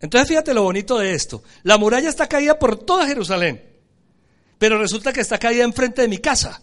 Entonces 0.00 0.28
fíjate 0.28 0.52
lo 0.52 0.62
bonito 0.62 0.98
de 0.98 1.14
esto. 1.14 1.42
La 1.62 1.78
muralla 1.78 2.08
está 2.08 2.28
caída 2.28 2.58
por 2.58 2.78
toda 2.84 3.06
Jerusalén, 3.06 3.64
pero 4.58 4.78
resulta 4.78 5.12
que 5.12 5.22
está 5.22 5.38
caída 5.38 5.64
enfrente 5.64 6.02
de 6.02 6.08
mi 6.08 6.18
casa. 6.18 6.60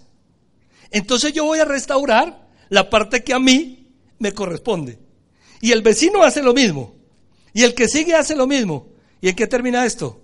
Entonces 0.91 1.33
yo 1.33 1.45
voy 1.45 1.59
a 1.59 1.65
restaurar 1.65 2.47
la 2.69 2.89
parte 2.89 3.23
que 3.23 3.33
a 3.33 3.39
mí 3.39 3.93
me 4.19 4.33
corresponde. 4.33 4.99
Y 5.61 5.71
el 5.71 5.81
vecino 5.81 6.23
hace 6.23 6.43
lo 6.43 6.53
mismo. 6.53 6.95
Y 7.53 7.63
el 7.63 7.73
que 7.73 7.87
sigue 7.87 8.15
hace 8.15 8.35
lo 8.35 8.47
mismo. 8.47 8.90
¿Y 9.21 9.29
en 9.29 9.35
qué 9.35 9.45
termina 9.47 9.85
esto? 9.85 10.19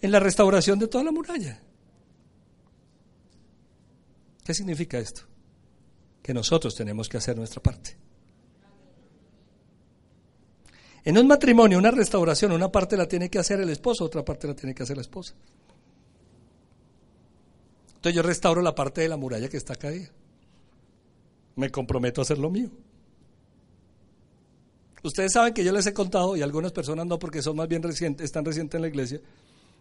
En 0.00 0.10
la 0.10 0.18
restauración 0.18 0.78
de 0.78 0.88
toda 0.88 1.04
la 1.04 1.12
muralla. 1.12 1.60
¿Qué 4.42 4.54
significa 4.54 4.98
esto? 4.98 5.22
Que 6.22 6.32
nosotros 6.32 6.74
tenemos 6.74 7.08
que 7.08 7.18
hacer 7.18 7.36
nuestra 7.36 7.62
parte. 7.62 7.96
En 11.04 11.18
un 11.18 11.26
matrimonio, 11.26 11.78
una 11.78 11.90
restauración, 11.90 12.52
una 12.52 12.72
parte 12.72 12.96
la 12.96 13.06
tiene 13.06 13.30
que 13.30 13.38
hacer 13.38 13.60
el 13.60 13.70
esposo, 13.70 14.04
otra 14.04 14.24
parte 14.24 14.48
la 14.48 14.54
tiene 14.54 14.74
que 14.74 14.82
hacer 14.82 14.96
la 14.96 15.02
esposa. 15.02 15.34
Entonces 17.96 18.14
yo 18.14 18.22
restauro 18.22 18.62
la 18.62 18.74
parte 18.74 19.02
de 19.02 19.08
la 19.08 19.16
muralla 19.16 19.48
que 19.48 19.56
está 19.56 19.76
caída. 19.76 20.10
Me 21.54 21.70
comprometo 21.70 22.20
a 22.20 22.22
hacer 22.22 22.38
lo 22.38 22.50
mío. 22.50 22.70
Ustedes 25.06 25.34
saben 25.34 25.54
que 25.54 25.62
yo 25.62 25.70
les 25.70 25.86
he 25.86 25.94
contado, 25.94 26.36
y 26.36 26.42
algunas 26.42 26.72
personas 26.72 27.06
no 27.06 27.16
porque 27.20 27.40
son 27.40 27.54
más 27.54 27.68
bien 27.68 27.80
recientes, 27.80 28.24
están 28.24 28.44
recientes 28.44 28.76
en 28.76 28.82
la 28.82 28.88
iglesia, 28.88 29.20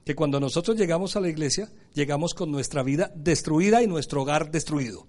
que 0.05 0.13
cuando 0.13 0.39
nosotros 0.39 0.78
llegamos 0.78 1.15
a 1.15 1.19
la 1.19 1.30
iglesia, 1.30 1.67
llegamos 1.95 2.36
con 2.36 2.51
nuestra 2.51 2.84
vida 2.84 3.11
destruida 3.15 3.82
y 3.82 3.88
nuestro 3.88 4.21
hogar 4.21 4.51
destruido, 4.51 5.07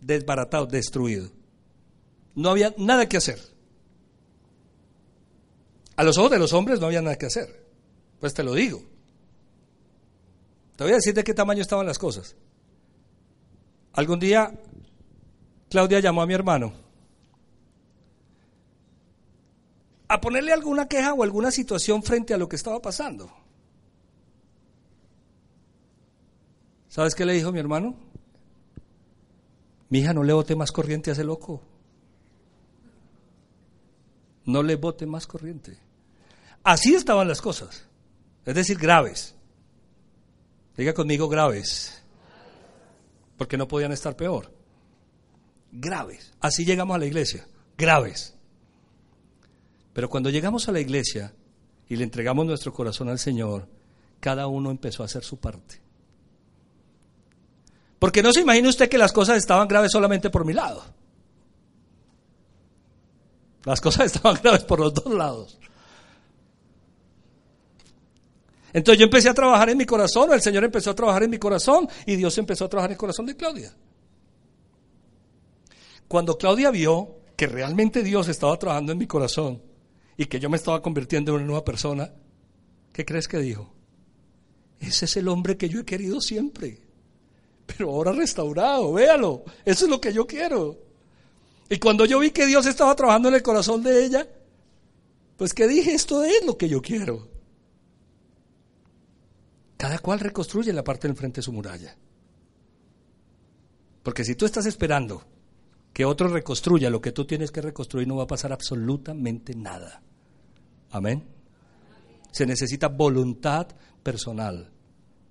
desbaratado, 0.00 0.66
destruido. 0.66 1.32
No 2.36 2.50
había 2.50 2.72
nada 2.78 3.08
que 3.08 3.16
hacer. 3.16 3.40
A 5.96 6.04
los 6.04 6.16
ojos 6.18 6.30
de 6.30 6.38
los 6.38 6.52
hombres 6.52 6.78
no 6.78 6.86
había 6.86 7.02
nada 7.02 7.16
que 7.16 7.26
hacer. 7.26 7.64
Pues 8.20 8.32
te 8.32 8.44
lo 8.44 8.54
digo. 8.54 8.80
Te 10.76 10.84
voy 10.84 10.92
a 10.92 10.96
decir 10.96 11.14
de 11.14 11.24
qué 11.24 11.34
tamaño 11.34 11.62
estaban 11.62 11.86
las 11.86 11.98
cosas. 11.98 12.36
Algún 13.92 14.20
día 14.20 14.56
Claudia 15.68 15.98
llamó 15.98 16.22
a 16.22 16.26
mi 16.26 16.34
hermano 16.34 16.85
a 20.08 20.20
ponerle 20.20 20.52
alguna 20.52 20.86
queja 20.88 21.12
o 21.14 21.22
alguna 21.22 21.50
situación 21.50 22.02
frente 22.02 22.34
a 22.34 22.38
lo 22.38 22.48
que 22.48 22.56
estaba 22.56 22.80
pasando. 22.80 23.30
¿Sabes 26.88 27.14
qué 27.14 27.24
le 27.26 27.34
dijo 27.34 27.52
mi 27.52 27.58
hermano? 27.58 27.94
Mi 29.88 29.98
hija, 29.98 30.14
no 30.14 30.22
le 30.22 30.32
bote 30.32 30.56
más 30.56 30.72
corriente 30.72 31.10
a 31.10 31.12
ese 31.12 31.24
loco. 31.24 31.62
No 34.44 34.62
le 34.62 34.76
bote 34.76 35.06
más 35.06 35.26
corriente. 35.26 35.78
Así 36.62 36.94
estaban 36.94 37.28
las 37.28 37.42
cosas. 37.42 37.84
Es 38.44 38.54
decir, 38.54 38.78
graves. 38.78 39.34
Diga 40.76 40.94
conmigo 40.94 41.28
graves. 41.28 42.02
Porque 43.36 43.56
no 43.56 43.68
podían 43.68 43.92
estar 43.92 44.16
peor. 44.16 44.52
Graves. 45.72 46.32
Así 46.40 46.64
llegamos 46.64 46.94
a 46.94 46.98
la 46.98 47.06
iglesia. 47.06 47.46
Graves. 47.76 48.35
Pero 49.96 50.10
cuando 50.10 50.28
llegamos 50.28 50.68
a 50.68 50.72
la 50.72 50.80
iglesia 50.80 51.32
y 51.88 51.96
le 51.96 52.04
entregamos 52.04 52.44
nuestro 52.44 52.70
corazón 52.70 53.08
al 53.08 53.18
Señor, 53.18 53.66
cada 54.20 54.46
uno 54.46 54.70
empezó 54.70 55.02
a 55.02 55.06
hacer 55.06 55.24
su 55.24 55.38
parte. 55.38 55.80
Porque 57.98 58.22
no 58.22 58.30
se 58.30 58.42
imagina 58.42 58.68
usted 58.68 58.90
que 58.90 58.98
las 58.98 59.10
cosas 59.10 59.38
estaban 59.38 59.66
graves 59.66 59.92
solamente 59.92 60.28
por 60.28 60.44
mi 60.44 60.52
lado. 60.52 60.84
Las 63.64 63.80
cosas 63.80 64.04
estaban 64.14 64.38
graves 64.42 64.64
por 64.64 64.80
los 64.80 64.92
dos 64.92 65.14
lados. 65.14 65.58
Entonces 68.74 68.98
yo 68.98 69.04
empecé 69.06 69.30
a 69.30 69.34
trabajar 69.34 69.70
en 69.70 69.78
mi 69.78 69.86
corazón, 69.86 70.30
el 70.30 70.42
Señor 70.42 70.62
empezó 70.64 70.90
a 70.90 70.94
trabajar 70.94 71.22
en 71.22 71.30
mi 71.30 71.38
corazón 71.38 71.88
y 72.04 72.16
Dios 72.16 72.36
empezó 72.36 72.66
a 72.66 72.68
trabajar 72.68 72.90
en 72.90 72.96
el 72.96 72.98
corazón 72.98 73.24
de 73.24 73.34
Claudia. 73.34 73.74
Cuando 76.06 76.36
Claudia 76.36 76.70
vio 76.70 77.20
que 77.34 77.46
realmente 77.46 78.02
Dios 78.02 78.28
estaba 78.28 78.58
trabajando 78.58 78.92
en 78.92 78.98
mi 78.98 79.06
corazón 79.06 79.74
y 80.16 80.26
que 80.26 80.40
yo 80.40 80.48
me 80.48 80.56
estaba 80.56 80.82
convirtiendo 80.82 81.32
en 81.32 81.36
una 81.36 81.46
nueva 81.46 81.64
persona, 81.64 82.12
¿qué 82.92 83.04
crees 83.04 83.28
que 83.28 83.38
dijo? 83.38 83.72
Ese 84.80 85.04
es 85.04 85.16
el 85.16 85.28
hombre 85.28 85.56
que 85.56 85.68
yo 85.68 85.80
he 85.80 85.84
querido 85.84 86.20
siempre, 86.20 86.80
pero 87.66 87.90
ahora 87.90 88.12
restaurado, 88.12 88.92
véalo, 88.92 89.44
eso 89.64 89.84
es 89.84 89.90
lo 89.90 90.00
que 90.00 90.12
yo 90.12 90.26
quiero. 90.26 90.78
Y 91.68 91.78
cuando 91.78 92.04
yo 92.04 92.18
vi 92.18 92.30
que 92.30 92.46
Dios 92.46 92.66
estaba 92.66 92.94
trabajando 92.94 93.28
en 93.28 93.34
el 93.34 93.42
corazón 93.42 93.82
de 93.82 94.04
ella, 94.04 94.28
pues 95.36 95.52
que 95.52 95.66
dije, 95.66 95.92
esto 95.92 96.24
es 96.24 96.44
lo 96.46 96.56
que 96.56 96.68
yo 96.68 96.80
quiero. 96.80 97.28
Cada 99.76 99.98
cual 99.98 100.20
reconstruye 100.20 100.72
la 100.72 100.84
parte 100.84 101.08
del 101.08 101.16
frente 101.16 101.40
de 101.40 101.42
su 101.42 101.52
muralla. 101.52 101.96
Porque 104.02 104.24
si 104.24 104.36
tú 104.36 104.46
estás 104.46 104.64
esperando 104.66 105.24
que 105.96 106.04
otro 106.04 106.28
reconstruya 106.28 106.90
lo 106.90 107.00
que 107.00 107.10
tú 107.10 107.24
tienes 107.24 107.50
que 107.50 107.62
reconstruir, 107.62 108.06
no 108.06 108.16
va 108.16 108.24
a 108.24 108.26
pasar 108.26 108.52
absolutamente 108.52 109.54
nada. 109.54 110.02
Amén. 110.90 111.24
Se 112.30 112.44
necesita 112.44 112.88
voluntad 112.88 113.68
personal 114.02 114.70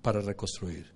para 0.02 0.20
reconstruir. 0.20 0.92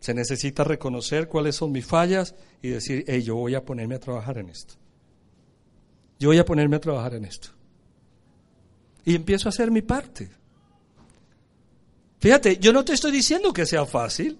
Se 0.00 0.14
necesita 0.14 0.64
reconocer 0.64 1.28
cuáles 1.28 1.56
son 1.56 1.72
mis 1.72 1.84
fallas 1.84 2.34
y 2.62 2.68
decir, 2.70 3.04
hey, 3.06 3.22
yo 3.22 3.36
voy 3.36 3.54
a 3.54 3.66
ponerme 3.66 3.96
a 3.96 4.00
trabajar 4.00 4.38
en 4.38 4.48
esto. 4.48 4.76
Yo 6.18 6.30
voy 6.30 6.38
a 6.38 6.44
ponerme 6.46 6.76
a 6.76 6.80
trabajar 6.80 7.12
en 7.12 7.26
esto. 7.26 7.48
Y 9.04 9.14
empiezo 9.14 9.46
a 9.46 9.50
hacer 9.50 9.70
mi 9.70 9.82
parte. 9.82 10.30
Fíjate, 12.18 12.56
yo 12.56 12.72
no 12.72 12.82
te 12.82 12.94
estoy 12.94 13.12
diciendo 13.12 13.52
que 13.52 13.66
sea 13.66 13.84
fácil. 13.84 14.38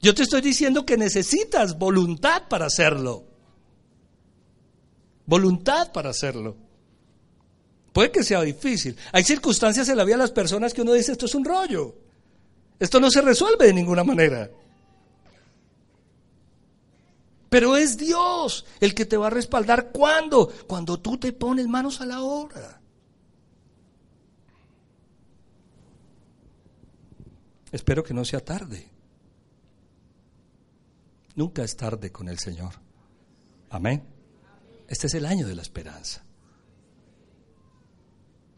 Yo 0.00 0.14
te 0.14 0.22
estoy 0.22 0.40
diciendo 0.40 0.86
que 0.86 0.96
necesitas 0.96 1.78
voluntad 1.78 2.48
para 2.48 2.66
hacerlo. 2.66 3.24
Voluntad 5.26 5.92
para 5.92 6.10
hacerlo. 6.10 6.56
Puede 7.92 8.10
que 8.10 8.24
sea 8.24 8.40
difícil. 8.40 8.96
Hay 9.12 9.24
circunstancias 9.24 9.88
en 9.88 9.96
la 9.96 10.04
vida 10.04 10.16
de 10.16 10.22
las 10.22 10.30
personas 10.30 10.72
que 10.72 10.82
uno 10.82 10.92
dice, 10.92 11.12
esto 11.12 11.26
es 11.26 11.34
un 11.34 11.44
rollo. 11.44 11.94
Esto 12.78 12.98
no 12.98 13.10
se 13.10 13.20
resuelve 13.20 13.66
de 13.66 13.74
ninguna 13.74 14.02
manera. 14.02 14.50
Pero 17.50 17.76
es 17.76 17.98
Dios 17.98 18.64
el 18.80 18.94
que 18.94 19.04
te 19.04 19.16
va 19.16 19.26
a 19.26 19.30
respaldar. 19.30 19.90
¿Cuándo? 19.92 20.50
Cuando 20.66 20.98
tú 20.98 21.18
te 21.18 21.32
pones 21.32 21.66
manos 21.66 22.00
a 22.00 22.06
la 22.06 22.22
obra. 22.22 22.80
Espero 27.70 28.02
que 28.02 28.14
no 28.14 28.24
sea 28.24 28.42
tarde. 28.42 28.89
Nunca 31.40 31.64
es 31.64 31.74
tarde 31.74 32.12
con 32.12 32.28
el 32.28 32.38
Señor. 32.38 32.74
Amén. 33.70 34.04
Este 34.86 35.06
es 35.06 35.14
el 35.14 35.24
año 35.24 35.48
de 35.48 35.54
la 35.54 35.62
esperanza. 35.62 36.22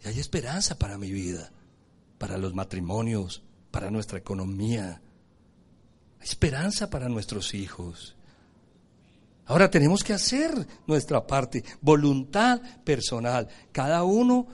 Y 0.03 0.09
hay 0.09 0.18
esperanza 0.18 0.76
para 0.80 0.99
mi 0.99 1.12
vida, 1.12 1.53
para 2.18 2.39
los 2.39 2.55
matrimonios, 2.55 3.45
para 3.70 3.89
nuestra 3.93 4.18
economía. 4.18 5.01
Esperanza 6.20 6.91
para 6.91 7.09
nuestros 7.09 7.55
hijos. 7.55 8.16
Ahora 9.47 9.70
tenemos 9.70 10.03
que 10.03 10.14
hacer 10.14 10.51
nuestra 10.89 11.24
parte, 11.24 11.62
voluntad 11.83 12.61
personal. 12.83 13.47
Cada 13.70 14.03
uno 14.03 14.49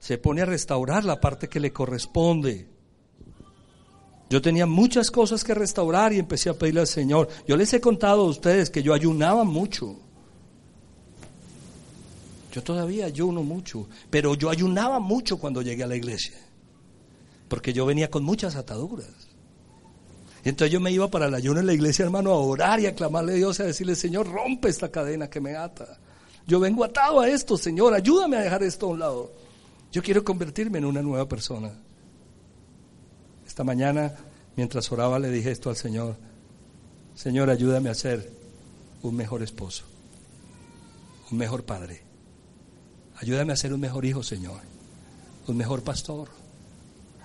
se 0.00 0.18
pone 0.18 0.42
a 0.42 0.46
restaurar 0.46 1.04
la 1.04 1.20
parte 1.20 1.48
que 1.48 1.60
le 1.60 1.72
corresponde. 1.72 2.68
Yo 4.30 4.42
tenía 4.42 4.66
muchas 4.66 5.10
cosas 5.10 5.42
que 5.42 5.54
restaurar 5.54 6.12
y 6.12 6.18
empecé 6.18 6.50
a 6.50 6.54
pedirle 6.54 6.80
al 6.80 6.86
Señor. 6.86 7.28
Yo 7.46 7.56
les 7.56 7.72
he 7.72 7.80
contado 7.80 8.22
a 8.22 8.28
ustedes 8.28 8.68
que 8.68 8.82
yo 8.82 8.92
ayunaba 8.92 9.44
mucho. 9.44 9.96
Yo 12.52 12.62
todavía 12.62 13.06
ayuno 13.06 13.42
mucho, 13.42 13.88
pero 14.10 14.34
yo 14.34 14.50
ayunaba 14.50 14.98
mucho 15.00 15.38
cuando 15.38 15.62
llegué 15.62 15.84
a 15.84 15.86
la 15.86 15.96
iglesia, 15.96 16.36
porque 17.46 17.72
yo 17.72 17.86
venía 17.86 18.10
con 18.10 18.24
muchas 18.24 18.56
ataduras. 18.56 19.28
entonces 20.44 20.72
yo 20.72 20.80
me 20.80 20.90
iba 20.90 21.08
para 21.08 21.26
el 21.26 21.34
ayuno 21.34 21.60
en 21.60 21.66
la 21.66 21.74
iglesia, 21.74 22.04
hermano, 22.04 22.32
a 22.32 22.38
orar 22.38 22.80
y 22.80 22.86
a 22.86 22.94
clamarle 22.94 23.34
a 23.34 23.36
Dios 23.36 23.58
y 23.58 23.62
a 23.62 23.66
decirle, 23.66 23.94
Señor, 23.94 24.26
rompe 24.26 24.68
esta 24.68 24.90
cadena 24.90 25.28
que 25.28 25.40
me 25.40 25.56
ata. 25.56 25.98
Yo 26.46 26.58
vengo 26.58 26.84
atado 26.84 27.20
a 27.20 27.28
esto, 27.28 27.58
Señor, 27.58 27.92
ayúdame 27.92 28.38
a 28.38 28.40
dejar 28.40 28.62
esto 28.62 28.86
a 28.86 28.90
un 28.90 28.98
lado. 28.98 29.32
Yo 29.92 30.02
quiero 30.02 30.24
convertirme 30.24 30.78
en 30.78 30.86
una 30.86 31.02
nueva 31.02 31.28
persona. 31.28 31.70
Esta 33.58 33.64
mañana, 33.64 34.14
mientras 34.54 34.92
oraba, 34.92 35.18
le 35.18 35.30
dije 35.30 35.50
esto 35.50 35.68
al 35.68 35.74
Señor. 35.74 36.14
Señor, 37.16 37.50
ayúdame 37.50 37.90
a 37.90 37.94
ser 37.94 38.30
un 39.02 39.16
mejor 39.16 39.42
esposo, 39.42 39.82
un 41.32 41.38
mejor 41.38 41.64
padre. 41.64 42.00
Ayúdame 43.16 43.52
a 43.52 43.56
ser 43.56 43.72
un 43.72 43.80
mejor 43.80 44.04
hijo, 44.04 44.22
Señor, 44.22 44.60
un 45.48 45.56
mejor 45.56 45.82
pastor. 45.82 46.28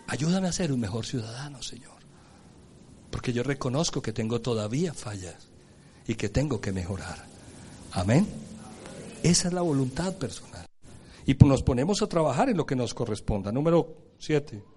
Ayúdame 0.08 0.48
a 0.48 0.52
ser 0.52 0.72
un 0.72 0.80
mejor 0.80 1.06
ciudadano, 1.06 1.62
Señor. 1.62 2.00
Porque 3.12 3.32
yo 3.32 3.44
reconozco 3.44 4.02
que 4.02 4.12
tengo 4.12 4.42
todavía 4.42 4.92
fallas 4.92 5.50
y 6.08 6.16
que 6.16 6.30
tengo 6.30 6.60
que 6.60 6.72
mejorar. 6.72 7.24
Amén. 7.92 8.26
Esa 9.22 9.50
es 9.50 9.54
la 9.54 9.62
voluntad 9.62 10.16
personal. 10.16 10.66
Y 11.28 11.36
nos 11.36 11.62
ponemos 11.62 12.02
a 12.02 12.08
trabajar 12.08 12.50
en 12.50 12.58
lo 12.58 12.66
que 12.66 12.76
nos 12.76 12.96
corresponda. 12.96 13.52
Número 13.52 14.16
siete. 14.18 14.73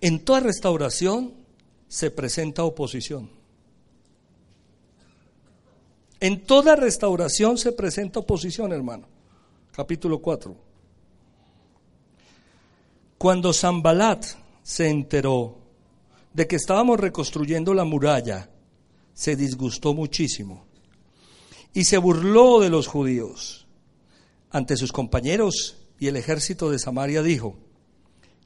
En 0.00 0.24
toda 0.24 0.40
restauración 0.40 1.34
se 1.88 2.10
presenta 2.10 2.62
oposición. 2.64 3.30
En 6.20 6.44
toda 6.44 6.76
restauración 6.76 7.58
se 7.58 7.72
presenta 7.72 8.20
oposición, 8.20 8.72
hermano. 8.72 9.06
Capítulo 9.72 10.20
4. 10.20 10.54
Cuando 13.16 13.52
Zambalat 13.52 14.24
se 14.62 14.88
enteró 14.88 15.58
de 16.32 16.46
que 16.46 16.56
estábamos 16.56 17.00
reconstruyendo 17.00 17.74
la 17.74 17.84
muralla, 17.84 18.50
se 19.14 19.34
disgustó 19.34 19.94
muchísimo 19.94 20.66
y 21.72 21.84
se 21.84 21.98
burló 21.98 22.60
de 22.60 22.70
los 22.70 22.86
judíos. 22.86 23.66
Ante 24.50 24.76
sus 24.76 24.92
compañeros 24.92 25.76
y 25.98 26.06
el 26.06 26.16
ejército 26.16 26.70
de 26.70 26.78
Samaria 26.78 27.22
dijo, 27.22 27.56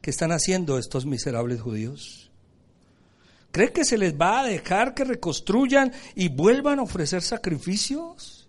¿Qué 0.02 0.10
están 0.10 0.32
haciendo 0.32 0.78
estos 0.78 1.06
miserables 1.06 1.60
judíos? 1.60 2.32
¿Cree 3.52 3.72
que 3.72 3.84
se 3.84 3.96
les 3.96 4.20
va 4.20 4.40
a 4.40 4.46
dejar 4.46 4.94
que 4.94 5.04
reconstruyan 5.04 5.92
y 6.16 6.28
vuelvan 6.28 6.80
a 6.80 6.82
ofrecer 6.82 7.22
sacrificios? 7.22 8.48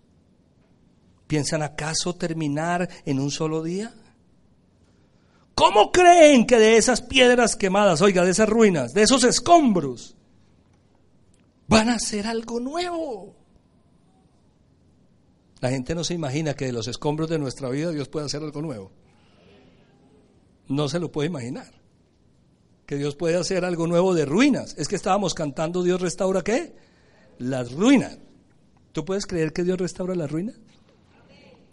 ¿Piensan 1.28 1.62
acaso 1.62 2.16
terminar 2.16 2.88
en 3.06 3.20
un 3.20 3.30
solo 3.30 3.62
día? 3.62 3.94
¿Cómo 5.54 5.92
creen 5.92 6.44
que 6.44 6.58
de 6.58 6.76
esas 6.76 7.00
piedras 7.00 7.54
quemadas, 7.54 8.02
oiga, 8.02 8.24
de 8.24 8.32
esas 8.32 8.48
ruinas, 8.48 8.92
de 8.92 9.02
esos 9.02 9.22
escombros, 9.22 10.16
van 11.68 11.88
a 11.88 11.94
hacer 11.94 12.26
algo 12.26 12.58
nuevo? 12.58 13.36
La 15.60 15.70
gente 15.70 15.94
no 15.94 16.02
se 16.02 16.14
imagina 16.14 16.54
que 16.54 16.66
de 16.66 16.72
los 16.72 16.88
escombros 16.88 17.30
de 17.30 17.38
nuestra 17.38 17.68
vida 17.68 17.92
Dios 17.92 18.08
puede 18.08 18.26
hacer 18.26 18.42
algo 18.42 18.60
nuevo 18.60 19.03
no 20.68 20.88
se 20.88 20.98
lo 20.98 21.10
puede 21.10 21.28
imaginar. 21.28 21.72
Que 22.86 22.96
Dios 22.96 23.16
puede 23.16 23.36
hacer 23.36 23.64
algo 23.64 23.86
nuevo 23.86 24.14
de 24.14 24.24
ruinas. 24.24 24.74
Es 24.78 24.88
que 24.88 24.96
estábamos 24.96 25.34
cantando 25.34 25.82
Dios 25.82 26.00
restaura 26.00 26.42
qué? 26.42 26.74
Las 27.38 27.72
ruinas. 27.72 28.18
¿Tú 28.92 29.04
puedes 29.04 29.26
creer 29.26 29.52
que 29.52 29.64
Dios 29.64 29.78
restaura 29.78 30.14
la 30.14 30.26
ruina? 30.26 30.52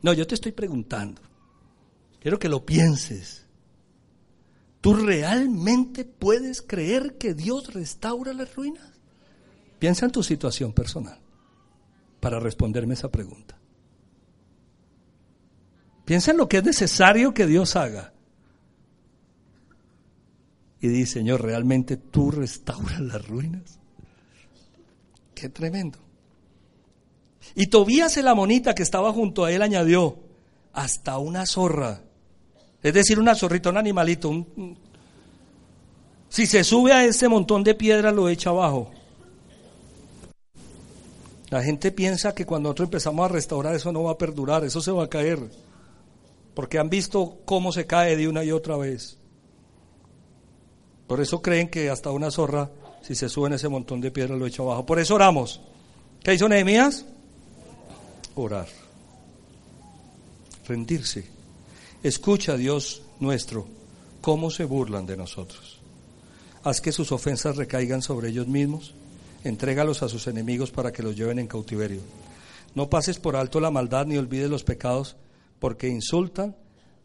No, 0.02 0.14
yo 0.14 0.26
te 0.26 0.36
estoy 0.36 0.52
preguntando. 0.52 1.22
Quiero 2.20 2.40
que 2.40 2.50
lo 2.50 2.66
pienses. 2.66 3.46
¿Tú 4.80 4.96
realmente 4.96 6.06
puedes 6.06 6.62
creer 6.62 7.18
que 7.18 7.34
Dios 7.34 7.74
restaura 7.74 8.34
las 8.34 8.56
ruinas? 8.56 8.90
Piensa 9.78 10.06
en 10.06 10.12
tu 10.12 10.24
situación 10.24 10.74
personal 10.74 11.20
para 12.20 12.40
responderme 12.40 12.96
esa 12.96 13.10
pregunta. 13.10 13.58
Piensa 16.06 16.32
en 16.32 16.38
lo 16.38 16.50
que 16.50 16.58
es 16.58 16.64
necesario 16.64 17.34
que 17.34 17.46
Dios 17.46 17.76
haga. 17.76 18.14
Y 20.82 20.88
dice, 20.88 21.20
Señor, 21.20 21.44
¿realmente 21.44 21.96
tú 21.96 22.32
restauras 22.32 23.00
las 23.00 23.28
ruinas? 23.28 23.80
Qué 25.36 25.48
tremendo. 25.48 26.00
Y 27.54 27.68
Tobías 27.68 28.18
el 28.18 28.28
amonita 28.28 28.74
que 28.74 28.84
estaba 28.84 29.14
junto 29.14 29.46
a 29.46 29.52
él 29.52 29.62
añadió, 29.62 30.18
hasta 30.74 31.20
una 31.20 31.46
zorra. 31.46 32.02
Es 32.82 32.94
decir, 32.94 33.20
una 33.20 33.36
zorrita, 33.36 33.70
un 33.70 33.78
animalito. 33.78 34.46
si 36.30 36.48
se 36.48 36.64
sube 36.64 36.94
a 36.94 37.06
ese 37.06 37.28
montón 37.28 37.64
de 37.64 37.76
piedras, 37.76 38.14
lo 38.14 38.28
echa 38.28 38.50
abajo. 38.50 38.92
La 41.52 41.62
gente 41.62 41.92
piensa 41.92 42.34
que 42.34 42.46
cuando 42.46 42.70
nosotros 42.70 42.88
empezamos 42.88 43.30
a 43.30 43.34
restaurar 43.34 43.76
eso 43.76 43.92
no 43.92 44.04
va 44.04 44.12
a 44.12 44.18
perdurar, 44.18 44.64
eso 44.64 44.82
se 44.82 44.92
va 44.92 45.04
a 45.04 45.10
caer. 45.10 45.40
Porque 46.56 46.80
han 46.80 46.90
visto 46.90 47.40
cómo 47.46 47.72
se 47.72 47.86
cae 47.86 48.16
de 48.16 48.28
una 48.28 48.44
y 48.44 48.52
otra 48.52 48.78
vez. 48.78 49.21
Por 51.12 51.20
eso 51.20 51.42
creen 51.42 51.68
que 51.68 51.90
hasta 51.90 52.10
una 52.10 52.32
zorra, 52.32 52.72
si 53.02 53.16
se 53.16 53.28
sube 53.28 53.48
en 53.48 53.56
ese 53.56 53.68
montón 53.68 54.00
de 54.00 54.12
piedras, 54.12 54.40
lo 54.40 54.48
echa 54.48 54.64
abajo. 54.64 54.86
Por 54.86 54.98
eso 54.98 55.16
oramos. 55.16 55.60
¿Qué 56.24 56.36
hizo 56.36 56.48
Nehemías? 56.48 57.06
Orar. 58.34 58.70
Rendirse. 60.66 61.28
Escucha, 62.02 62.56
Dios 62.56 63.02
nuestro, 63.20 63.68
cómo 64.22 64.50
se 64.50 64.64
burlan 64.64 65.06
de 65.06 65.18
nosotros. 65.18 65.82
Haz 66.64 66.80
que 66.80 66.94
sus 66.94 67.12
ofensas 67.12 67.58
recaigan 67.58 68.02
sobre 68.02 68.30
ellos 68.30 68.48
mismos 68.48 68.94
entrégalos 69.44 70.04
a 70.04 70.08
sus 70.08 70.28
enemigos 70.28 70.72
para 70.72 70.94
que 70.94 71.04
los 71.04 71.18
lleven 71.18 71.40
en 71.40 71.48
cautiverio. 71.48 72.00
No 72.74 72.90
pases 72.90 73.20
por 73.20 73.36
alto 73.36 73.60
la 73.60 73.70
maldad 73.70 74.06
ni 74.06 74.16
olvides 74.16 74.50
los 74.50 74.64
pecados, 74.64 75.18
porque 75.60 75.90
insultan 75.90 76.56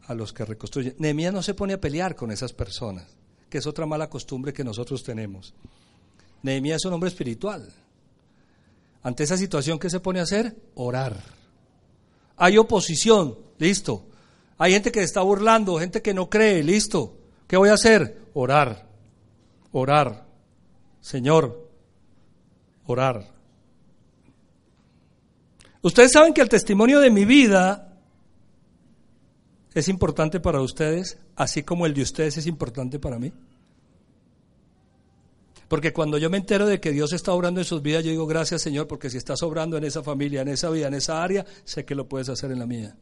a 0.05 0.13
los 0.13 0.31
que 0.31 0.45
reconstruyen. 0.45 0.95
Nehemías 0.97 1.33
no 1.33 1.43
se 1.43 1.53
pone 1.53 1.73
a 1.73 1.81
pelear 1.81 2.15
con 2.15 2.31
esas 2.31 2.53
personas, 2.53 3.17
que 3.49 3.59
es 3.59 3.67
otra 3.67 3.85
mala 3.85 4.09
costumbre 4.09 4.53
que 4.53 4.63
nosotros 4.63 5.03
tenemos. 5.03 5.53
Nehemías 6.41 6.81
es 6.81 6.85
un 6.85 6.93
hombre 6.93 7.09
espiritual. 7.09 7.71
Ante 9.03 9.23
esa 9.23 9.37
situación, 9.37 9.79
¿qué 9.79 9.89
se 9.89 9.99
pone 9.99 10.19
a 10.19 10.23
hacer? 10.23 10.55
Orar. 10.75 11.21
Hay 12.35 12.57
oposición, 12.57 13.37
listo. 13.57 14.05
Hay 14.57 14.73
gente 14.73 14.91
que 14.91 15.01
está 15.01 15.21
burlando, 15.21 15.79
gente 15.79 16.01
que 16.01 16.13
no 16.13 16.29
cree, 16.29 16.63
listo. 16.63 17.17
¿Qué 17.47 17.57
voy 17.57 17.69
a 17.69 17.73
hacer? 17.73 18.21
Orar. 18.33 18.87
Orar. 19.71 20.25
Señor, 20.99 21.69
orar. 22.85 23.31
Ustedes 25.81 26.11
saben 26.11 26.33
que 26.33 26.41
el 26.41 26.49
testimonio 26.49 26.99
de 26.99 27.11
mi 27.11 27.23
vida 27.23 27.86
es 29.79 29.87
importante 29.89 30.39
para 30.39 30.61
ustedes, 30.61 31.17
así 31.35 31.63
como 31.63 31.85
el 31.85 31.93
de 31.93 32.01
ustedes 32.01 32.37
es 32.37 32.47
importante 32.47 32.99
para 32.99 33.19
mí. 33.19 33.31
Porque 35.67 35.91
cuando 35.91 36.17
yo 36.17 36.29
me 36.29 36.37
entero 36.37 36.65
de 36.65 36.79
que 36.79 36.91
Dios 36.91 37.11
está 37.11 37.33
obrando 37.33 37.59
en 37.59 37.65
sus 37.65 37.81
vidas, 37.81 38.03
yo 38.03 38.11
digo 38.11 38.25
gracias 38.25 38.61
Señor, 38.61 38.87
porque 38.87 39.09
si 39.09 39.17
estás 39.17 39.43
obrando 39.43 39.77
en 39.77 39.83
esa 39.83 40.01
familia, 40.01 40.41
en 40.41 40.47
esa 40.47 40.69
vida, 40.69 40.87
en 40.87 40.93
esa 40.93 41.21
área, 41.21 41.45
sé 41.65 41.83
que 41.83 41.95
lo 41.95 42.07
puedes 42.07 42.29
hacer 42.29 42.51
en 42.51 42.59
la 42.59 42.65
mía. 42.65 42.95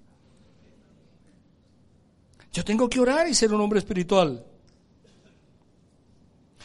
Yo 2.52 2.64
tengo 2.64 2.90
que 2.90 3.00
orar 3.00 3.28
y 3.28 3.34
ser 3.34 3.54
un 3.54 3.62
hombre 3.62 3.80
espiritual. 3.80 4.46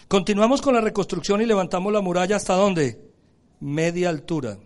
Continuamos 0.08 0.62
con 0.62 0.74
la 0.74 0.80
reconstrucción 0.80 1.42
y 1.42 1.46
levantamos 1.46 1.92
la 1.92 2.00
muralla 2.00 2.36
hasta 2.36 2.54
dónde? 2.54 3.10
media 3.60 4.08
altura. 4.08 4.58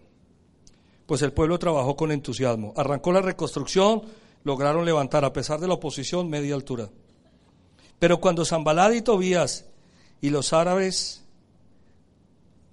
Pues 1.06 1.20
el 1.22 1.32
pueblo 1.32 1.58
trabajó 1.58 1.96
con 1.96 2.12
entusiasmo. 2.12 2.72
Arrancó 2.76 3.12
la 3.12 3.20
reconstrucción, 3.20 4.02
lograron 4.44 4.84
levantar, 4.84 5.24
a 5.24 5.32
pesar 5.32 5.58
de 5.60 5.66
la 5.66 5.74
oposición, 5.74 6.28
media 6.28 6.54
altura. 6.54 6.90
Pero 7.98 8.20
cuando 8.20 8.44
Zambalad 8.44 8.92
y 8.92 9.02
Tobías 9.02 9.66
y 10.20 10.30
los 10.30 10.52
árabes 10.52 11.24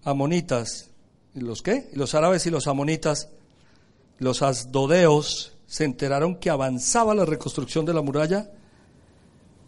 amonitas, 0.04 0.90
¿y 1.34 1.40
los 1.40 1.62
qué? 1.62 1.90
Los 1.94 2.14
árabes 2.14 2.46
y 2.46 2.50
los 2.50 2.68
amonitas, 2.68 3.30
los 4.20 4.42
asdodeos, 4.42 5.58
se 5.66 5.86
enteraron 5.86 6.36
que 6.36 6.50
avanzaba 6.50 7.16
la 7.16 7.26
reconstrucción 7.26 7.86
de 7.86 7.94
la 7.94 8.02
muralla, 8.02 8.52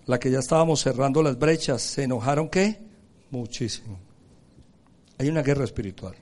la 0.05 0.19
que 0.19 0.29
ya 0.29 0.39
estábamos 0.39 0.81
cerrando 0.81 1.23
las 1.23 1.39
brechas, 1.39 1.81
se 1.81 2.03
enojaron 2.03 2.49
qué? 2.49 2.81
Muchísimo. 3.31 3.97
Hay 5.17 5.29
una 5.29 5.41
guerra 5.41 5.63
espiritual 5.63 6.15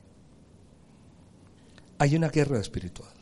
hay 2.02 2.16
una 2.16 2.30
guerra 2.30 2.58
espiritual. 2.58 3.14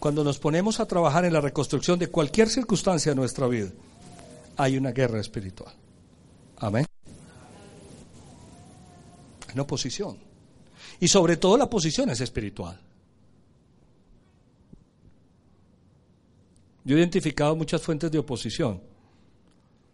Cuando 0.00 0.24
nos 0.24 0.38
ponemos 0.38 0.80
a 0.80 0.86
trabajar 0.86 1.26
en 1.26 1.34
la 1.34 1.42
reconstrucción 1.42 1.98
de 1.98 2.08
cualquier 2.08 2.48
circunstancia 2.48 3.12
de 3.12 3.16
nuestra 3.16 3.46
vida, 3.46 3.68
hay 4.56 4.78
una 4.78 4.92
guerra 4.92 5.20
espiritual. 5.20 5.74
Amén. 6.56 6.86
Hay 9.46 9.52
una 9.52 9.62
oposición. 9.62 10.16
Y 11.00 11.08
sobre 11.08 11.36
todo 11.36 11.58
la 11.58 11.68
posición 11.68 12.08
es 12.08 12.22
espiritual. 12.22 12.80
Yo 16.82 16.96
he 16.96 16.98
identificado 16.98 17.54
muchas 17.54 17.82
fuentes 17.82 18.10
de 18.10 18.18
oposición. 18.18 18.80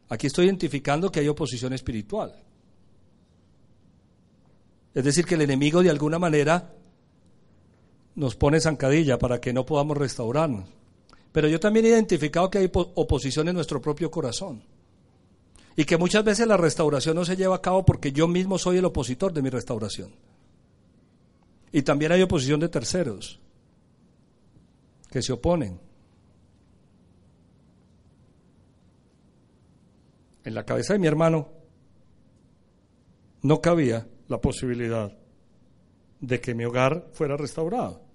Aquí 0.08 0.28
estoy 0.28 0.46
identificando 0.46 1.10
que 1.10 1.18
hay 1.18 1.26
oposición 1.26 1.72
espiritual. 1.72 2.32
Es 4.94 5.04
decir, 5.04 5.26
que 5.26 5.34
el 5.34 5.42
enemigo 5.42 5.82
de 5.82 5.90
alguna 5.90 6.20
manera 6.20 6.75
nos 8.16 8.34
pone 8.34 8.60
zancadilla 8.60 9.18
para 9.18 9.40
que 9.40 9.52
no 9.52 9.64
podamos 9.64 9.96
restaurarnos. 9.96 10.68
Pero 11.32 11.48
yo 11.48 11.60
también 11.60 11.84
he 11.84 11.90
identificado 11.90 12.50
que 12.50 12.58
hay 12.58 12.70
oposición 12.72 13.48
en 13.48 13.54
nuestro 13.54 13.80
propio 13.80 14.10
corazón. 14.10 14.62
Y 15.76 15.84
que 15.84 15.98
muchas 15.98 16.24
veces 16.24 16.48
la 16.48 16.56
restauración 16.56 17.14
no 17.14 17.26
se 17.26 17.36
lleva 17.36 17.56
a 17.56 17.62
cabo 17.62 17.84
porque 17.84 18.12
yo 18.12 18.26
mismo 18.26 18.58
soy 18.58 18.78
el 18.78 18.86
opositor 18.86 19.34
de 19.34 19.42
mi 19.42 19.50
restauración. 19.50 20.14
Y 21.70 21.82
también 21.82 22.10
hay 22.12 22.22
oposición 22.22 22.58
de 22.58 22.70
terceros 22.70 23.38
que 25.10 25.20
se 25.20 25.34
oponen. 25.34 25.78
En 30.42 30.54
la 30.54 30.64
cabeza 30.64 30.94
de 30.94 31.00
mi 31.00 31.06
hermano 31.06 31.50
no 33.42 33.60
cabía 33.60 34.08
la 34.28 34.40
posibilidad 34.40 35.12
de 36.20 36.40
que 36.40 36.54
mi 36.54 36.64
hogar 36.64 37.10
fuera 37.12 37.36
restaurado. 37.36 38.05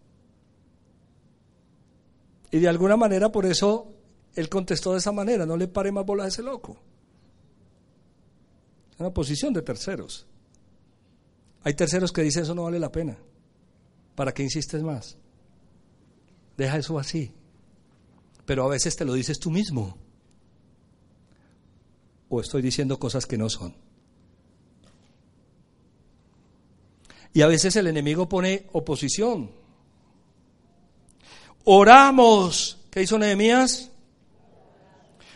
Y 2.52 2.60
de 2.60 2.68
alguna 2.68 2.98
manera 2.98 3.32
por 3.32 3.46
eso 3.46 3.94
él 4.36 4.50
contestó 4.50 4.92
de 4.92 5.00
esa 5.00 5.12
manera, 5.12 5.46
no 5.46 5.58
le 5.58 5.68
pare 5.68 5.92
más 5.92 6.06
bola 6.06 6.26
a 6.26 6.28
ese 6.28 6.44
loco. 6.44 6.78
Es 8.94 9.00
una 9.00 9.14
posición 9.14 9.54
de 9.54 9.62
terceros. 9.62 10.28
Hay 11.64 11.74
terceros 11.74 12.12
que 12.12 12.22
dicen 12.22 12.44
eso 12.44 12.56
no 12.56 12.64
vale 12.64 12.80
la 12.80 12.92
pena. 12.92 13.18
¿Para 14.16 14.34
qué 14.34 14.44
insistes 14.44 14.84
más? 14.84 15.18
Deja 16.58 16.78
eso 16.78 17.00
así. 17.00 17.32
Pero 18.46 18.66
a 18.66 18.70
veces 18.70 18.96
te 18.96 19.06
lo 19.06 19.14
dices 19.14 19.40
tú 19.40 19.50
mismo. 19.50 19.98
O 22.30 22.42
estoy 22.42 22.62
diciendo 22.62 23.00
cosas 23.00 23.26
que 23.26 23.38
no 23.38 23.50
son. 23.50 23.76
Y 27.34 27.42
a 27.42 27.48
veces 27.48 27.76
el 27.76 27.88
enemigo 27.88 28.28
pone 28.28 28.68
oposición. 28.74 29.52
Oramos. 31.66 32.78
¿Qué 32.90 33.04
hizo 33.04 33.18
Nehemías? 33.18 33.90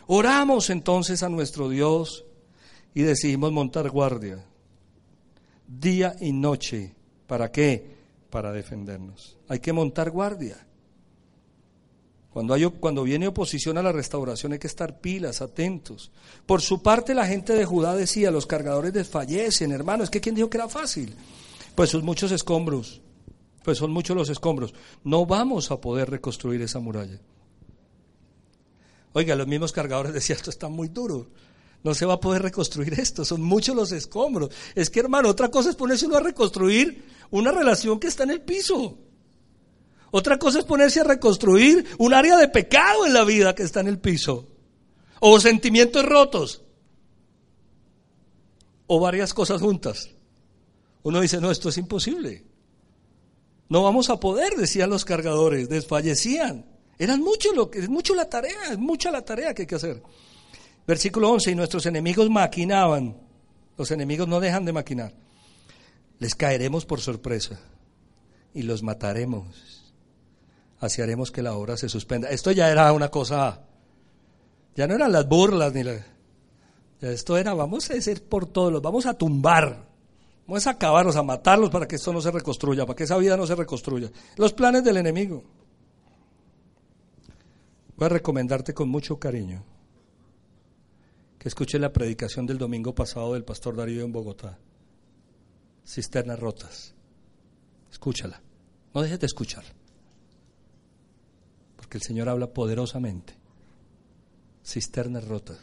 Oramos 0.07 0.69
entonces 0.69 1.23
a 1.23 1.30
nuestro 1.30 1.69
Dios 1.69 2.26
y 2.93 3.01
decidimos 3.01 3.51
montar 3.51 3.89
guardia 3.89 4.43
día 5.67 6.15
y 6.19 6.32
noche. 6.32 6.93
¿Para 7.28 7.51
qué? 7.51 7.95
Para 8.30 8.51
defendernos. 8.51 9.38
Hay 9.47 9.59
que 9.59 9.73
montar 9.73 10.11
guardia. 10.11 10.57
Cuando, 12.32 12.53
hay, 12.53 12.65
cuando 12.65 13.03
viene 13.03 13.28
oposición 13.28 13.78
a 13.78 13.84
la 13.84 13.93
restauración 13.93 14.51
hay 14.51 14.59
que 14.59 14.67
estar 14.67 14.99
pilas, 14.99 15.41
atentos. 15.41 16.11
Por 16.45 16.61
su 16.61 16.82
parte 16.84 17.13
la 17.15 17.26
gente 17.26 17.53
de 17.53 17.65
Judá 17.65 17.95
decía, 17.95 18.30
los 18.30 18.45
cargadores 18.45 18.91
desfallecen, 18.91 19.71
hermano, 19.71 20.03
es 20.03 20.09
que 20.09 20.19
¿quién 20.19 20.36
dijo 20.36 20.49
que 20.49 20.57
era 20.57 20.67
fácil? 20.67 21.15
Pues 21.76 21.91
son 21.91 22.03
muchos 22.03 22.32
escombros, 22.34 23.01
pues 23.66 23.80
son 23.80 23.91
muchos 23.91 24.16
los 24.16 24.30
escombros. 24.30 24.76
No 25.03 25.26
vamos 25.26 25.72
a 25.72 25.82
poder 25.82 26.07
reconstruir 26.07 26.61
esa 26.61 26.80
muralla. 26.80 27.20
Oiga, 29.13 29.36
los 29.36 29.47
mismos 29.47 29.72
cargadores 29.72 30.13
decían, 30.13 30.38
esto 30.38 30.51
está 30.51 30.70
muy 30.70 30.88
duro. 30.88 31.32
No 31.84 31.95
se 31.95 32.05
va 32.05 32.13
a 32.13 32.20
poder 32.20 32.43
reconstruir 32.43 32.99
esto, 32.99 33.26
son 33.26 33.41
muchos 33.41 33.76
los 33.76 33.91
escombros. 33.91 34.51
Es 34.76 34.91
que 34.91 34.99
hermano, 34.99 35.30
otra 35.30 35.49
cosa 35.49 35.72
es 35.72 35.76
ponerse 35.76 36.05
uno 36.05 36.18
a 36.18 36.20
reconstruir 36.20 37.05
una 37.32 37.51
relación 37.51 37.99
que 37.99 38.07
está 38.07 38.24
en 38.24 38.32
el 38.32 38.41
piso. 38.41 38.99
Otra 40.11 40.38
cosa 40.38 40.59
es 40.59 40.66
ponerse 40.66 40.99
a 40.99 41.03
reconstruir 41.03 41.86
un 41.97 42.13
área 42.13 42.38
de 42.38 42.47
pecado 42.47 43.05
en 43.07 43.13
la 43.13 43.24
vida 43.24 43.55
que 43.55 43.63
está 43.63 43.80
en 43.80 43.88
el 43.88 43.97
piso. 43.97 44.47
O 45.20 45.39
sentimientos 45.39 46.05
rotos. 46.05 46.61
O 48.86 48.99
varias 48.99 49.34
cosas 49.34 49.59
juntas. 49.59 50.11
Uno 51.01 51.20
dice, 51.20 51.41
no, 51.41 51.49
esto 51.49 51.70
es 51.70 51.78
imposible. 51.80 52.55
No 53.70 53.84
vamos 53.84 54.09
a 54.09 54.20
poder, 54.20 54.55
decían 54.55 54.89
los 54.89 55.05
cargadores, 55.05 55.70
desfallecían. 55.70 56.66
Eran 56.97 57.22
mucho 57.22 57.53
lo 57.53 57.70
que, 57.70 57.80
es 57.80 57.89
mucho 57.89 58.16
la 58.16 58.30
tarea, 58.30 58.72
es 58.72 58.78
mucha 58.78 59.11
la 59.11 59.24
tarea 59.24 59.53
que 59.53 59.63
hay 59.63 59.68
que 59.68 59.76
hacer. 59.76 60.01
Versículo 60.88 61.32
11, 61.32 61.51
y 61.51 61.55
nuestros 61.55 61.86
enemigos 61.86 62.30
maquinaban. 62.30 63.18
Los 63.78 63.91
enemigos 63.91 64.28
no 64.28 64.39
dejan 64.39 64.66
de 64.66 64.74
maquinar. 64.74 65.13
Les 66.20 66.36
caeremos 66.36 66.86
por 66.86 67.01
sorpresa 67.01 67.59
y 68.53 68.61
los 68.61 68.84
mataremos. 68.84 69.93
Así 70.80 71.01
haremos 71.01 71.32
que 71.32 71.41
la 71.41 71.55
obra 71.55 71.76
se 71.76 71.89
suspenda. 71.89 72.30
Esto 72.30 72.51
ya 72.51 72.70
era 72.70 72.91
una 72.93 73.09
cosa, 73.09 73.66
ya 74.76 74.88
no 74.88 74.95
eran 74.95 75.11
las 75.11 75.28
burlas 75.28 75.74
ni 75.74 75.84
la... 75.84 76.05
esto 77.01 77.38
era, 77.38 77.53
vamos 77.53 77.89
a 77.89 77.93
hacer 77.95 78.24
por 78.24 78.45
todos, 78.45 78.72
los 78.72 78.82
vamos 78.82 79.05
a 79.05 79.13
tumbar. 79.13 79.88
Vamos 80.48 80.68
a 80.68 80.72
acabarlos, 80.72 81.16
a 81.16 81.24
matarlos 81.24 81.70
para 81.70 81.88
que 81.88 81.96
esto 81.96 82.14
no 82.14 82.22
se 82.22 82.30
reconstruya, 82.30 82.86
para 82.86 82.96
que 82.96 83.06
esa 83.06 83.18
vida 83.18 83.36
no 83.36 83.48
se 83.48 83.56
reconstruya. 83.56 84.12
Los 84.38 84.54
planes 84.54 84.84
del 84.84 84.98
enemigo. 84.98 85.43
Voy 87.98 88.06
a 88.06 88.10
recomendarte 88.10 88.74
con 88.74 88.89
mucho 88.89 89.18
cariño 89.18 89.64
que 91.39 91.48
escuches 91.48 91.80
la 91.80 91.93
predicación 91.93 92.46
del 92.46 92.58
domingo 92.58 92.93
pasado 92.93 93.34
del 93.34 93.43
pastor 93.43 93.76
Darío 93.76 94.04
en 94.04 94.12
Bogotá. 94.12 94.58
Cisternas 95.86 96.39
rotas. 96.39 96.93
Escúchala. 97.91 98.41
No 98.93 99.02
dejes 99.02 99.20
de 99.20 99.28
escuchar. 99.28 99.64
Porque 101.76 101.98
el 101.98 102.04
Señor 102.04 102.30
habla 102.30 102.52
poderosamente. 102.52 103.34
Cisternas 104.64 105.28
rotas. 105.28 105.60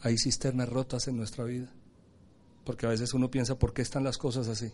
Hay 0.00 0.16
cisternas 0.18 0.68
rotas 0.68 1.08
en 1.08 1.16
nuestra 1.16 1.44
vida. 1.44 1.70
Porque 2.66 2.84
a 2.84 2.88
veces 2.88 3.14
uno 3.14 3.30
piensa, 3.30 3.56
¿por 3.56 3.72
qué 3.72 3.80
están 3.80 4.02
las 4.02 4.18
cosas 4.18 4.48
así? 4.48 4.72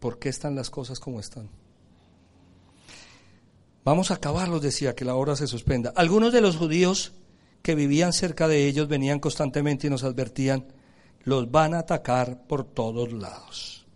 ¿Por 0.00 0.18
qué 0.18 0.30
están 0.30 0.54
las 0.54 0.70
cosas 0.70 0.98
como 0.98 1.20
están? 1.20 1.50
Vamos 3.84 4.10
a 4.10 4.14
acabarlos, 4.14 4.62
decía, 4.62 4.94
que 4.94 5.04
la 5.04 5.14
obra 5.14 5.36
se 5.36 5.46
suspenda. 5.46 5.92
Algunos 5.94 6.32
de 6.32 6.40
los 6.40 6.56
judíos 6.56 7.12
que 7.60 7.74
vivían 7.74 8.14
cerca 8.14 8.48
de 8.48 8.66
ellos 8.66 8.88
venían 8.88 9.20
constantemente 9.20 9.86
y 9.86 9.90
nos 9.90 10.02
advertían, 10.02 10.64
los 11.24 11.50
van 11.50 11.74
a 11.74 11.80
atacar 11.80 12.46
por 12.46 12.64
todos 12.64 13.12
lados. 13.12 13.86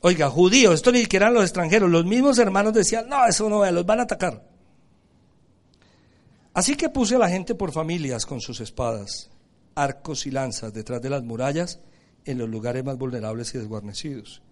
Oiga, 0.00 0.30
judíos, 0.30 0.74
esto 0.74 0.92
ni 0.92 1.00
siquiera 1.00 1.26
eran 1.26 1.34
los 1.34 1.42
extranjeros, 1.42 1.90
los 1.90 2.04
mismos 2.04 2.38
hermanos 2.38 2.72
decían, 2.72 3.08
no, 3.08 3.26
eso 3.26 3.50
no, 3.50 3.68
los 3.68 3.84
van 3.84 3.98
a 3.98 4.04
atacar. 4.04 4.46
Así 6.54 6.76
que 6.76 6.88
puse 6.88 7.16
a 7.16 7.18
la 7.18 7.28
gente 7.28 7.56
por 7.56 7.72
familias 7.72 8.24
con 8.24 8.40
sus 8.40 8.60
espadas, 8.60 9.28
arcos 9.78 10.26
y 10.26 10.30
lanzas 10.30 10.72
detrás 10.72 11.00
de 11.00 11.10
las 11.10 11.22
murallas 11.22 11.80
en 12.24 12.38
los 12.38 12.48
lugares 12.48 12.84
más 12.84 12.98
vulnerables 12.98 13.54
y 13.54 13.58
desguarnecidos. 13.58 14.42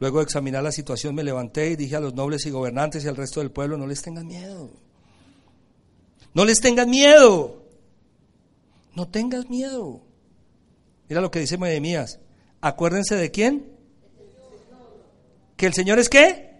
Luego 0.00 0.18
de 0.18 0.24
examinar 0.24 0.62
la 0.62 0.72
situación 0.72 1.14
me 1.14 1.22
levanté 1.22 1.70
y 1.70 1.76
dije 1.76 1.96
a 1.96 2.00
los 2.00 2.14
nobles 2.14 2.44
y 2.46 2.50
gobernantes 2.50 3.04
y 3.04 3.08
al 3.08 3.16
resto 3.16 3.40
del 3.40 3.50
pueblo, 3.50 3.76
no 3.76 3.86
les 3.86 4.02
tengan 4.02 4.26
miedo. 4.26 4.70
No 6.32 6.44
les 6.44 6.60
tengan 6.60 6.90
miedo. 6.90 7.62
No 8.94 9.08
tengas 9.08 9.48
miedo. 9.48 10.00
Mira 11.08 11.20
lo 11.20 11.30
que 11.30 11.40
dice 11.40 11.58
Nehemías. 11.58 12.18
Acuérdense 12.60 13.14
de 13.14 13.30
quién? 13.30 13.72
¿Que 15.56 15.66
el 15.66 15.74
Señor 15.74 15.98
es 15.98 16.08
qué? 16.08 16.54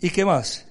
¿Y 0.00 0.10
qué 0.10 0.24
más? 0.24 0.66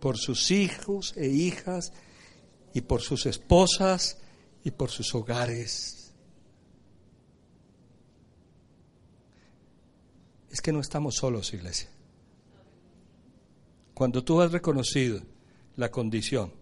Por 0.00 0.16
sus 0.16 0.50
hijos 0.50 1.12
e 1.16 1.28
hijas 1.28 1.92
y 2.72 2.80
por 2.82 3.00
sus 3.00 3.26
esposas 3.26 4.18
y 4.64 4.70
por 4.70 4.90
sus 4.90 5.14
hogares. 5.14 6.12
Es 10.50 10.60
que 10.60 10.72
no 10.72 10.80
estamos 10.80 11.16
solos, 11.16 11.52
iglesia. 11.54 11.88
Cuando 13.94 14.24
tú 14.24 14.40
has 14.40 14.50
reconocido 14.50 15.20
la 15.76 15.90
condición, 15.90 16.52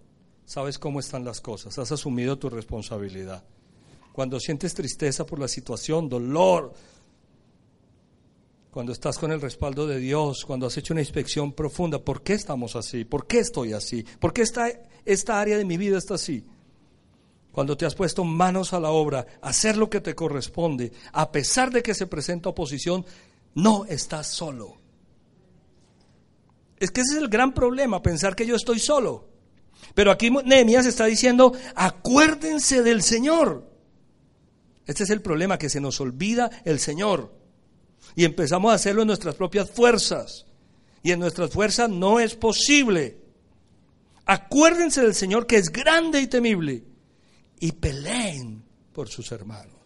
sabes 0.45 0.79
cómo 0.79 1.01
están 1.01 1.25
las 1.25 1.41
cosas, 1.41 1.79
has 1.79 1.93
asumido 1.93 2.39
tu 2.39 2.51
responsabilidad. 2.51 3.45
Cuando 4.13 4.41
sientes 4.41 4.75
tristeza 4.75 5.25
por 5.25 5.39
la 5.39 5.47
situación, 5.47 6.09
dolor, 6.09 6.75
cuando 8.79 8.93
estás 8.93 9.19
con 9.19 9.33
el 9.33 9.41
respaldo 9.41 9.89
de 9.89 9.99
Dios, 9.99 10.45
cuando 10.45 10.69
has 10.69 10.77
hecho 10.77 10.95
una 10.95 11.01
inspección 11.01 11.53
profunda, 11.53 11.99
¿por 11.99 12.23
qué 12.23 12.35
estamos 12.35 12.77
así? 12.77 13.05
¿Por 13.05 13.27
qué 13.27 13.41
estoy 13.41 13.73
así? 13.73 14.05
¿Por 14.21 14.33
qué 14.33 14.43
esta, 14.43 14.71
esta 15.05 15.41
área 15.41 15.59
de 15.59 15.65
mi 15.65 15.77
vida 15.77 15.99
está 15.99 16.15
así? 16.15 16.45
Cuando 17.51 17.77
te 17.77 17.87
has 17.87 17.97
puesto 17.97 18.23
manos 18.23 18.73
a 18.73 18.79
la 18.79 18.91
obra, 18.91 19.27
hacer 19.43 19.77
lo 19.77 19.91
que 19.91 20.01
te 20.01 20.15
corresponde, 20.15 20.93
a 21.11 21.33
pesar 21.33 21.73
de 21.73 21.83
que 21.83 21.93
se 21.93 22.07
presenta 22.07 22.51
oposición, 22.51 23.05
no 23.53 23.85
estás 23.85 24.29
solo. 24.29 24.77
Es 26.79 26.93
que 26.93 27.01
ese 27.01 27.15
es 27.15 27.19
el 27.19 27.29
gran 27.29 27.55
problema, 27.55 28.01
pensar 28.01 28.37
que 28.37 28.47
yo 28.47 28.55
estoy 28.55 28.79
solo. 28.79 29.29
Pero 29.93 30.13
aquí 30.13 30.31
Nehemías 30.31 30.87
está 30.87 31.07
diciendo, 31.07 31.53
acuérdense 31.75 32.85
del 32.85 33.03
Señor. 33.03 33.69
Este 34.87 35.03
es 35.03 35.11
el 35.11 35.21
problema, 35.21 35.59
que 35.59 35.69
se 35.69 35.81
nos 35.81 36.01
olvida 36.01 36.49
el 36.65 36.79
Señor. 36.79 37.38
Y 38.19 38.25
empezamos 38.25 38.73
a 38.73 38.75
hacerlo 38.75 39.03
en 39.03 39.07
nuestras 39.07 39.37
propias 39.37 39.71
fuerzas. 39.71 40.45
Y 41.05 41.13
en 41.13 41.21
nuestras 41.21 41.53
fuerzas 41.53 41.89
no 41.89 42.19
es 42.19 42.35
posible. 42.35 43.17
Acuérdense 44.27 45.03
del 45.03 45.15
Señor 45.15 45.47
que 45.47 45.55
es 45.55 45.71
grande 45.71 46.21
y 46.21 46.27
temible. 46.27 46.83
Y 47.61 47.71
peleen 47.71 48.65
por 48.93 49.09
sus 49.09 49.31
hermanos. 49.31 49.77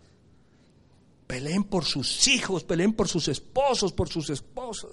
Peleen 1.27 1.65
por 1.65 1.85
sus 1.85 2.27
hijos, 2.27 2.65
peleen 2.65 2.95
por 2.95 3.07
sus 3.07 3.29
esposos, 3.29 3.93
por 3.93 4.09
sus 4.09 4.31
esposas. 4.31 4.93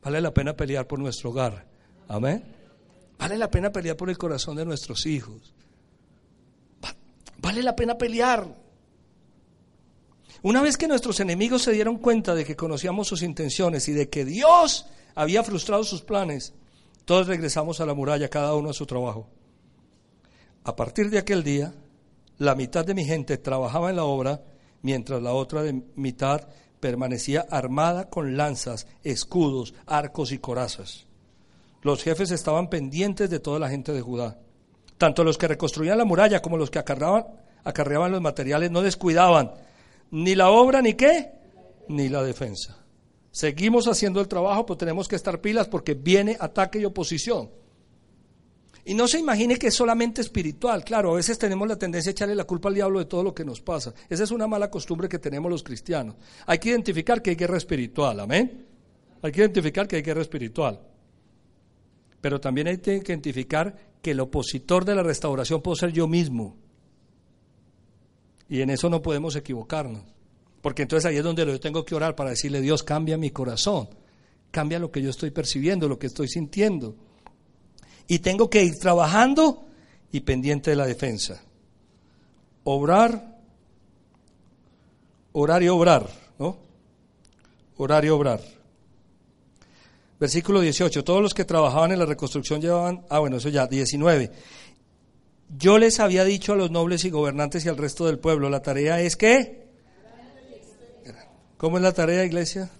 Vale 0.00 0.20
la 0.20 0.32
pena 0.32 0.56
pelear 0.56 0.86
por 0.86 1.00
nuestro 1.00 1.30
hogar. 1.30 1.66
Amén. 2.06 2.54
Vale 3.18 3.36
la 3.36 3.50
pena 3.50 3.72
pelear 3.72 3.96
por 3.96 4.10
el 4.10 4.16
corazón 4.16 4.54
de 4.54 4.64
nuestros 4.64 5.06
hijos. 5.06 5.52
Vale 7.38 7.64
la 7.64 7.74
pena 7.74 7.98
pelear. 7.98 8.67
Una 10.42 10.62
vez 10.62 10.76
que 10.76 10.86
nuestros 10.86 11.18
enemigos 11.18 11.62
se 11.62 11.72
dieron 11.72 11.98
cuenta 11.98 12.34
de 12.34 12.44
que 12.44 12.54
conocíamos 12.54 13.08
sus 13.08 13.22
intenciones 13.22 13.88
y 13.88 13.92
de 13.92 14.08
que 14.08 14.24
Dios 14.24 14.86
había 15.16 15.42
frustrado 15.42 15.82
sus 15.82 16.02
planes, 16.02 16.54
todos 17.04 17.26
regresamos 17.26 17.80
a 17.80 17.86
la 17.86 17.94
muralla, 17.94 18.28
cada 18.28 18.54
uno 18.54 18.70
a 18.70 18.74
su 18.74 18.86
trabajo. 18.86 19.28
A 20.62 20.76
partir 20.76 21.10
de 21.10 21.18
aquel 21.18 21.42
día, 21.42 21.74
la 22.36 22.54
mitad 22.54 22.84
de 22.84 22.94
mi 22.94 23.04
gente 23.04 23.36
trabajaba 23.38 23.90
en 23.90 23.96
la 23.96 24.04
obra, 24.04 24.42
mientras 24.82 25.20
la 25.20 25.32
otra 25.32 25.62
mitad 25.96 26.46
permanecía 26.78 27.44
armada 27.50 28.08
con 28.08 28.36
lanzas, 28.36 28.86
escudos, 29.02 29.74
arcos 29.86 30.30
y 30.30 30.38
corazas. 30.38 31.06
Los 31.82 32.04
jefes 32.04 32.30
estaban 32.30 32.70
pendientes 32.70 33.28
de 33.28 33.40
toda 33.40 33.58
la 33.58 33.68
gente 33.68 33.92
de 33.92 34.02
Judá. 34.02 34.38
Tanto 34.98 35.24
los 35.24 35.36
que 35.36 35.48
reconstruían 35.48 35.98
la 35.98 36.04
muralla 36.04 36.42
como 36.42 36.56
los 36.56 36.70
que 36.70 36.78
acarreaban 36.78 38.12
los 38.12 38.20
materiales 38.20 38.70
no 38.70 38.82
descuidaban 38.82 39.52
ni 40.10 40.34
la 40.34 40.50
obra 40.50 40.82
ni 40.82 40.94
qué, 40.94 41.32
ni 41.88 42.08
la 42.08 42.22
defensa. 42.22 42.84
Seguimos 43.30 43.86
haciendo 43.86 44.20
el 44.20 44.28
trabajo, 44.28 44.66
pero 44.66 44.78
tenemos 44.78 45.06
que 45.06 45.16
estar 45.16 45.40
pilas 45.40 45.68
porque 45.68 45.94
viene 45.94 46.36
ataque 46.40 46.78
y 46.78 46.84
oposición. 46.84 47.50
Y 48.84 48.94
no 48.94 49.06
se 49.06 49.18
imagine 49.18 49.56
que 49.56 49.66
es 49.66 49.74
solamente 49.74 50.22
espiritual. 50.22 50.82
Claro, 50.82 51.12
a 51.12 51.16
veces 51.16 51.38
tenemos 51.38 51.68
la 51.68 51.76
tendencia 51.76 52.08
a 52.08 52.12
echarle 52.12 52.34
la 52.34 52.44
culpa 52.44 52.70
al 52.70 52.74
diablo 52.74 52.98
de 52.98 53.04
todo 53.04 53.22
lo 53.22 53.34
que 53.34 53.44
nos 53.44 53.60
pasa. 53.60 53.92
Esa 54.08 54.24
es 54.24 54.30
una 54.30 54.46
mala 54.46 54.70
costumbre 54.70 55.10
que 55.10 55.18
tenemos 55.18 55.50
los 55.50 55.62
cristianos. 55.62 56.16
Hay 56.46 56.58
que 56.58 56.70
identificar 56.70 57.20
que 57.20 57.30
hay 57.30 57.36
guerra 57.36 57.58
espiritual, 57.58 58.18
amén. 58.20 58.66
Hay 59.20 59.30
que 59.30 59.40
identificar 59.40 59.86
que 59.86 59.96
hay 59.96 60.02
guerra 60.02 60.22
espiritual. 60.22 60.80
Pero 62.20 62.40
también 62.40 62.68
hay 62.68 62.78
que 62.78 62.94
identificar 62.94 63.76
que 64.00 64.12
el 64.12 64.20
opositor 64.20 64.86
de 64.86 64.94
la 64.94 65.02
restauración 65.02 65.60
puedo 65.60 65.76
ser 65.76 65.92
yo 65.92 66.08
mismo. 66.08 66.56
Y 68.48 68.62
en 68.62 68.70
eso 68.70 68.88
no 68.88 69.02
podemos 69.02 69.36
equivocarnos. 69.36 70.02
Porque 70.62 70.82
entonces 70.82 71.06
ahí 71.06 71.16
es 71.16 71.24
donde 71.24 71.46
yo 71.46 71.60
tengo 71.60 71.84
que 71.84 71.94
orar 71.94 72.16
para 72.16 72.30
decirle, 72.30 72.60
Dios, 72.60 72.82
cambia 72.82 73.16
mi 73.16 73.30
corazón, 73.30 73.88
cambia 74.50 74.78
lo 74.78 74.90
que 74.90 75.02
yo 75.02 75.10
estoy 75.10 75.30
percibiendo, 75.30 75.88
lo 75.88 75.98
que 75.98 76.08
estoy 76.08 76.28
sintiendo. 76.28 76.96
Y 78.06 78.20
tengo 78.20 78.50
que 78.50 78.64
ir 78.64 78.78
trabajando 78.78 79.66
y 80.10 80.20
pendiente 80.20 80.70
de 80.70 80.76
la 80.76 80.86
defensa. 80.86 81.42
Obrar, 82.64 83.38
orar 85.32 85.62
y 85.62 85.68
obrar, 85.68 86.08
¿no? 86.38 86.58
Orar 87.76 88.04
y 88.04 88.08
obrar. 88.08 88.40
Versículo 90.18 90.60
18. 90.60 91.04
Todos 91.04 91.22
los 91.22 91.34
que 91.34 91.44
trabajaban 91.44 91.92
en 91.92 92.00
la 92.00 92.06
reconstrucción 92.06 92.60
llevaban, 92.60 93.04
ah 93.08 93.20
bueno, 93.20 93.36
eso 93.36 93.48
ya, 93.48 93.66
19. 93.66 94.32
Yo 95.56 95.78
les 95.78 95.98
había 95.98 96.24
dicho 96.24 96.52
a 96.52 96.56
los 96.56 96.70
nobles 96.70 97.04
y 97.04 97.10
gobernantes 97.10 97.64
y 97.64 97.68
al 97.68 97.76
resto 97.76 98.06
del 98.06 98.18
pueblo, 98.18 98.50
la 98.50 98.62
tarea 98.62 99.00
es 99.00 99.16
que... 99.16 99.66
¿Cómo 101.56 101.78
es 101.78 101.82
la 101.82 101.92
tarea, 101.92 102.24
iglesia? 102.24 102.70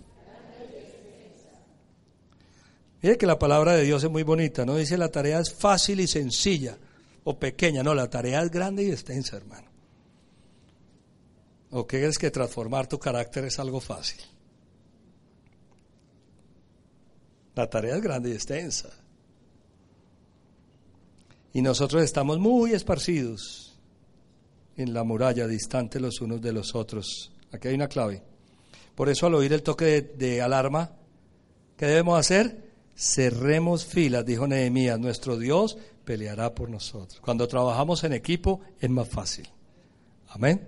Mire 3.03 3.16
que 3.16 3.27
la 3.27 3.39
palabra 3.39 3.75
de 3.75 3.85
Dios 3.85 4.03
es 4.03 4.11
muy 4.11 4.23
bonita, 4.23 4.64
no 4.64 4.77
dice 4.77 4.99
la 4.99 5.09
tarea 5.09 5.41
es 5.41 5.53
fácil 5.53 6.01
y 6.01 6.07
sencilla 6.07 6.77
o 7.25 7.39
pequeña, 7.39 7.83
no, 7.83 7.95
la 7.95 8.11
tarea 8.11 8.43
es 8.43 8.51
grande 8.51 8.85
y 8.85 8.91
extensa, 8.91 9.37
hermano. 9.37 9.69
¿O 11.71 11.87
crees 11.87 12.19
que 12.19 12.31
transformar 12.31 12.87
tu 12.87 12.99
carácter 12.99 13.45
es 13.45 13.59
algo 13.59 13.81
fácil? 13.81 14.21
La 17.55 17.69
tarea 17.69 17.97
es 17.97 18.03
grande 18.03 18.31
y 18.31 18.33
extensa. 18.33 18.91
Y 21.59 21.63
nosotros 21.63 22.05
estamos 22.05 22.39
muy 22.39 22.71
esparcidos 22.71 23.77
en 24.77 24.95
la 24.95 25.03
muralla, 25.03 25.49
distante 25.49 25.99
los 25.99 26.21
unos 26.21 26.41
de 26.41 26.53
los 26.53 26.77
otros. 26.77 27.33
Aquí 27.51 27.67
hay 27.67 27.75
una 27.75 27.89
clave. 27.89 28.23
Por 28.95 29.09
eso 29.09 29.27
al 29.27 29.35
oír 29.35 29.53
el 29.53 29.65
toque 29.65 29.85
de, 29.87 30.03
de 30.03 30.41
alarma, 30.41 30.93
¿qué 31.77 31.87
debemos 31.87 32.17
hacer? 32.17 32.71
cerremos 32.97 33.85
filas, 33.85 34.25
dijo 34.25 34.47
Nehemías, 34.47 35.01
nuestro 35.01 35.37
Dios 35.37 35.77
peleará 36.05 36.55
por 36.55 36.71
nosotros. 36.71 37.21
Cuando 37.21 37.49
trabajamos 37.49 38.05
en 38.05 38.13
equipo 38.13 38.61
es 38.79 38.89
más 38.89 39.09
fácil. 39.09 39.49
Amén. 40.29 40.65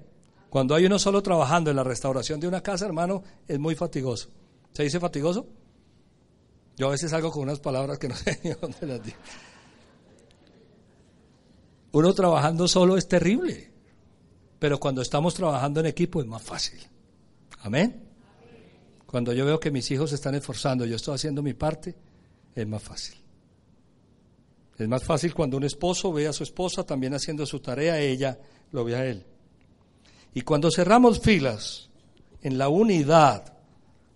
Cuando 0.49 0.75
hay 0.75 0.87
uno 0.87 0.99
solo 0.99 1.23
trabajando 1.23 1.71
en 1.71 1.77
la 1.77 1.85
restauración 1.85 2.41
de 2.41 2.49
una 2.49 2.65
casa, 2.65 2.85
hermano, 2.85 3.23
es 3.47 3.61
muy 3.61 3.77
fatigoso. 3.77 4.29
¿Se 4.73 4.83
dice 4.83 4.99
fatigoso? 4.99 5.47
Yo 6.77 6.89
a 6.89 6.91
veces 6.91 7.13
salgo 7.13 7.31
con 7.31 7.45
unas 7.45 7.61
palabras 7.61 7.97
que 7.97 8.09
no 8.09 8.17
sé 8.17 8.41
ni 8.43 8.51
dónde 8.61 8.87
las 8.89 9.05
digo. 9.05 9.19
Uno 11.93 12.13
trabajando 12.15 12.69
solo 12.69 12.97
es 12.97 13.09
terrible, 13.09 13.71
pero 14.59 14.79
cuando 14.79 15.03
estamos 15.03 15.35
trabajando 15.35 15.81
en 15.81 15.87
equipo 15.87 16.21
es 16.21 16.27
más 16.27 16.43
fácil. 16.43 16.81
Amén. 17.63 18.09
Cuando 19.07 19.33
yo 19.33 19.45
veo 19.45 19.59
que 19.59 19.73
mis 19.73 19.91
hijos 19.91 20.11
se 20.11 20.17
están 20.17 20.37
esforzando, 20.37 20.85
yo 20.87 20.97
estoy 20.97 21.17
haciendo 21.17 21.43
mi 21.43 21.55
parte, 21.55 21.97
es 22.55 22.67
más 22.67 22.83
fácil. 22.83 23.17
Es 24.79 24.89
más 24.89 25.05
fácil 25.05 25.35
cuando 25.35 25.57
un 25.57 25.65
esposo 25.65 26.13
ve 26.13 26.27
a 26.27 26.33
su 26.33 26.43
esposa 26.43 26.85
también 26.85 27.13
haciendo 27.13 27.45
su 27.45 27.61
tarea, 27.61 27.99
ella 27.99 28.39
lo 28.71 28.85
ve 28.85 28.97
a 28.97 29.05
él. 29.05 29.27
Y 30.33 30.43
cuando 30.43 30.71
cerramos 30.71 31.21
filas 31.21 31.91
en 32.41 32.57
la 32.57 32.69
unidad, 32.69 33.53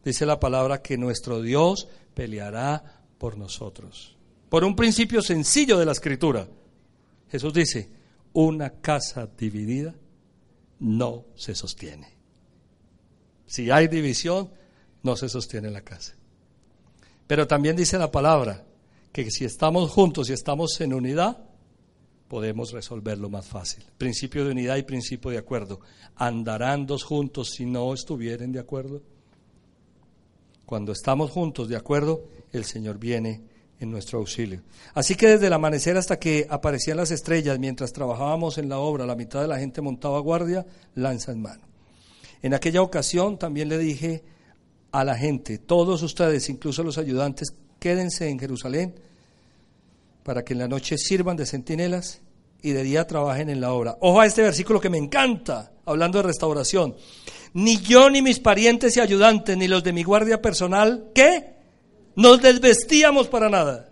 dice 0.04 0.24
la 0.24 0.38
palabra 0.38 0.80
que 0.80 0.96
nuestro 0.96 1.42
Dios 1.42 1.88
peleará 2.14 3.02
por 3.18 3.36
nosotros. 3.36 4.16
Por 4.48 4.64
un 4.64 4.76
principio 4.76 5.20
sencillo 5.22 5.76
de 5.76 5.86
la 5.86 5.92
escritura, 5.92 6.46
Jesús 7.34 7.52
dice, 7.52 7.90
una 8.32 8.70
casa 8.80 9.26
dividida 9.26 9.92
no 10.78 11.24
se 11.34 11.56
sostiene. 11.56 12.16
Si 13.44 13.72
hay 13.72 13.88
división, 13.88 14.52
no 15.02 15.16
se 15.16 15.28
sostiene 15.28 15.68
la 15.68 15.80
casa. 15.80 16.14
Pero 17.26 17.48
también 17.48 17.74
dice 17.74 17.98
la 17.98 18.12
palabra 18.12 18.64
que 19.12 19.28
si 19.32 19.44
estamos 19.44 19.90
juntos 19.90 20.30
y 20.30 20.32
estamos 20.32 20.80
en 20.80 20.94
unidad, 20.94 21.44
podemos 22.28 22.70
resolverlo 22.70 23.28
más 23.28 23.48
fácil. 23.48 23.84
Principio 23.98 24.44
de 24.44 24.52
unidad 24.52 24.76
y 24.76 24.84
principio 24.84 25.32
de 25.32 25.38
acuerdo. 25.38 25.80
¿Andarán 26.14 26.86
dos 26.86 27.02
juntos 27.02 27.50
si 27.50 27.66
no 27.66 27.92
estuvieren 27.92 28.52
de 28.52 28.60
acuerdo? 28.60 29.02
Cuando 30.66 30.92
estamos 30.92 31.32
juntos 31.32 31.68
de 31.68 31.74
acuerdo, 31.74 32.28
el 32.52 32.64
Señor 32.64 33.00
viene 33.00 33.42
nuestro 33.90 34.18
auxilio. 34.18 34.62
Así 34.94 35.14
que 35.14 35.28
desde 35.28 35.46
el 35.46 35.52
amanecer 35.52 35.96
hasta 35.96 36.18
que 36.18 36.46
aparecían 36.48 36.96
las 36.96 37.10
estrellas, 37.10 37.58
mientras 37.58 37.92
trabajábamos 37.92 38.58
en 38.58 38.68
la 38.68 38.78
obra, 38.78 39.06
la 39.06 39.16
mitad 39.16 39.40
de 39.40 39.48
la 39.48 39.58
gente 39.58 39.80
montaba 39.80 40.18
guardia, 40.20 40.66
lanza 40.94 41.32
en 41.32 41.42
mano. 41.42 41.62
En 42.42 42.54
aquella 42.54 42.82
ocasión 42.82 43.38
también 43.38 43.68
le 43.68 43.78
dije 43.78 44.22
a 44.92 45.02
la 45.04 45.16
gente, 45.16 45.58
todos 45.58 46.02
ustedes, 46.02 46.48
incluso 46.48 46.82
los 46.82 46.98
ayudantes, 46.98 47.54
quédense 47.78 48.28
en 48.28 48.38
Jerusalén 48.38 48.94
para 50.22 50.44
que 50.44 50.54
en 50.54 50.60
la 50.60 50.68
noche 50.68 50.98
sirvan 50.98 51.36
de 51.36 51.46
centinelas 51.46 52.22
y 52.62 52.70
de 52.72 52.82
día 52.82 53.06
trabajen 53.06 53.50
en 53.50 53.60
la 53.60 53.72
obra. 53.72 53.96
Ojo 54.00 54.20
a 54.20 54.26
este 54.26 54.42
versículo 54.42 54.80
que 54.80 54.90
me 54.90 54.98
encanta, 54.98 55.72
hablando 55.84 56.18
de 56.18 56.24
restauración. 56.24 56.96
Ni 57.52 57.78
yo, 57.78 58.08
ni 58.10 58.22
mis 58.22 58.40
parientes 58.40 58.96
y 58.96 59.00
ayudantes, 59.00 59.56
ni 59.56 59.68
los 59.68 59.84
de 59.84 59.92
mi 59.92 60.02
guardia 60.02 60.40
personal, 60.40 61.10
¿qué? 61.14 61.53
Nos 62.16 62.40
desvestíamos 62.40 63.28
para 63.28 63.48
nada. 63.48 63.90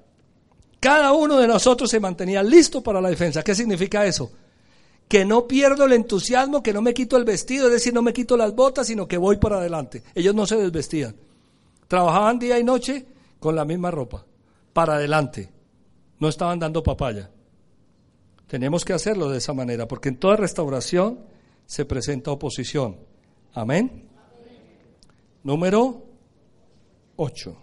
Cada 0.80 1.12
uno 1.12 1.38
de 1.38 1.46
nosotros 1.46 1.90
se 1.90 2.00
mantenía 2.00 2.42
listo 2.42 2.82
para 2.82 3.00
la 3.00 3.08
defensa. 3.08 3.42
¿Qué 3.42 3.54
significa 3.54 4.04
eso? 4.04 4.30
que 5.12 5.26
no 5.26 5.46
pierdo 5.46 5.84
el 5.84 5.92
entusiasmo, 5.92 6.62
que 6.62 6.72
no 6.72 6.80
me 6.80 6.94
quito 6.94 7.18
el 7.18 7.26
vestido, 7.26 7.66
es 7.66 7.72
decir, 7.74 7.92
no 7.92 8.00
me 8.00 8.14
quito 8.14 8.34
las 8.34 8.54
botas, 8.54 8.86
sino 8.86 9.06
que 9.06 9.18
voy 9.18 9.36
para 9.36 9.58
adelante. 9.58 10.02
Ellos 10.14 10.34
no 10.34 10.46
se 10.46 10.56
desvestían. 10.56 11.14
Trabajaban 11.86 12.38
día 12.38 12.58
y 12.58 12.64
noche 12.64 13.04
con 13.38 13.54
la 13.54 13.66
misma 13.66 13.90
ropa, 13.90 14.24
para 14.72 14.94
adelante. 14.94 15.52
No 16.18 16.30
estaban 16.30 16.58
dando 16.58 16.82
papaya. 16.82 17.30
Tenemos 18.46 18.86
que 18.86 18.94
hacerlo 18.94 19.28
de 19.28 19.36
esa 19.36 19.52
manera, 19.52 19.86
porque 19.86 20.08
en 20.08 20.16
toda 20.16 20.36
restauración 20.36 21.18
se 21.66 21.84
presenta 21.84 22.30
oposición. 22.30 22.96
Amén. 23.52 24.08
Número 25.42 26.06
8. 27.16 27.61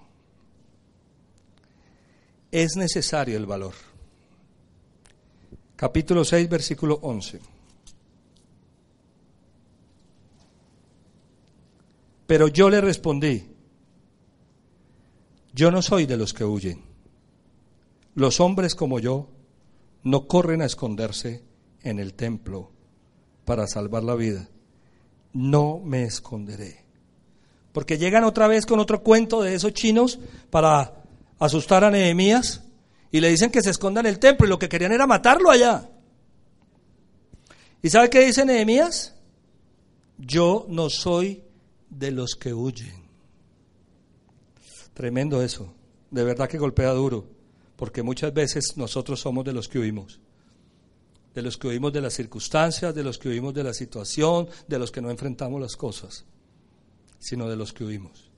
Es 2.52 2.76
necesario 2.76 3.38
el 3.38 3.46
valor 3.46 3.74
capítulo 5.80 6.26
6, 6.26 6.50
versículo 6.50 7.00
11. 7.04 7.40
Pero 12.28 12.50
yo 12.50 12.70
le 12.70 12.82
respondí, 12.82 13.48
yo 15.54 15.72
no 15.72 15.82
soy 15.82 16.06
de 16.06 16.18
los 16.18 16.34
que 16.34 16.44
huyen. 16.44 16.84
Los 18.14 18.42
hombres 18.42 18.76
como 18.76 19.00
yo 19.00 19.30
no 20.04 20.28
corren 20.28 20.62
a 20.62 20.66
esconderse 20.66 21.46
en 21.82 21.98
el 22.00 22.14
templo 22.14 22.72
para 23.46 23.66
salvar 23.66 24.04
la 24.04 24.16
vida. 24.16 24.50
No 25.32 25.80
me 25.80 26.04
esconderé. 26.04 26.84
Porque 27.72 27.98
llegan 27.98 28.26
otra 28.26 28.50
vez 28.50 28.66
con 28.66 28.82
otro 28.82 29.02
cuento 29.02 29.42
de 29.42 29.56
esos 29.56 29.74
chinos 29.74 30.20
para 30.50 30.99
asustar 31.40 31.84
a 31.84 31.92
Nehemías 31.92 32.64
y 33.12 33.22
le 33.22 33.30
dicen 33.30 33.52
que 33.52 33.62
se 33.62 33.72
esconda 33.72 34.02
en 34.02 34.06
el 34.06 34.20
templo 34.20 34.46
y 34.46 34.50
lo 34.50 34.60
que 34.60 34.70
querían 34.70 34.92
era 34.92 35.08
matarlo 35.08 35.50
allá. 35.50 35.90
¿Y 37.82 37.90
sabe 37.90 38.10
qué 38.10 38.26
dice 38.26 38.46
Nehemías? 38.46 39.16
Yo 40.18 40.66
no 40.70 40.90
soy 40.90 41.44
de 41.90 42.12
los 42.12 42.36
que 42.36 42.54
huyen. 42.54 43.08
Tremendo 44.94 45.42
eso. 45.42 45.74
De 46.12 46.24
verdad 46.24 46.50
que 46.50 46.58
golpea 46.58 46.92
duro, 46.92 47.26
porque 47.76 48.04
muchas 48.04 48.34
veces 48.34 48.74
nosotros 48.76 49.22
somos 49.22 49.46
de 49.46 49.54
los 49.54 49.70
que 49.70 49.80
huimos. 49.80 50.20
De 51.34 51.42
los 51.42 51.58
que 51.58 51.68
huimos 51.68 51.94
de 51.94 52.02
las 52.02 52.14
circunstancias, 52.14 52.94
de 52.94 53.04
los 53.04 53.18
que 53.18 53.30
huimos 53.30 53.54
de 53.54 53.64
la 53.64 53.74
situación, 53.74 54.50
de 54.68 54.80
los 54.80 54.92
que 54.92 55.02
no 55.02 55.10
enfrentamos 55.10 55.62
las 55.62 55.78
cosas, 55.78 56.26
sino 57.20 57.48
de 57.48 57.56
los 57.56 57.72
que 57.72 57.86
huimos. 57.86 58.29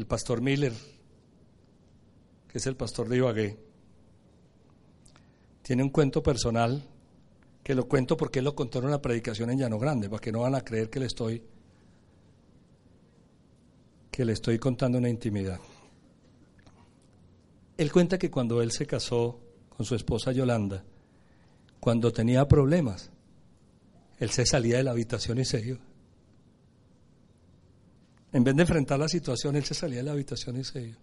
El 0.00 0.06
pastor 0.06 0.40
Miller, 0.40 0.72
que 2.48 2.56
es 2.56 2.66
el 2.66 2.74
pastor 2.74 3.06
de 3.08 3.18
Ibagué, 3.18 3.58
tiene 5.60 5.82
un 5.82 5.90
cuento 5.90 6.22
personal 6.22 6.82
que 7.62 7.74
lo 7.74 7.86
cuento 7.86 8.16
porque 8.16 8.38
él 8.38 8.46
lo 8.46 8.54
contó 8.54 8.78
en 8.78 8.86
una 8.86 9.02
predicación 9.02 9.50
en 9.50 9.58
Llano 9.58 9.78
Grande, 9.78 10.08
para 10.08 10.20
que 10.20 10.32
no 10.32 10.40
van 10.40 10.54
a 10.54 10.62
creer 10.62 10.88
que 10.88 11.00
le 11.00 11.06
estoy 11.06 11.42
que 14.10 14.24
le 14.24 14.32
estoy 14.32 14.58
contando 14.58 14.96
una 14.96 15.10
intimidad. 15.10 15.60
Él 17.76 17.92
cuenta 17.92 18.18
que 18.18 18.30
cuando 18.30 18.62
él 18.62 18.72
se 18.72 18.86
casó 18.86 19.38
con 19.68 19.84
su 19.84 19.94
esposa 19.94 20.32
Yolanda, 20.32 20.82
cuando 21.78 22.10
tenía 22.10 22.48
problemas, 22.48 23.10
él 24.18 24.30
se 24.30 24.46
salía 24.46 24.78
de 24.78 24.84
la 24.84 24.90
habitación 24.92 25.38
y 25.38 25.44
se 25.44 25.60
iba. 25.60 25.89
En 28.32 28.44
vez 28.44 28.54
de 28.54 28.62
enfrentar 28.62 28.98
la 28.98 29.08
situación, 29.08 29.56
él 29.56 29.64
se 29.64 29.74
salía 29.74 29.98
de 29.98 30.04
la 30.04 30.12
habitación 30.12 30.56
y 30.58 30.64
se 30.64 30.82
iba. 30.82 30.98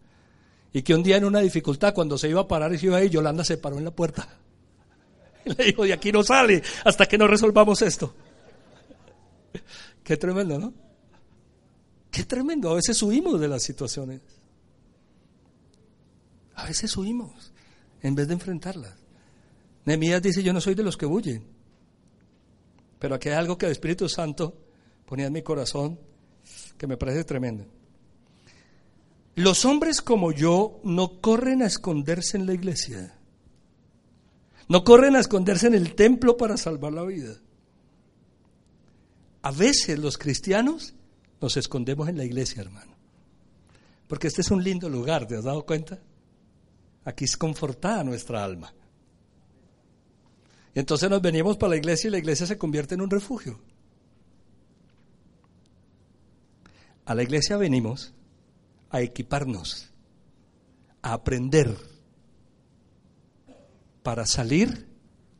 Y 0.73 0.82
que 0.82 0.93
un 0.93 1.03
día 1.03 1.17
en 1.17 1.25
una 1.25 1.39
dificultad, 1.39 1.93
cuando 1.93 2.17
se 2.17 2.30
iba 2.30 2.41
a 2.41 2.47
parar 2.47 2.73
y 2.73 2.78
se 2.78 2.86
iba 2.86 2.97
a 2.97 3.03
ir, 3.03 3.11
Yolanda 3.11 3.43
se 3.43 3.57
paró 3.57 3.78
en 3.78 3.86
la 3.86 3.91
puerta. 3.91 4.28
Y 5.45 5.53
le 5.53 5.63
dijo, 5.63 5.84
de 5.84 5.93
aquí 5.93 6.11
no 6.11 6.23
sale 6.23 6.61
hasta 6.84 7.05
que 7.05 7.17
no 7.17 7.25
resolvamos 7.25 7.82
esto. 7.82 8.13
Qué 10.03 10.17
tremendo, 10.17 10.59
¿no? 10.59 10.73
Qué 12.11 12.25
tremendo. 12.25 12.69
A 12.71 12.75
veces 12.75 13.01
huimos 13.01 13.39
de 13.39 13.47
las 13.47 13.63
situaciones. 13.63 14.21
A 16.55 16.65
veces 16.65 16.97
huimos 16.97 17.53
en 18.01 18.15
vez 18.15 18.28
de 18.28 18.34
enfrentarlas. 18.34 18.95
Nehemías 19.86 20.21
dice, 20.21 20.43
yo 20.43 20.51
no 20.51 20.59
soy 20.59 20.75
de 20.75 20.84
los 20.84 20.97
que 20.97 21.05
huyen. 21.05 21.45
Pero 22.99 23.15
aquí 23.15 23.30
hay 23.30 23.36
algo 23.36 23.57
que 23.57 23.67
el 23.67 23.71
Espíritu 23.71 24.09
Santo 24.09 24.53
ponía 25.05 25.28
en 25.28 25.34
mi 25.34 25.43
corazón 25.43 25.99
que 26.78 26.88
me 26.88 26.97
parece 26.97 27.23
tremendo. 27.23 27.65
Los 29.36 29.65
hombres 29.65 30.01
como 30.01 30.32
yo 30.32 30.80
no 30.84 31.21
corren 31.21 31.61
a 31.61 31.67
esconderse 31.67 32.38
en 32.38 32.45
la 32.45 32.53
iglesia. 32.53 33.13
No 34.67 34.84
corren 34.84 35.15
a 35.15 35.19
esconderse 35.19 35.67
en 35.67 35.75
el 35.75 35.95
templo 35.95 36.38
para 36.38 36.57
salvar 36.57 36.93
la 36.93 37.03
vida. 37.03 37.36
A 39.43 39.51
veces 39.51 39.99
los 39.99 40.17
cristianos 40.17 40.93
nos 41.39 41.55
escondemos 41.55 42.09
en 42.09 42.17
la 42.17 42.25
iglesia, 42.25 42.61
hermano. 42.61 42.95
Porque 44.07 44.28
este 44.28 44.41
es 44.41 44.51
un 44.51 44.63
lindo 44.63 44.89
lugar, 44.89 45.28
¿te 45.28 45.36
has 45.36 45.43
dado 45.43 45.65
cuenta? 45.65 45.99
Aquí 47.05 47.25
es 47.25 47.38
confortada 47.38 48.03
nuestra 48.03 48.43
alma. 48.43 48.73
Y 50.73 50.80
entonces 50.80 51.09
nos 51.09 51.21
venimos 51.21 51.57
para 51.57 51.71
la 51.71 51.78
iglesia 51.78 52.07
y 52.07 52.11
la 52.11 52.17
iglesia 52.17 52.45
se 52.45 52.57
convierte 52.57 52.95
en 52.95 53.01
un 53.01 53.09
refugio. 53.09 53.59
A 57.08 57.16
la 57.16 57.24
iglesia 57.24 57.55
venimos 57.55 58.14
a 58.89 58.99
equiparnos, 58.99 59.93
a 61.01 61.14
aprender, 61.14 61.74
para 64.03 64.26
salir 64.26 64.88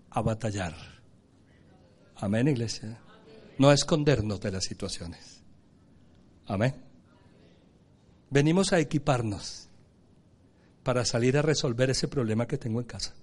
a 0.10 0.22
batallar. 0.22 0.74
Amén, 2.16 2.48
iglesia. 2.48 2.98
No 3.58 3.68
a 3.68 3.74
escondernos 3.74 4.40
de 4.40 4.52
las 4.52 4.64
situaciones. 4.64 5.42
Amén. 6.46 6.74
Venimos 8.30 8.72
a 8.72 8.80
equiparnos 8.80 9.68
para 10.84 11.04
salir 11.04 11.38
a 11.38 11.42
resolver 11.42 11.90
ese 11.90 12.08
problema 12.08 12.48
que 12.48 12.58
tengo 12.58 12.80
en 12.80 12.88
casa, 12.88 13.14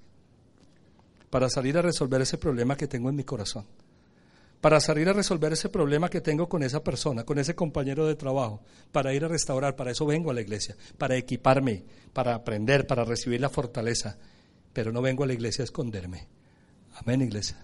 para 1.30 1.48
salir 1.48 1.78
a 1.78 1.82
resolver 1.82 2.20
ese 2.20 2.36
problema 2.36 2.76
que 2.76 2.88
tengo 2.88 3.08
en 3.08 3.16
mi 3.16 3.24
corazón, 3.24 3.64
para 4.64 4.80
salir 4.80 5.06
a 5.10 5.12
resolver 5.12 5.52
ese 5.52 5.68
problema 5.68 6.08
que 6.08 6.22
tengo 6.22 6.48
con 6.48 6.62
esa 6.62 6.82
persona, 6.82 7.24
con 7.24 7.38
ese 7.38 7.54
compañero 7.54 8.06
de 8.06 8.14
trabajo, 8.14 8.62
para 8.92 9.12
ir 9.12 9.22
a 9.22 9.28
restaurar, 9.28 9.76
para 9.76 9.90
eso 9.90 10.06
vengo 10.06 10.30
a 10.30 10.32
la 10.32 10.40
iglesia, 10.40 10.74
para 10.96 11.18
equiparme, 11.18 11.84
para 12.14 12.34
aprender, 12.34 12.86
para 12.86 13.04
recibir 13.04 13.42
la 13.42 13.50
fortaleza, 13.50 14.16
pero 14.72 14.90
no 14.90 15.02
vengo 15.02 15.22
a 15.22 15.26
la 15.26 15.34
iglesia 15.34 15.64
a 15.64 15.66
esconderme. 15.66 16.28
Amén, 16.94 17.20
iglesia. 17.20 17.62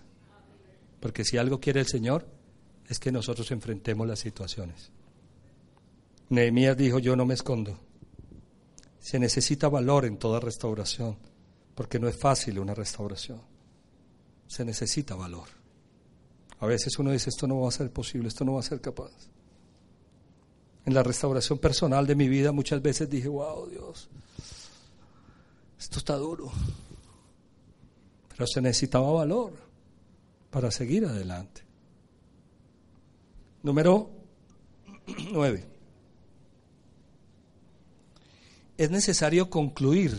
Porque 1.01 1.25
si 1.25 1.39
algo 1.39 1.59
quiere 1.59 1.81
el 1.81 1.87
Señor, 1.87 2.29
es 2.87 2.99
que 2.99 3.11
nosotros 3.11 3.51
enfrentemos 3.51 4.07
las 4.07 4.19
situaciones. 4.19 4.93
Nehemías 6.29 6.77
dijo, 6.77 6.99
yo 6.99 7.17
no 7.17 7.25
me 7.25 7.33
escondo. 7.33 7.81
Se 8.99 9.19
necesita 9.19 9.71
valor 9.71 10.05
en 10.05 10.19
toda 10.19 10.39
restauración, 10.39 11.17
porque 11.75 11.99
no 11.99 12.09
es 12.09 12.17
fácil 12.19 12.59
una 12.59 12.75
restauración. 12.75 13.41
Se 14.49 14.67
necesita 14.67 15.15
valor. 15.15 15.60
A 16.61 16.67
veces 16.67 16.99
uno 16.99 17.11
dice, 17.11 17.31
esto 17.31 17.47
no 17.47 17.61
va 17.61 17.69
a 17.69 17.73
ser 17.73 17.91
posible, 17.91 18.29
esto 18.29 18.45
no 18.45 18.55
va 18.55 18.61
a 18.61 18.63
ser 18.63 18.81
capaz. 18.81 19.11
En 20.87 20.95
la 20.95 21.03
restauración 21.03 21.59
personal 21.59 22.07
de 22.07 22.15
mi 22.15 22.29
vida 22.29 22.53
muchas 22.53 22.81
veces 22.81 23.09
dije, 23.09 23.29
wow, 23.29 23.69
Dios, 23.69 24.09
esto 25.79 25.99
está 25.99 26.17
duro. 26.17 26.51
Pero 28.29 28.47
se 28.47 28.61
necesitaba 28.61 29.11
valor 29.11 29.53
para 30.51 30.71
seguir 30.71 31.05
adelante. 31.07 31.63
Número 33.63 34.11
nueve. 35.33 35.71
es 38.81 38.91
necesario 38.91 39.51
concluir. 39.51 40.17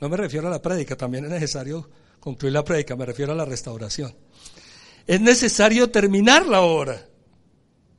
No 0.00 0.08
me 0.08 0.16
refiero 0.16 0.46
a 0.46 0.50
la 0.50 0.62
prédica, 0.62 0.96
también 0.96 1.24
es 1.24 1.30
necesario 1.32 1.90
concluir 2.20 2.52
la 2.52 2.62
prédica, 2.62 2.94
me 2.94 3.04
refiero 3.04 3.32
a 3.32 3.34
la 3.34 3.44
restauración. 3.44 4.14
Es 5.10 5.20
necesario 5.20 5.90
terminar 5.90 6.46
la 6.46 6.60
obra, 6.60 7.04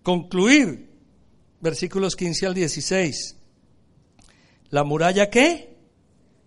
concluir. 0.01 0.89
Versículos 1.59 2.15
15 2.15 2.45
al 2.45 2.53
16. 2.53 3.35
¿La 4.69 4.85
muralla 4.85 5.29
qué? 5.29 5.75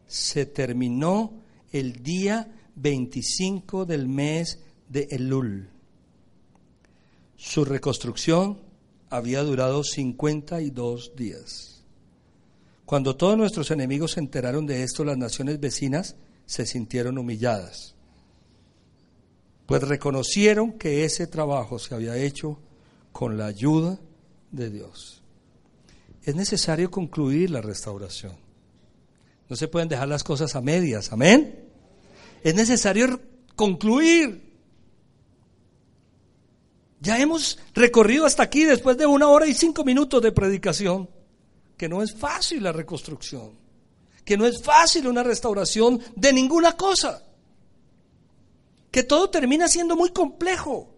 Se 0.07 0.47
terminó 0.47 1.35
el 1.71 2.03
día 2.03 2.51
25 2.77 3.85
del 3.85 4.09
mes 4.09 4.59
de 4.89 5.07
Elul. 5.11 5.69
Su 7.37 7.67
reconstrucción 7.67 8.59
había 9.11 9.43
durado 9.43 9.85
52 9.85 11.13
días. 11.15 11.85
Cuando 12.87 13.17
todos 13.17 13.37
nuestros 13.37 13.71
enemigos 13.71 14.13
se 14.13 14.21
enteraron 14.21 14.65
de 14.65 14.83
esto, 14.83 15.05
las 15.05 15.19
naciones 15.19 15.61
vecinas 15.61 16.17
se 16.47 16.65
sintieron 16.65 17.19
humilladas, 17.19 17.94
pues 19.67 19.83
reconocieron 19.83 20.73
que 20.73 21.05
ese 21.05 21.27
trabajo 21.27 21.79
se 21.79 21.95
había 21.95 22.17
hecho 22.17 22.59
con 23.13 23.39
la 23.39 23.47
ayuda 23.47 23.99
de 24.51 24.71
Dios. 24.71 25.23
Es 26.23 26.35
necesario 26.35 26.91
concluir 26.91 27.51
la 27.51 27.61
restauración. 27.61 28.37
No 29.49 29.57
se 29.57 29.69
pueden 29.69 29.89
dejar 29.89 30.09
las 30.09 30.25
cosas 30.25 30.55
a 30.57 30.61
medias, 30.61 31.13
amén. 31.13 31.69
Es 32.43 32.55
necesario 32.55 33.21
concluir. 33.57 34.53
Ya 37.01 37.19
hemos 37.19 37.59
recorrido 37.75 38.25
hasta 38.25 38.43
aquí 38.43 38.65
después 38.65 38.97
de 38.97 39.07
una 39.07 39.29
hora 39.29 39.47
y 39.47 39.55
cinco 39.55 39.85
minutos 39.85 40.23
de 40.23 40.33
predicación 40.33 41.09
que 41.77 41.89
no 41.89 42.03
es 42.03 42.15
fácil 42.15 42.63
la 42.63 42.73
reconstrucción, 42.73 43.53
que 44.25 44.37
no 44.37 44.47
es 44.47 44.63
fácil 44.63 45.07
una 45.07 45.23
restauración 45.23 46.01
de 46.17 46.33
ninguna 46.33 46.77
cosa, 46.77 47.23
que 48.95 49.03
todo 49.03 49.29
termina 49.29 49.67
siendo 49.67 49.97
muy 49.97 50.11
complejo. 50.11 50.95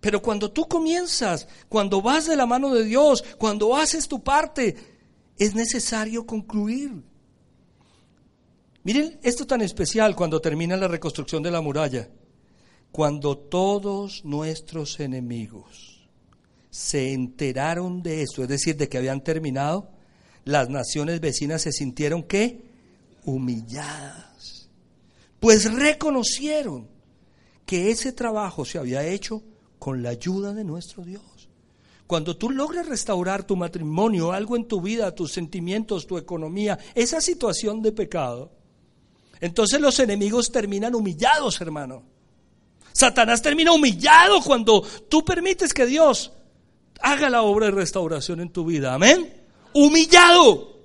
Pero 0.00 0.22
cuando 0.22 0.50
tú 0.50 0.66
comienzas, 0.66 1.46
cuando 1.68 2.00
vas 2.00 2.26
de 2.26 2.36
la 2.36 2.46
mano 2.46 2.72
de 2.72 2.84
Dios, 2.84 3.22
cuando 3.36 3.76
haces 3.76 4.08
tu 4.08 4.24
parte, 4.24 4.74
es 5.36 5.54
necesario 5.54 6.24
concluir. 6.24 7.02
Miren 8.82 9.20
esto 9.22 9.46
tan 9.46 9.60
especial 9.60 10.16
cuando 10.16 10.40
termina 10.40 10.74
la 10.78 10.88
reconstrucción 10.88 11.42
de 11.42 11.50
la 11.50 11.60
muralla. 11.60 12.08
Cuando 12.92 13.36
todos 13.36 14.24
nuestros 14.24 15.00
enemigos 15.00 16.08
se 16.70 17.12
enteraron 17.12 18.02
de 18.02 18.22
esto, 18.22 18.44
es 18.44 18.48
decir, 18.48 18.78
de 18.78 18.88
que 18.88 18.96
habían 18.96 19.22
terminado, 19.22 19.90
las 20.46 20.70
naciones 20.70 21.20
vecinas 21.20 21.60
se 21.60 21.72
sintieron 21.72 22.22
que 22.22 22.62
humilladas, 23.26 24.27
pues 25.40 25.72
reconocieron 25.72 26.88
que 27.64 27.90
ese 27.90 28.12
trabajo 28.12 28.64
se 28.64 28.78
había 28.78 29.04
hecho 29.04 29.42
con 29.78 30.02
la 30.02 30.10
ayuda 30.10 30.54
de 30.54 30.64
nuestro 30.64 31.04
Dios. 31.04 31.22
Cuando 32.06 32.36
tú 32.36 32.50
logres 32.50 32.88
restaurar 32.88 33.44
tu 33.44 33.54
matrimonio, 33.54 34.32
algo 34.32 34.56
en 34.56 34.66
tu 34.66 34.80
vida, 34.80 35.14
tus 35.14 35.32
sentimientos, 35.32 36.06
tu 36.06 36.16
economía, 36.16 36.78
esa 36.94 37.20
situación 37.20 37.82
de 37.82 37.92
pecado, 37.92 38.50
entonces 39.40 39.80
los 39.80 39.98
enemigos 40.00 40.50
terminan 40.50 40.94
humillados, 40.94 41.60
hermano. 41.60 42.02
Satanás 42.92 43.42
termina 43.42 43.72
humillado 43.72 44.40
cuando 44.40 44.82
tú 45.08 45.24
permites 45.24 45.74
que 45.74 45.86
Dios 45.86 46.32
haga 47.00 47.28
la 47.30 47.42
obra 47.42 47.66
de 47.66 47.72
restauración 47.72 48.40
en 48.40 48.50
tu 48.50 48.64
vida. 48.64 48.94
Amén. 48.94 49.32
Humillado. 49.74 50.78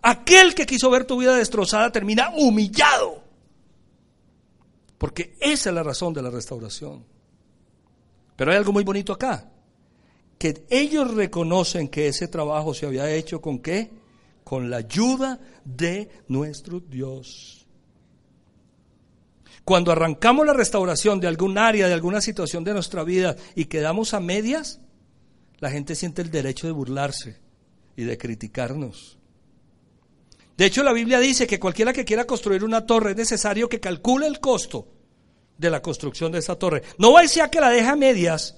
Aquel 0.00 0.54
que 0.54 0.64
quiso 0.64 0.88
ver 0.88 1.04
tu 1.04 1.18
vida 1.18 1.34
destrozada 1.34 1.90
termina 1.90 2.30
humillado. 2.36 3.25
Porque 4.98 5.36
esa 5.40 5.70
es 5.70 5.74
la 5.74 5.82
razón 5.82 6.12
de 6.14 6.22
la 6.22 6.30
restauración. 6.30 7.04
Pero 8.36 8.50
hay 8.50 8.56
algo 8.56 8.72
muy 8.72 8.84
bonito 8.84 9.12
acá. 9.12 9.50
Que 10.38 10.66
ellos 10.68 11.14
reconocen 11.14 11.88
que 11.88 12.08
ese 12.08 12.28
trabajo 12.28 12.74
se 12.74 12.86
había 12.86 13.10
hecho 13.10 13.40
con 13.40 13.58
qué? 13.58 13.90
Con 14.44 14.70
la 14.70 14.78
ayuda 14.78 15.40
de 15.64 16.10
nuestro 16.28 16.80
Dios. 16.80 17.66
Cuando 19.64 19.90
arrancamos 19.90 20.46
la 20.46 20.52
restauración 20.52 21.18
de 21.18 21.26
algún 21.26 21.58
área, 21.58 21.88
de 21.88 21.94
alguna 21.94 22.20
situación 22.20 22.62
de 22.62 22.72
nuestra 22.72 23.02
vida 23.02 23.34
y 23.56 23.64
quedamos 23.64 24.14
a 24.14 24.20
medias, 24.20 24.80
la 25.58 25.70
gente 25.70 25.94
siente 25.94 26.22
el 26.22 26.30
derecho 26.30 26.66
de 26.66 26.72
burlarse 26.72 27.40
y 27.96 28.04
de 28.04 28.16
criticarnos. 28.16 29.15
De 30.56 30.64
hecho, 30.64 30.82
la 30.82 30.92
Biblia 30.92 31.20
dice 31.20 31.46
que 31.46 31.60
cualquiera 31.60 31.92
que 31.92 32.04
quiera 32.04 32.24
construir 32.24 32.64
una 32.64 32.86
torre 32.86 33.10
es 33.10 33.16
necesario 33.16 33.68
que 33.68 33.80
calcule 33.80 34.26
el 34.26 34.40
costo 34.40 34.88
de 35.58 35.70
la 35.70 35.82
construcción 35.82 36.32
de 36.32 36.38
esa 36.38 36.58
torre. 36.58 36.82
No 36.98 37.12
va 37.12 37.20
a 37.20 37.22
decir 37.22 37.42
que 37.50 37.60
la 37.60 37.70
deja 37.70 37.92
a 37.92 37.96
medias 37.96 38.56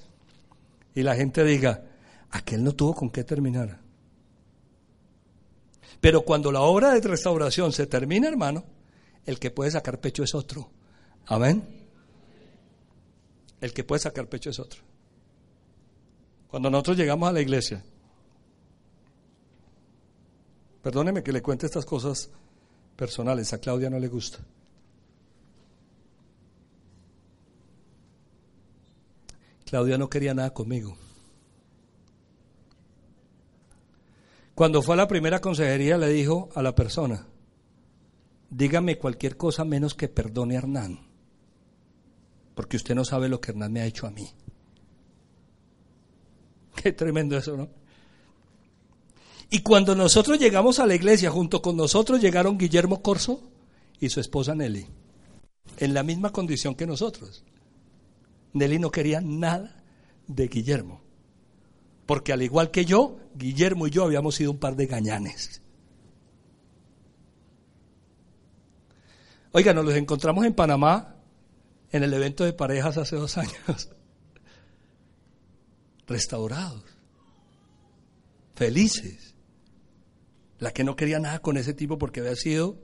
y 0.95 1.03
la 1.03 1.17
gente 1.17 1.45
diga, 1.45 1.85
aquel 2.31 2.63
no 2.63 2.73
tuvo 2.73 2.95
con 2.95 3.11
qué 3.11 3.25
terminar. 3.25 3.81
Pero 6.01 6.23
cuando 6.23 6.53
la 6.53 6.61
obra 6.61 6.93
de 6.93 7.01
restauración 7.01 7.73
se 7.73 7.87
termina, 7.87 8.29
hermano, 8.29 8.65
el 9.27 9.39
que 9.39 9.51
puede 9.51 9.71
sacar 9.71 10.01
pecho 10.01 10.23
es 10.23 10.35
otro. 10.35 10.71
Amén. 11.27 11.67
El 13.61 13.73
que 13.73 13.83
puede 13.83 14.01
sacar 14.01 14.29
pecho 14.29 14.51
es 14.51 14.61
otro. 14.61 14.81
Cuando 16.47 16.71
nosotros 16.71 16.97
llegamos 16.97 17.29
a 17.29 17.33
la 17.33 17.41
iglesia, 17.41 17.85
perdóneme 20.89 21.23
que 21.23 21.33
le 21.33 21.43
cuente 21.43 21.67
estas 21.67 21.85
cosas 21.85 22.31
personales, 22.97 23.53
a 23.53 23.59
Claudia 23.59 23.91
no 23.91 23.99
le 23.99 24.09
gusta. 24.09 24.39
Claudia 29.67 29.99
no 29.99 30.09
quería 30.09 30.33
nada 30.33 30.55
conmigo. 30.55 30.97
Cuando 34.55 34.81
fue 34.81 34.95
a 34.95 34.97
la 34.97 35.09
primera 35.09 35.43
consejería 35.43 35.99
le 35.99 36.09
dijo 36.09 36.49
a 36.55 36.63
la 36.63 36.75
persona, 36.75 37.27
dígame 38.49 38.97
cualquier 38.97 39.37
cosa 39.37 39.67
menos 39.67 39.95
que 39.95 40.09
perdone 40.09 40.55
a 40.55 40.61
Hernán, 40.61 41.01
porque 42.55 42.79
usted 42.79 42.95
no 42.95 43.05
sabe 43.05 43.29
lo 43.29 43.43
que 43.43 43.51
Hernán 43.51 43.75
me 43.75 43.83
ha 43.83 43.87
hecho 43.87 44.07
a 44.07 44.11
mí. 44.11 44.27
Qué 46.83 46.93
tremendo 46.93 47.37
eso, 47.37 47.59
¿no? 47.59 47.69
Y 49.51 49.61
cuando 49.61 49.95
nosotros 49.95 50.39
llegamos 50.39 50.79
a 50.79 50.87
la 50.87 50.95
iglesia, 50.95 51.31
junto 51.31 51.63
con 51.63 51.77
nosotros 51.77 52.21
llegaron 52.21 52.59
Guillermo 52.59 53.03
Corso 53.03 53.51
y 53.99 54.11
su 54.11 54.21
esposa 54.21 54.55
Nelly, 54.55 54.87
en 55.79 55.95
la 55.95 56.03
misma 56.03 56.31
condición 56.33 56.75
que 56.75 56.87
nosotros. 56.87 57.45
Nelly 58.53 58.79
no 58.79 58.91
quería 58.91 59.21
nada 59.21 59.83
de 60.27 60.49
Guillermo. 60.49 61.01
Porque 62.05 62.33
al 62.33 62.43
igual 62.43 62.71
que 62.71 62.85
yo, 62.85 63.19
Guillermo 63.35 63.87
y 63.87 63.91
yo 63.91 64.05
habíamos 64.05 64.35
sido 64.35 64.51
un 64.51 64.59
par 64.59 64.77
de 64.77 64.87
gañanes. 64.87 65.63
Oiga, 69.53 69.73
nos 69.73 69.85
los 69.85 69.95
encontramos 69.95 70.45
en 70.45 70.55
Panamá 70.55 71.17
en 71.91 72.03
el 72.03 72.13
evento 72.13 72.45
de 72.45 72.53
parejas 72.53 72.99
hace 72.99 73.17
dos 73.17 73.39
años. 73.39 73.55
Restaurados. 76.07 76.85
Felices. 78.55 79.28
La 80.59 80.73
que 80.73 80.85
no 80.85 80.97
quería 80.97 81.21
nada 81.21 81.41
con 81.41 81.57
ese 81.57 81.75
tipo 81.75 81.99
porque 81.99 82.21
había 82.21 82.35
sido, 82.35 82.79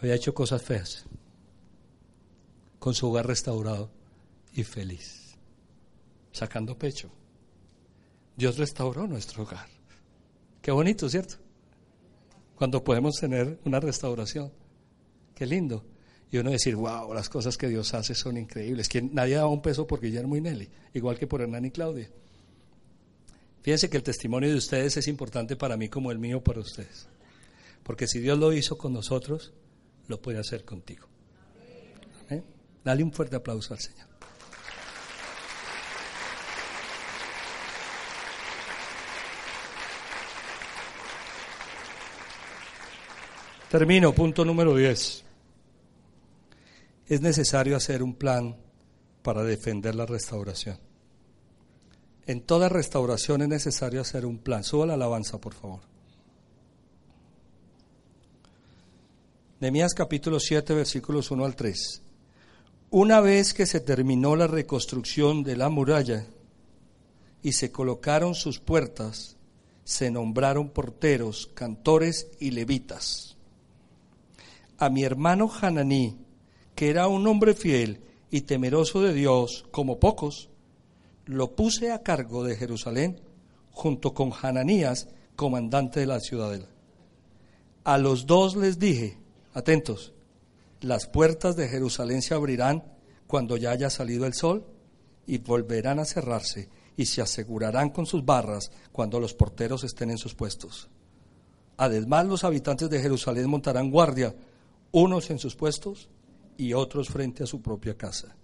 había 0.00 0.14
hecho 0.14 0.34
cosas 0.34 0.62
feas 0.62 1.04
con 2.78 2.94
su 2.94 3.08
hogar 3.08 3.26
restaurado 3.26 3.90
y 4.54 4.64
feliz, 4.64 5.36
sacando 6.32 6.78
pecho. 6.78 7.10
Dios 8.36 8.56
restauró 8.56 9.06
nuestro 9.06 9.42
hogar. 9.42 9.68
Qué 10.62 10.70
bonito, 10.70 11.08
¿cierto? 11.08 11.36
Cuando 12.56 12.82
podemos 12.82 13.16
tener 13.16 13.60
una 13.64 13.80
restauración. 13.80 14.50
Qué 15.34 15.46
lindo. 15.46 15.84
Y 16.30 16.38
uno 16.38 16.50
decir, 16.50 16.76
wow, 16.76 17.12
las 17.12 17.28
cosas 17.28 17.56
que 17.56 17.68
Dios 17.68 17.92
hace 17.92 18.14
son 18.14 18.36
increíbles. 18.38 18.88
Nadie 19.12 19.36
da 19.36 19.46
un 19.46 19.60
peso 19.60 19.86
por 19.86 20.00
Guillermo 20.00 20.36
y 20.36 20.40
Nelly, 20.40 20.70
igual 20.94 21.18
que 21.18 21.26
por 21.26 21.42
Hernán 21.42 21.66
y 21.66 21.70
Claudia. 21.70 22.10
Fíjense 23.62 23.90
que 23.90 23.96
el 23.98 24.02
testimonio 24.02 24.48
de 24.48 24.56
ustedes 24.56 24.96
es 24.96 25.08
importante 25.08 25.56
para 25.56 25.76
mí 25.76 25.88
como 25.88 26.10
el 26.10 26.18
mío 26.18 26.42
para 26.42 26.60
ustedes. 26.60 27.08
Porque 27.82 28.06
si 28.06 28.20
Dios 28.20 28.38
lo 28.38 28.52
hizo 28.52 28.78
con 28.78 28.92
nosotros, 28.92 29.52
lo 30.08 30.20
puede 30.20 30.38
hacer 30.38 30.64
contigo. 30.64 31.08
Dale 32.82 33.02
un 33.02 33.12
fuerte 33.12 33.36
aplauso 33.36 33.74
al 33.74 33.80
Señor. 33.80 34.08
Termino, 43.70 44.12
punto 44.12 44.44
número 44.44 44.74
10. 44.74 45.24
Es 47.06 47.20
necesario 47.20 47.76
hacer 47.76 48.02
un 48.02 48.14
plan 48.14 48.56
para 49.22 49.44
defender 49.44 49.94
la 49.94 50.06
restauración. 50.06 50.89
En 52.30 52.42
toda 52.42 52.68
restauración 52.68 53.42
es 53.42 53.48
necesario 53.48 54.00
hacer 54.00 54.24
un 54.24 54.38
plan. 54.38 54.62
Suba 54.62 54.86
la 54.86 54.94
alabanza, 54.94 55.40
por 55.40 55.52
favor. 55.52 55.80
Nehemías 59.58 59.94
capítulo 59.94 60.38
7, 60.38 60.72
versículos 60.72 61.32
1 61.32 61.44
al 61.44 61.56
3. 61.56 62.02
Una 62.90 63.20
vez 63.20 63.52
que 63.52 63.66
se 63.66 63.80
terminó 63.80 64.36
la 64.36 64.46
reconstrucción 64.46 65.42
de 65.42 65.56
la 65.56 65.70
muralla 65.70 66.24
y 67.42 67.50
se 67.50 67.72
colocaron 67.72 68.36
sus 68.36 68.60
puertas, 68.60 69.36
se 69.82 70.12
nombraron 70.12 70.70
porteros, 70.70 71.50
cantores 71.52 72.28
y 72.38 72.52
levitas. 72.52 73.38
A 74.78 74.88
mi 74.88 75.02
hermano 75.02 75.50
Hananí, 75.50 76.16
que 76.76 76.90
era 76.90 77.08
un 77.08 77.26
hombre 77.26 77.54
fiel 77.54 77.98
y 78.30 78.42
temeroso 78.42 79.02
de 79.02 79.14
Dios, 79.14 79.66
como 79.72 79.98
pocos, 79.98 80.49
lo 81.30 81.54
puse 81.54 81.92
a 81.92 82.02
cargo 82.02 82.42
de 82.42 82.56
Jerusalén 82.56 83.20
junto 83.70 84.12
con 84.12 84.32
Hananías, 84.32 85.06
comandante 85.36 86.00
de 86.00 86.06
la 86.06 86.18
ciudadela. 86.18 86.66
A 87.84 87.98
los 87.98 88.26
dos 88.26 88.56
les 88.56 88.80
dije, 88.80 89.16
atentos, 89.54 90.12
las 90.80 91.06
puertas 91.06 91.54
de 91.54 91.68
Jerusalén 91.68 92.20
se 92.20 92.34
abrirán 92.34 92.82
cuando 93.28 93.56
ya 93.56 93.70
haya 93.70 93.90
salido 93.90 94.26
el 94.26 94.34
sol 94.34 94.66
y 95.24 95.38
volverán 95.38 96.00
a 96.00 96.04
cerrarse 96.04 96.68
y 96.96 97.06
se 97.06 97.22
asegurarán 97.22 97.90
con 97.90 98.06
sus 98.06 98.24
barras 98.24 98.72
cuando 98.90 99.20
los 99.20 99.32
porteros 99.32 99.84
estén 99.84 100.10
en 100.10 100.18
sus 100.18 100.34
puestos. 100.34 100.88
Además, 101.76 102.26
los 102.26 102.42
habitantes 102.42 102.90
de 102.90 103.00
Jerusalén 103.00 103.48
montarán 103.48 103.92
guardia, 103.92 104.34
unos 104.90 105.30
en 105.30 105.38
sus 105.38 105.54
puestos 105.54 106.08
y 106.58 106.72
otros 106.72 107.08
frente 107.08 107.44
a 107.44 107.46
su 107.46 107.62
propia 107.62 107.96
casa. 107.96 108.34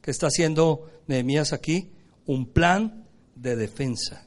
¿Qué 0.00 0.12
está 0.12 0.28
haciendo 0.28 0.88
Nehemías 1.08 1.52
aquí? 1.52 1.90
Un 2.26 2.46
plan 2.46 3.06
de 3.34 3.56
defensa. 3.56 4.26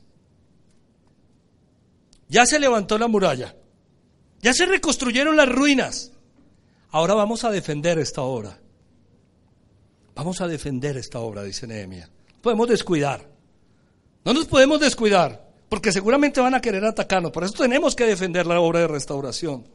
Ya 2.28 2.46
se 2.46 2.60
levantó 2.60 2.98
la 2.98 3.08
muralla, 3.08 3.56
ya 4.42 4.54
se 4.54 4.66
reconstruyeron 4.66 5.36
las 5.36 5.50
ruinas, 5.50 6.12
Ahora 6.92 7.14
vamos 7.14 7.44
a 7.44 7.52
defender 7.52 8.00
esta 8.00 8.22
obra. 8.22 8.58
Vamos 10.16 10.42
a 10.42 10.48
defender 10.48 10.98
esta 10.98 11.20
obra, 11.20 11.44
dice 11.44 11.68
Nehemia. 11.68 12.10
Podemos 12.42 12.68
descuidar. 12.68 13.30
No 14.26 14.34
nos 14.34 14.48
podemos 14.48 14.80
descuidar, 14.80 15.50
porque 15.70 15.92
seguramente 15.92 16.42
van 16.42 16.56
a 16.56 16.62
querer 16.62 16.84
atacarnos. 16.84 17.32
Por 17.32 17.44
eso 17.44 17.54
tenemos 17.54 17.96
que 17.96 18.06
defender 18.06 18.48
la 18.48 18.60
obra 18.60 18.80
de 18.80 18.88
restauración. 18.88 19.68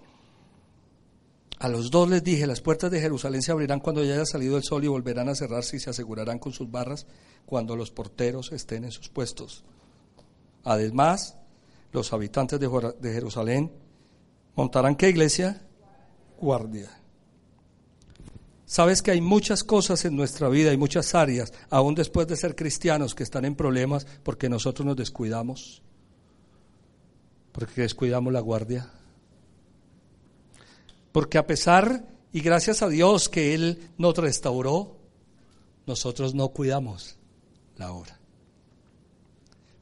A 1.64 1.68
los 1.70 1.90
dos 1.90 2.10
les 2.10 2.22
dije, 2.22 2.46
las 2.46 2.60
puertas 2.60 2.90
de 2.90 3.00
Jerusalén 3.00 3.40
se 3.40 3.50
abrirán 3.50 3.80
cuando 3.80 4.04
ya 4.04 4.12
haya 4.12 4.26
salido 4.26 4.58
el 4.58 4.62
sol 4.62 4.84
y 4.84 4.86
volverán 4.86 5.30
a 5.30 5.34
cerrarse 5.34 5.78
y 5.78 5.80
se 5.80 5.88
asegurarán 5.88 6.38
con 6.38 6.52
sus 6.52 6.70
barras 6.70 7.06
cuando 7.46 7.74
los 7.74 7.90
porteros 7.90 8.52
estén 8.52 8.84
en 8.84 8.90
sus 8.90 9.08
puestos. 9.08 9.64
Además, 10.62 11.38
los 11.90 12.12
habitantes 12.12 12.60
de 12.60 13.12
Jerusalén 13.14 13.72
montarán 14.54 14.94
qué 14.94 15.08
iglesia? 15.08 15.66
Guardia. 16.38 17.00
Sabes 18.66 19.00
que 19.00 19.12
hay 19.12 19.22
muchas 19.22 19.64
cosas 19.64 20.04
en 20.04 20.16
nuestra 20.16 20.50
vida, 20.50 20.70
hay 20.70 20.76
muchas 20.76 21.14
áreas, 21.14 21.50
aún 21.70 21.94
después 21.94 22.28
de 22.28 22.36
ser 22.36 22.54
cristianos, 22.54 23.14
que 23.14 23.22
están 23.22 23.46
en 23.46 23.54
problemas 23.54 24.06
porque 24.22 24.50
nosotros 24.50 24.84
nos 24.84 24.96
descuidamos, 24.96 25.80
porque 27.52 27.80
descuidamos 27.80 28.34
la 28.34 28.40
guardia. 28.40 28.90
Porque 31.14 31.38
a 31.38 31.46
pesar 31.46 32.08
y 32.32 32.40
gracias 32.40 32.82
a 32.82 32.88
Dios 32.88 33.28
que 33.28 33.54
Él 33.54 33.90
nos 33.98 34.18
restauró, 34.18 34.96
nosotros 35.86 36.34
no 36.34 36.48
cuidamos 36.48 37.14
la 37.76 37.92
obra. 37.92 38.18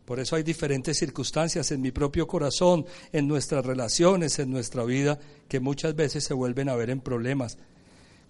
Por 0.04 0.20
eso 0.20 0.36
hay 0.36 0.42
diferentes 0.42 0.98
circunstancias 0.98 1.70
en 1.70 1.80
mi 1.80 1.90
propio 1.90 2.26
corazón, 2.26 2.84
en 3.12 3.26
nuestras 3.26 3.64
relaciones, 3.64 4.38
en 4.40 4.50
nuestra 4.50 4.84
vida, 4.84 5.18
que 5.48 5.58
muchas 5.58 5.96
veces 5.96 6.22
se 6.22 6.34
vuelven 6.34 6.68
a 6.68 6.76
ver 6.76 6.90
en 6.90 7.00
problemas 7.00 7.56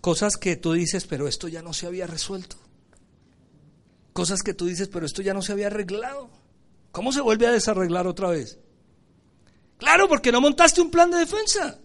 Cosas 0.00 0.36
que 0.36 0.54
tú 0.54 0.72
dices, 0.72 1.06
pero 1.06 1.26
esto 1.26 1.48
ya 1.48 1.62
no 1.62 1.72
se 1.72 1.86
había 1.86 2.06
resuelto. 2.06 2.56
Cosas 4.12 4.42
que 4.42 4.54
tú 4.54 4.66
dices, 4.66 4.88
pero 4.88 5.06
esto 5.06 5.22
ya 5.22 5.34
no 5.34 5.42
se 5.42 5.50
había 5.52 5.66
arreglado. 5.68 6.30
¿Cómo 6.92 7.10
se 7.10 7.20
vuelve 7.20 7.48
a 7.48 7.52
desarreglar 7.52 8.06
otra 8.06 8.28
vez? 8.28 8.58
Claro, 9.78 10.08
porque 10.08 10.30
no 10.30 10.40
montaste 10.40 10.80
un 10.80 10.90
plan 10.90 11.10
de 11.10 11.18
defensa. 11.18 11.78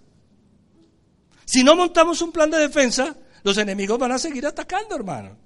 Si 1.47 1.63
no 1.63 1.77
montamos 1.77 2.21
un 2.21 2.33
plan 2.33 2.51
de 2.51 2.57
defensa, 2.57 3.15
los 3.43 3.57
enemigos 3.57 3.97
van 3.97 4.11
a 4.11 4.19
seguir 4.19 4.45
atacando, 4.45 4.95
hermano. 4.95 5.37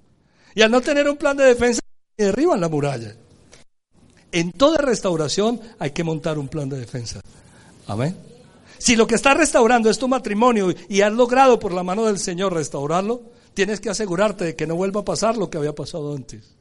Y 0.56 0.64
al 0.64 0.72
no 0.72 0.82
tener 0.82 1.08
un 1.08 1.16
plan 1.16 1.38
de 1.38 1.46
defensa, 1.46 1.80
derriban 2.18 2.60
la 2.60 2.70
muralla. 2.70 3.16
En 4.32 4.52
toda 4.52 4.80
restauración 4.80 5.62
hay 5.78 5.92
que 5.92 6.04
montar 6.04 6.40
un 6.40 6.48
plan 6.48 6.68
de 6.68 6.80
defensa. 6.80 7.22
Amén. 7.86 8.18
Si 8.80 8.96
lo 8.96 9.06
que 9.06 9.14
está 9.14 9.36
restaurando 9.36 9.92
es 9.92 10.00
tu 10.00 10.08
matrimonio 10.08 10.74
y 10.90 11.02
has 11.02 11.14
logrado 11.14 11.60
por 11.60 11.72
la 11.72 11.84
mano 11.84 12.08
del 12.08 12.18
Señor 12.18 12.52
restaurarlo, 12.52 13.22
tienes 13.54 13.80
que 13.80 13.92
asegurarte 13.92 14.46
de 14.46 14.56
que 14.56 14.66
no 14.66 14.76
vuelva 14.76 15.02
a 15.02 15.06
pasar 15.06 15.38
lo 15.38 15.52
que 15.52 15.60
había 15.60 15.76
pasado 15.76 16.16
antes. 16.16 16.56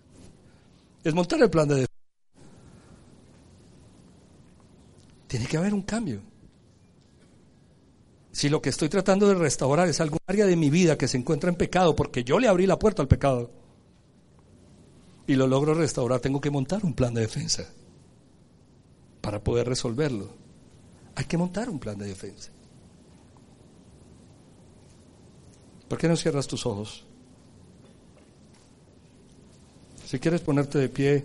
Es 1.02 1.14
montar 1.14 1.40
el 1.40 1.48
plan 1.48 1.66
de 1.66 1.74
defensa. 1.76 1.90
Tiene 5.28 5.46
que 5.46 5.56
haber 5.56 5.72
un 5.72 5.82
cambio. 5.82 6.29
Si 8.32 8.48
lo 8.48 8.62
que 8.62 8.70
estoy 8.70 8.88
tratando 8.88 9.28
de 9.28 9.34
restaurar 9.34 9.88
es 9.88 10.00
algún 10.00 10.20
área 10.26 10.46
de 10.46 10.56
mi 10.56 10.70
vida 10.70 10.96
que 10.96 11.08
se 11.08 11.16
encuentra 11.16 11.50
en 11.50 11.56
pecado, 11.56 11.96
porque 11.96 12.22
yo 12.22 12.38
le 12.38 12.48
abrí 12.48 12.66
la 12.66 12.78
puerta 12.78 13.02
al 13.02 13.08
pecado 13.08 13.50
y 15.26 15.34
lo 15.34 15.46
logro 15.46 15.74
restaurar, 15.74 16.20
tengo 16.20 16.40
que 16.40 16.50
montar 16.50 16.84
un 16.84 16.94
plan 16.94 17.14
de 17.14 17.22
defensa 17.22 17.68
para 19.20 19.42
poder 19.42 19.68
resolverlo. 19.68 20.28
Hay 21.14 21.24
que 21.24 21.36
montar 21.36 21.68
un 21.68 21.78
plan 21.78 21.98
de 21.98 22.06
defensa. 22.06 22.50
¿Por 25.88 25.98
qué 25.98 26.08
no 26.08 26.16
cierras 26.16 26.46
tus 26.46 26.66
ojos? 26.66 27.04
Si 30.06 30.18
quieres 30.18 30.40
ponerte 30.40 30.78
de 30.78 30.88
pie, 30.88 31.24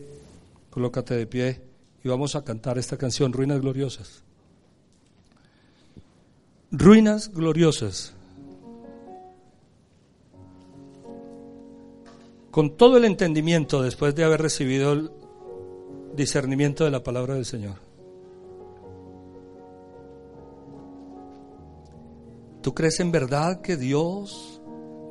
colócate 0.69 1.15
de 1.15 1.27
pie 1.27 1.61
y 2.03 2.07
vamos 2.09 2.35
a 2.35 2.43
cantar 2.43 2.77
esta 2.77 2.97
canción, 2.97 3.31
Ruinas 3.31 3.61
Gloriosas. 3.61 4.23
Ruinas 6.77 7.31
Gloriosas. 7.33 8.13
Con 12.51 12.75
todo 12.75 12.97
el 12.97 13.05
entendimiento 13.05 13.81
después 13.81 14.13
de 14.13 14.25
haber 14.25 14.41
recibido 14.41 14.91
el 14.91 15.11
discernimiento 16.15 16.83
de 16.83 16.91
la 16.91 17.01
palabra 17.01 17.35
del 17.35 17.45
Señor. 17.45 17.75
¿Tú 22.61 22.73
crees 22.73 22.99
en 22.99 23.11
verdad 23.11 23.61
que 23.61 23.77
Dios 23.77 24.61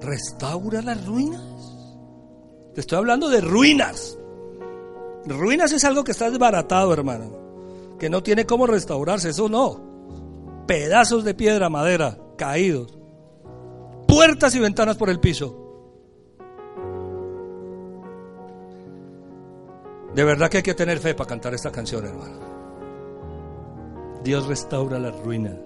restaura 0.02 0.82
las 0.82 1.06
ruinas? 1.06 1.42
Te 2.74 2.80
estoy 2.82 2.98
hablando 2.98 3.30
de 3.30 3.40
ruinas. 3.40 4.18
Ruinas 5.24 5.72
es 5.72 5.84
algo 5.84 6.04
que 6.04 6.12
está 6.12 6.28
desbaratado, 6.28 6.92
hermano. 6.92 7.96
Que 7.98 8.10
no 8.10 8.22
tiene 8.22 8.44
cómo 8.44 8.66
restaurarse. 8.66 9.30
Eso 9.30 9.48
no. 9.48 9.93
Pedazos 10.66 11.24
de 11.24 11.34
piedra, 11.34 11.68
madera, 11.68 12.18
caídos. 12.36 12.96
Puertas 14.06 14.54
y 14.54 14.60
ventanas 14.60 14.96
por 14.96 15.10
el 15.10 15.20
piso. 15.20 15.60
De 20.14 20.22
verdad 20.22 20.48
que 20.48 20.58
hay 20.58 20.62
que 20.62 20.74
tener 20.74 20.98
fe 20.98 21.14
para 21.14 21.28
cantar 21.28 21.54
esta 21.54 21.72
canción, 21.72 22.06
hermano. 22.06 22.54
Dios 24.22 24.46
restaura 24.46 24.98
las 24.98 25.18
ruinas 25.20 25.58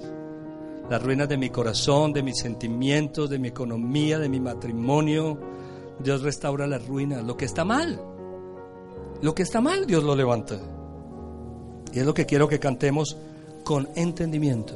las 0.89 1.03
ruinas 1.03 1.29
de 1.29 1.37
mi 1.37 1.51
corazón, 1.51 2.12
de 2.12 2.23
mis 2.23 2.39
sentimientos, 2.39 3.29
de 3.29 3.39
mi 3.39 3.49
economía, 3.49 4.19
de 4.19 4.29
mi 4.29 4.41
matrimonio. 4.41 5.39
Dios 5.99 6.23
restaura 6.23 6.66
las 6.66 6.87
ruinas, 6.87 7.25
lo 7.25 7.37
que 7.37 7.45
está 7.45 7.65
mal. 7.65 8.01
Lo 9.20 9.35
que 9.35 9.43
está 9.43 9.61
mal, 9.61 9.87
Dios 9.87 10.03
lo 10.03 10.16
levanta. 10.16 10.59
Y 11.93 11.99
es 11.99 12.07
lo 12.07 12.15
que 12.15 12.25
quiero 12.25 12.49
que 12.49 12.59
cantemos 12.59 13.16
con 13.65 13.89
entendimiento. 13.97 14.75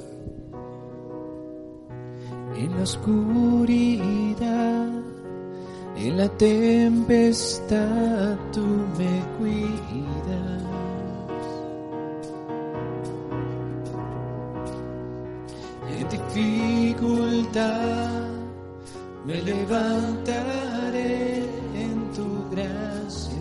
En 2.56 2.76
la 2.76 2.82
oscuridad, 2.82 4.88
en 5.96 6.16
la 6.16 6.28
tempestad, 6.28 8.36
tú 8.52 8.66
me 8.98 9.22
cuidas. 9.38 10.62
dificultad 16.34 18.28
me 19.24 19.40
levantaré 19.42 21.36
en 21.74 22.12
tu 22.14 22.50
gracia. 22.50 23.32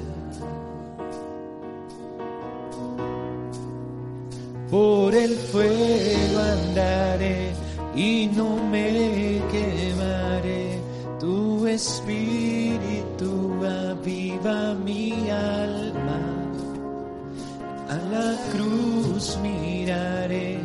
Por 4.69 5.15
el 5.15 5.35
fuego 5.35 6.39
andaré 6.39 7.53
y 7.95 8.29
no 8.35 8.57
me 8.69 9.41
quemaré. 9.51 10.79
Tu 11.19 11.67
espíritu 11.67 13.59
aviva 13.63 14.73
mi 14.73 15.29
alma. 15.29 16.19
A 17.89 17.95
la 17.95 18.37
cruz 18.51 19.37
miraré 19.43 20.59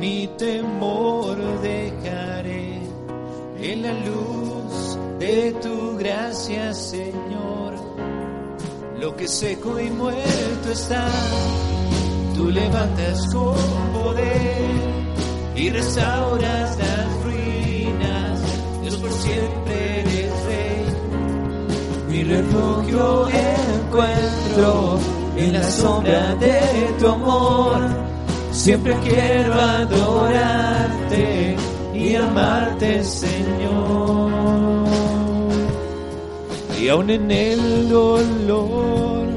mi 0.00 0.26
temor 0.38 1.36
dejaré 1.60 2.80
en 3.60 3.82
la 3.82 3.92
luz 3.92 4.98
de 5.18 5.52
tu 5.62 5.96
gracia, 5.98 6.72
Señor. 6.72 7.74
Lo 8.98 9.14
que 9.14 9.28
seco 9.28 9.78
y 9.78 9.90
muerto 9.90 10.70
está, 10.72 11.06
tú 12.34 12.50
levantas 12.50 13.26
con 13.34 13.54
poder 13.92 14.99
y 15.60 15.70
restauras 15.70 16.78
las 16.78 17.24
ruinas. 17.24 18.40
Dios 18.82 18.96
por 18.96 19.12
siempre 19.12 20.00
eres 20.00 20.32
rey. 20.46 20.86
Mi 22.08 22.24
refugio 22.24 23.28
encuentro 23.28 24.98
en 25.36 25.52
la 25.52 25.62
sombra 25.62 26.34
de 26.36 26.60
tu 26.98 27.08
amor 27.08 28.10
Siempre 28.52 28.94
quiero 29.02 29.54
adorarte 29.54 31.56
y 31.94 32.14
amarte, 32.14 33.02
Señor. 33.04 34.30
Y 36.78 36.88
aún 36.88 37.08
en 37.10 37.30
el 37.30 37.88
dolor, 37.88 39.28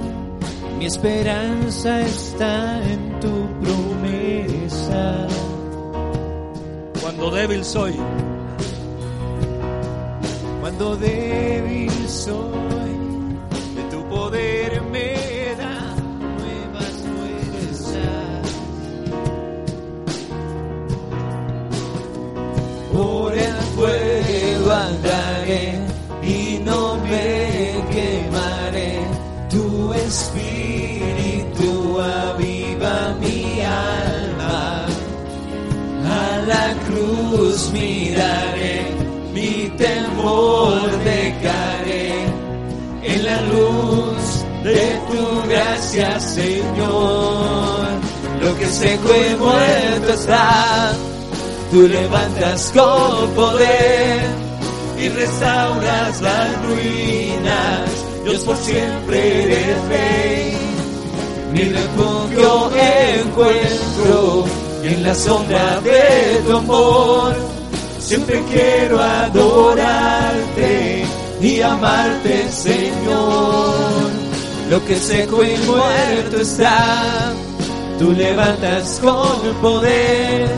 mi 0.79 0.87
esperanza 0.87 2.01
está 2.01 2.81
en 2.83 3.02
Cuando 7.23 7.37
débil 7.37 7.63
soy, 7.63 7.93
cuando 10.59 10.97
débil 10.97 11.89
soy, 12.09 12.72
tu 45.93 45.99
gracia, 45.99 46.19
Señor. 46.19 47.87
Lo 48.41 48.57
que 48.57 48.65
seco 48.65 49.09
y 49.15 49.35
muerto 49.35 50.13
está 50.13 50.91
Tú 51.71 51.87
levantas 51.87 52.73
con 52.75 53.29
poder 53.31 54.21
y 54.99 55.09
restauras 55.09 56.21
las 56.21 56.65
ruinas. 56.65 57.89
Dios 58.23 58.39
por 58.41 58.57
siempre 58.57 59.43
eres 59.43 59.87
rey. 59.87 60.57
Mi 61.51 61.63
refugio 61.63 62.69
encuentro 63.21 64.45
en 64.83 65.03
la 65.03 65.15
sombra 65.15 65.79
de 65.81 66.41
tu 66.45 66.57
amor. 66.57 67.35
Siempre 67.99 68.43
quiero 68.51 69.01
adorarte 69.01 71.05
y 71.41 71.61
amarte, 71.61 72.51
Señor. 72.51 73.72
Lo 74.69 74.83
que 74.85 74.95
seco 74.95 75.43
y 75.43 75.57
muerto 75.57 76.37
está, 76.41 77.33
tú 77.99 78.11
levantas 78.11 78.99
con 79.01 79.53
poder 79.61 80.49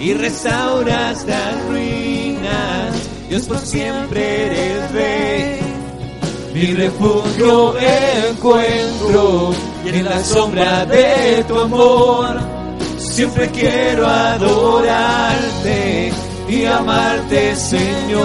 y 0.00 0.14
restauras 0.14 1.26
las 1.26 1.66
ruinas. 1.66 2.94
Dios 3.28 3.42
por 3.44 3.58
siempre 3.58 4.46
eres 4.46 4.92
rey. 4.92 5.60
Mi 6.54 6.66
refugio 6.74 7.74
encuentro 7.78 9.52
y 9.84 9.88
en 9.88 10.04
la 10.04 10.22
sombra 10.22 10.86
de 10.86 11.44
tu 11.48 11.58
amor. 11.58 12.38
Siempre 12.98 13.50
quiero 13.50 14.06
adorarte 14.06 16.12
y 16.48 16.64
amarte, 16.66 17.56
Señor. 17.56 18.22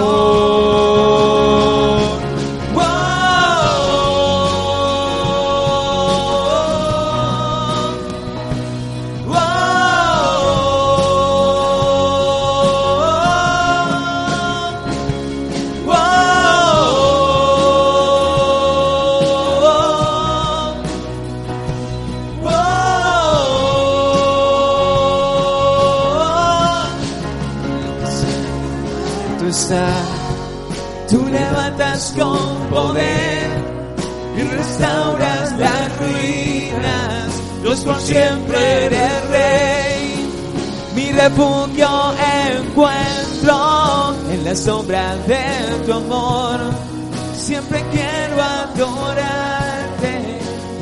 Tú 29.48 31.26
levantas 31.26 32.14
con 32.18 32.68
poder 32.68 33.48
y 34.36 34.42
restauras 34.42 35.58
las 35.58 35.98
ruinas. 35.98 37.32
Dios 37.62 37.80
por 37.80 37.98
siempre 37.98 38.84
eres 38.84 39.28
rey. 39.30 40.30
Mi 40.94 41.12
refugio 41.12 41.88
encuentro 42.58 44.14
en 44.30 44.44
la 44.44 44.54
sombra 44.54 45.16
de 45.26 45.86
tu 45.86 45.94
amor. 45.94 46.60
Siempre 47.34 47.82
quiero 47.90 48.42
adorar 48.42 49.88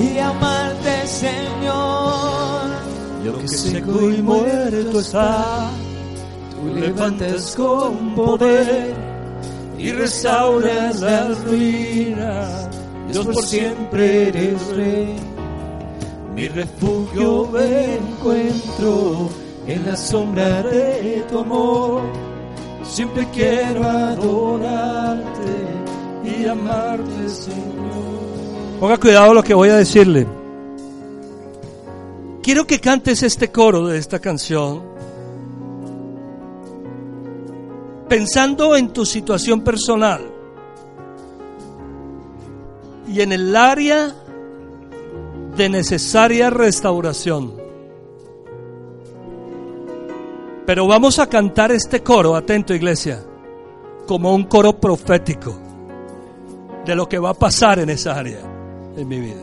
y 0.00 0.18
amarte, 0.18 1.06
Señor. 1.06 2.66
Lo 3.24 3.38
que 3.38 3.48
seco 3.48 4.10
y 4.10 4.22
muerto 4.22 4.98
está, 4.98 5.70
levantas 6.74 7.54
con 7.56 8.14
poder 8.14 8.94
y 9.78 9.92
restauras 9.92 11.00
las 11.00 11.44
ruinas. 11.44 12.68
Dios 13.10 13.26
por 13.26 13.44
siempre 13.44 14.28
eres 14.28 14.66
rey. 14.76 15.16
Mi 16.34 16.48
refugio 16.48 17.50
encuentro 17.58 19.30
en 19.66 19.86
la 19.86 19.96
sombra 19.96 20.62
de 20.62 21.24
tu 21.30 21.38
amor. 21.38 22.02
Siempre 22.84 23.26
quiero 23.32 23.84
adorarte 23.84 25.22
y 26.24 26.46
amarte, 26.46 27.28
Señor. 27.28 28.16
Ponga 28.80 28.98
cuidado 28.98 29.34
lo 29.34 29.42
que 29.42 29.54
voy 29.54 29.70
a 29.70 29.76
decirle. 29.76 30.26
Quiero 32.42 32.66
que 32.66 32.80
cantes 32.80 33.22
este 33.22 33.50
coro 33.50 33.86
de 33.88 33.98
esta 33.98 34.20
canción. 34.20 34.95
Pensando 38.08 38.76
en 38.76 38.92
tu 38.92 39.04
situación 39.04 39.62
personal 39.62 40.20
y 43.08 43.20
en 43.20 43.32
el 43.32 43.56
área 43.56 44.14
de 45.56 45.68
necesaria 45.68 46.50
restauración. 46.50 47.54
Pero 50.66 50.86
vamos 50.86 51.18
a 51.18 51.28
cantar 51.28 51.72
este 51.72 52.02
coro, 52.02 52.34
atento 52.34 52.74
iglesia, 52.74 53.22
como 54.06 54.34
un 54.34 54.44
coro 54.44 54.78
profético 54.78 55.56
de 56.84 56.94
lo 56.94 57.08
que 57.08 57.18
va 57.18 57.30
a 57.30 57.34
pasar 57.34 57.78
en 57.78 57.90
esa 57.90 58.16
área 58.16 58.40
en 58.96 59.08
mi 59.08 59.20
vida. 59.20 59.42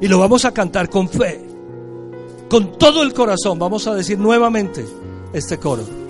Y 0.00 0.08
lo 0.08 0.18
vamos 0.18 0.44
a 0.44 0.52
cantar 0.52 0.88
con 0.88 1.08
fe, 1.08 1.44
con 2.48 2.76
todo 2.78 3.02
el 3.02 3.12
corazón. 3.12 3.58
Vamos 3.58 3.86
a 3.86 3.94
decir 3.94 4.18
nuevamente 4.18 4.84
este 5.32 5.58
coro. 5.58 6.03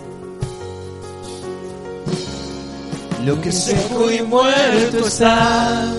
Lo 3.24 3.40
que 3.40 3.50
seco 3.50 4.10
y 4.10 4.20
muerto 4.22 5.06
está, 5.06 5.90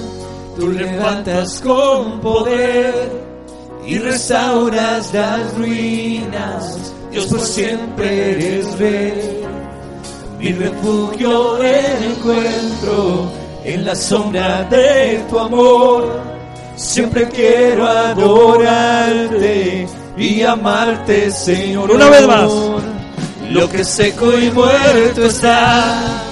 tú 0.56 0.72
levantas 0.72 1.60
con 1.60 2.22
poder 2.22 2.94
y 3.86 3.98
restauras 3.98 5.12
las 5.12 5.54
ruinas. 5.56 6.94
Dios 7.12 7.26
por 7.26 7.40
siempre 7.40 8.32
eres 8.32 8.78
rey. 8.78 9.44
Mi 10.38 10.54
refugio 10.54 11.64
encuentro 11.64 13.32
en 13.64 13.86
la 13.86 13.96
sombra 13.96 14.64
de 14.66 15.26
tu 15.28 15.40
amor. 15.40 16.22
Siempre 16.76 17.28
quiero 17.30 17.88
adorarte 17.88 19.88
y 20.16 20.44
amarte, 20.44 21.32
Señor. 21.32 21.90
Una 21.90 22.10
vez 22.10 22.28
más. 22.28 22.52
Lo 23.50 23.68
que 23.70 23.84
seco 23.84 24.38
y 24.38 24.52
muerto 24.52 25.26
está, 25.26 26.24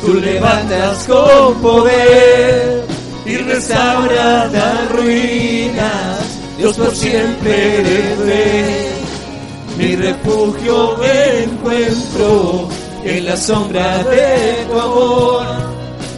tú 0.00 0.14
levantas 0.14 1.04
con 1.06 1.54
poder 1.60 2.84
y 3.26 3.36
restauras 3.36 4.52
las 4.52 4.92
ruinas. 4.92 6.38
Dios 6.58 6.76
por 6.76 6.94
siempre 6.94 7.80
eres. 7.80 8.98
Mi 9.76 9.94
refugio 9.94 10.96
encuentro 11.04 12.68
en 13.04 13.24
la 13.24 13.36
sombra 13.36 14.02
de 14.04 14.66
tu 14.68 14.80
amor. 14.80 15.46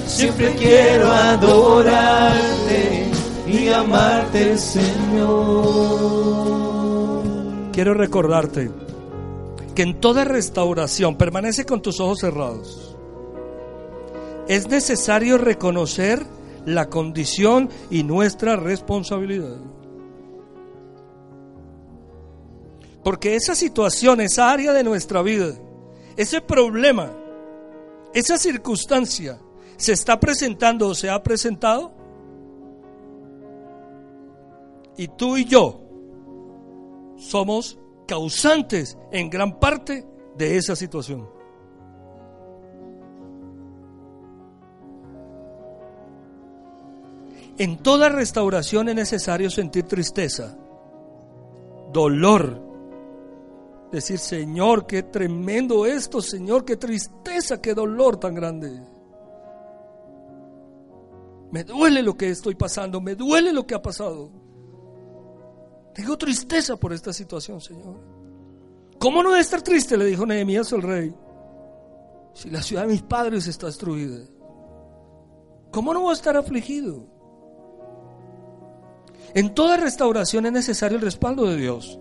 Siempre 0.06 0.54
quiero 0.54 1.10
adorarte 1.12 3.10
y 3.46 3.68
amarte, 3.68 4.56
Señor. 4.56 5.90
Quiero 7.72 7.94
recordarte 7.94 8.70
que 9.74 9.82
en 9.82 10.00
toda 10.00 10.24
restauración 10.24 11.16
permanece 11.16 11.64
con 11.64 11.82
tus 11.82 12.00
ojos 12.00 12.20
cerrados. 12.20 12.96
Es 14.50 14.66
necesario 14.66 15.38
reconocer 15.38 16.26
la 16.66 16.90
condición 16.90 17.70
y 17.88 18.02
nuestra 18.02 18.56
responsabilidad. 18.56 19.58
Porque 23.04 23.36
esa 23.36 23.54
situación, 23.54 24.20
esa 24.20 24.50
área 24.50 24.72
de 24.72 24.82
nuestra 24.82 25.22
vida, 25.22 25.54
ese 26.16 26.40
problema, 26.40 27.12
esa 28.12 28.38
circunstancia, 28.38 29.38
se 29.76 29.92
está 29.92 30.18
presentando 30.18 30.88
o 30.88 30.94
se 30.96 31.08
ha 31.08 31.22
presentado. 31.22 31.92
Y 34.96 35.06
tú 35.06 35.36
y 35.36 35.44
yo 35.44 35.80
somos 37.18 37.78
causantes 38.08 38.98
en 39.12 39.30
gran 39.30 39.60
parte 39.60 40.04
de 40.36 40.56
esa 40.56 40.74
situación. 40.74 41.39
En 47.60 47.76
toda 47.76 48.08
restauración 48.08 48.88
es 48.88 48.94
necesario 48.94 49.50
sentir 49.50 49.84
tristeza, 49.84 50.56
dolor, 51.92 52.58
decir, 53.92 54.18
Señor, 54.18 54.86
qué 54.86 55.02
tremendo 55.02 55.84
esto, 55.84 56.22
Señor, 56.22 56.64
qué 56.64 56.78
tristeza, 56.78 57.60
qué 57.60 57.74
dolor 57.74 58.16
tan 58.16 58.34
grande. 58.34 58.82
Me 61.50 61.62
duele 61.64 62.02
lo 62.02 62.16
que 62.16 62.30
estoy 62.30 62.54
pasando, 62.54 62.98
me 62.98 63.14
duele 63.14 63.52
lo 63.52 63.66
que 63.66 63.74
ha 63.74 63.82
pasado. 63.82 64.30
Tengo 65.94 66.16
tristeza 66.16 66.76
por 66.76 66.94
esta 66.94 67.12
situación, 67.12 67.60
Señor. 67.60 68.00
¿Cómo 68.98 69.22
no 69.22 69.32
debe 69.32 69.42
estar 69.42 69.60
triste? 69.60 69.98
Le 69.98 70.06
dijo 70.06 70.24
Nehemías 70.24 70.72
al 70.72 70.80
rey. 70.80 71.14
Si 72.32 72.48
la 72.48 72.62
ciudad 72.62 72.86
de 72.86 72.92
mis 72.92 73.02
padres 73.02 73.46
está 73.46 73.66
destruida. 73.66 74.24
¿Cómo 75.70 75.92
no 75.92 76.00
voy 76.00 76.12
a 76.12 76.14
estar 76.14 76.38
afligido? 76.38 77.19
En 79.34 79.54
toda 79.54 79.76
restauración 79.76 80.46
es 80.46 80.52
necesario 80.52 80.98
el 80.98 81.04
respaldo 81.04 81.46
de 81.46 81.56
Dios 81.56 81.98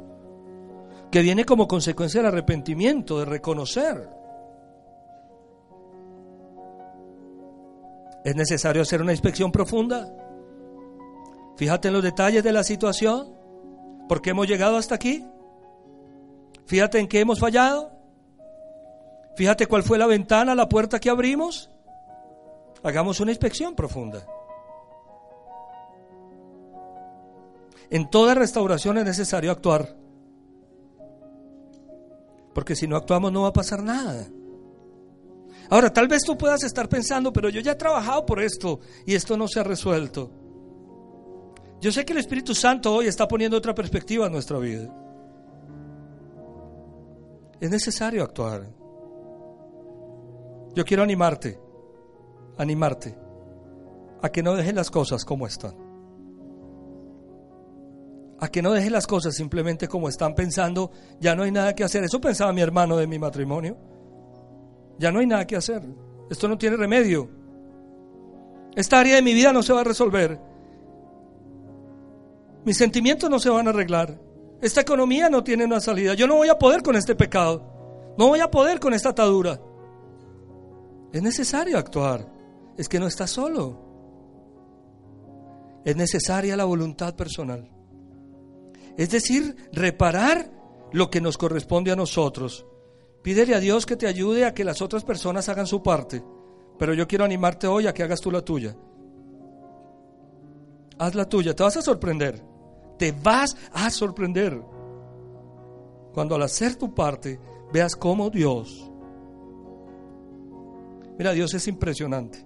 que 1.12 1.22
viene 1.22 1.46
como 1.46 1.68
consecuencia 1.68 2.22
del 2.22 2.28
arrepentimiento, 2.28 3.20
de 3.20 3.26
reconocer. 3.26 4.10
Es 8.24 8.36
necesario 8.36 8.82
hacer 8.82 9.02
una 9.02 9.12
inspección 9.12 9.52
profunda. 9.52 10.14
Fíjate 11.58 11.88
en 11.88 11.96
los 11.96 12.04
detalles 12.04 12.44
de 12.44 12.52
la 12.52 12.64
situación. 12.64 13.34
¿Por 14.08 14.22
qué 14.22 14.32
hemos 14.32 14.48
llegado 14.48 14.78
hasta 14.78 14.96
aquí? 14.96 15.26
Fíjate 16.66 17.00
en 17.00 17.08
qué 17.08 17.22
hemos 17.22 17.40
fallado. 17.40 17.92
Fíjate 19.36 19.68
cuál 19.68 19.84
fue 19.84 19.98
la 19.98 20.06
ventana, 20.06 20.54
la 20.54 20.70
puerta 20.70 21.00
que 21.00 21.10
abrimos. 21.10 21.72
Hagamos 22.84 23.20
una 23.20 23.32
inspección 23.32 23.76
profunda. 23.76 24.26
En 27.90 28.10
toda 28.10 28.36
restauración 28.36 28.98
es 28.98 29.06
necesario 29.06 29.52
actuar 29.52 30.00
porque 32.60 32.76
si 32.76 32.88
no 32.88 32.98
actuamos 32.98 33.32
no 33.32 33.44
va 33.44 33.48
a 33.48 33.54
pasar 33.54 33.82
nada. 33.82 34.28
Ahora, 35.70 35.94
tal 35.94 36.10
vez 36.10 36.24
tú 36.24 36.38
puedas 36.38 36.62
estar 36.64 36.90
pensando, 36.90 37.32
pero 37.32 37.48
yo 37.48 37.62
ya 37.62 37.72
he 37.72 37.76
trabajado 37.76 38.26
por 38.26 38.42
esto 38.42 38.82
y 39.06 39.16
esto 39.16 39.38
no 39.38 39.48
se 39.48 39.62
ha 39.62 39.64
resuelto. 39.64 40.30
Yo 41.80 41.92
sé 41.92 42.04
que 42.04 42.12
el 42.12 42.20
Espíritu 42.20 42.54
Santo 42.54 42.94
hoy 42.94 43.08
está 43.08 43.30
poniendo 43.30 43.56
otra 43.56 43.74
perspectiva 43.74 44.26
en 44.26 44.34
nuestra 44.34 44.58
vida. 44.58 44.94
Es 47.62 47.70
necesario 47.70 48.24
actuar. 48.24 48.70
Yo 50.76 50.84
quiero 50.84 51.04
animarte, 51.04 51.60
animarte 52.58 53.18
a 54.22 54.30
que 54.30 54.44
no 54.44 54.56
dejes 54.56 54.74
las 54.74 54.92
cosas 54.92 55.24
como 55.24 55.48
están 55.48 55.89
a 58.42 58.48
que 58.48 58.62
no 58.62 58.72
deje 58.72 58.90
las 58.90 59.06
cosas 59.06 59.36
simplemente 59.36 59.88
como 59.88 60.08
están 60.08 60.34
pensando, 60.34 60.92
ya 61.20 61.36
no 61.36 61.44
hay 61.44 61.52
nada 61.52 61.76
que 61.76 61.84
hacer. 61.84 62.04
Eso 62.04 62.22
pensaba 62.22 62.54
mi 62.54 62.62
hermano 62.62 62.98
de 62.98 63.08
mi 63.08 63.20
matrimonio. 63.20 63.78
Ya 64.98 65.12
no 65.12 65.20
hay 65.20 65.28
nada 65.28 65.46
que 65.46 65.56
hacer. 65.56 65.84
Esto 66.30 66.48
no 66.48 66.58
tiene 66.58 66.78
remedio. 66.78 67.30
Esta 68.76 69.00
área 69.00 69.16
de 69.16 69.22
mi 69.22 69.34
vida 69.34 69.52
no 69.52 69.62
se 69.62 69.74
va 69.74 69.82
a 69.82 69.84
resolver. 69.84 70.40
Mis 72.64 72.78
sentimientos 72.78 73.30
no 73.30 73.40
se 73.40 73.50
van 73.50 73.68
a 73.68 73.72
arreglar. 73.72 74.20
Esta 74.62 74.82
economía 74.82 75.30
no 75.30 75.44
tiene 75.44 75.66
una 75.66 75.80
salida. 75.80 76.14
Yo 76.14 76.28
no 76.28 76.36
voy 76.36 76.50
a 76.50 76.60
poder 76.60 76.82
con 76.82 76.96
este 76.96 77.16
pecado. 77.16 78.14
No 78.18 78.28
voy 78.28 78.40
a 78.40 78.52
poder 78.52 78.80
con 78.80 78.94
esta 78.94 79.10
atadura. 79.10 79.60
Es 81.12 81.22
necesario 81.22 81.78
actuar. 81.78 82.26
Es 82.78 82.88
que 82.88 83.00
no 83.00 83.08
estás 83.08 83.32
solo. 83.32 83.80
Es 85.84 85.96
necesaria 85.96 86.56
la 86.56 86.66
voluntad 86.66 87.16
personal. 87.16 87.79
Es 89.00 89.12
decir, 89.12 89.56
reparar 89.72 90.52
lo 90.92 91.10
que 91.10 91.22
nos 91.22 91.38
corresponde 91.38 91.90
a 91.90 91.96
nosotros. 91.96 92.66
Pídele 93.22 93.56
a 93.56 93.62
Dios 93.62 93.86
que 93.86 93.96
te 93.96 94.08
ayude 94.08 94.44
a 94.44 94.54
que 94.54 94.66
las 94.66 94.82
otras 94.82 95.06
personas 95.06 95.48
hagan 95.48 95.68
su 95.68 95.82
parte, 95.82 96.22
pero 96.78 96.94
yo 96.94 97.08
quiero 97.08 97.24
animarte 97.24 97.66
hoy 97.66 97.88
a 97.88 97.94
que 97.94 98.04
hagas 98.04 98.20
tú 98.20 98.30
la 98.30 98.44
tuya. 98.44 98.76
Haz 100.98 101.16
la 101.16 101.30
tuya, 101.30 101.56
te 101.56 101.64
vas 101.64 101.78
a 101.78 101.82
sorprender. 101.82 102.44
Te 102.98 103.14
vas 103.14 103.56
a 103.72 103.90
sorprender 103.90 104.62
cuando 106.14 106.36
al 106.36 106.44
hacer 106.44 106.76
tu 106.76 106.94
parte 106.94 107.40
veas 107.72 107.96
cómo 107.96 108.30
Dios, 108.30 108.92
mira, 111.18 111.32
Dios 111.32 111.54
es 111.54 111.66
impresionante. 111.70 112.46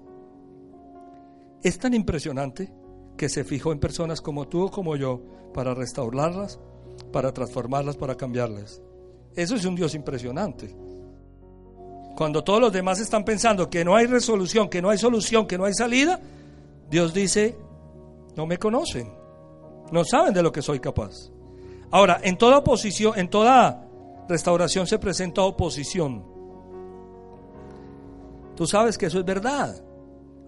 Es 1.63 1.79
tan 1.79 1.95
impresionante 1.95 2.71
que 3.17 3.29
se 3.29 3.43
fijó 3.43 3.71
en 3.71 3.79
personas 3.79 4.21
como 4.21 4.47
tú 4.47 4.63
o 4.63 4.71
como 4.71 4.95
yo 4.95 5.21
para 5.53 5.73
restaurarlas, 5.73 6.59
para 7.11 7.33
transformarlas, 7.33 7.97
para 7.97 8.15
cambiarlas. 8.15 8.81
Eso 9.35 9.55
es 9.55 9.65
un 9.65 9.75
Dios 9.75 9.95
impresionante. 9.95 10.75
Cuando 12.15 12.43
todos 12.43 12.61
los 12.61 12.73
demás 12.73 12.99
están 12.99 13.25
pensando 13.25 13.69
que 13.69 13.83
no 13.83 13.95
hay 13.95 14.05
resolución, 14.05 14.69
que 14.69 14.81
no 14.81 14.89
hay 14.89 14.97
solución, 14.97 15.47
que 15.47 15.57
no 15.57 15.65
hay 15.65 15.73
salida, 15.73 16.19
Dios 16.89 17.13
dice, 17.13 17.57
no 18.35 18.45
me 18.45 18.57
conocen, 18.57 19.11
no 19.91 20.03
saben 20.03 20.33
de 20.33 20.43
lo 20.43 20.51
que 20.51 20.61
soy 20.61 20.79
capaz. 20.79 21.31
Ahora, 21.89 22.19
en 22.23 22.37
toda 22.37 22.59
oposición, 22.59 23.17
en 23.17 23.29
toda 23.29 23.87
restauración 24.27 24.87
se 24.87 24.99
presenta 24.99 25.41
oposición. 25.41 26.23
Tú 28.55 28.67
sabes 28.67 28.97
que 28.97 29.07
eso 29.07 29.19
es 29.19 29.25
verdad. 29.25 29.83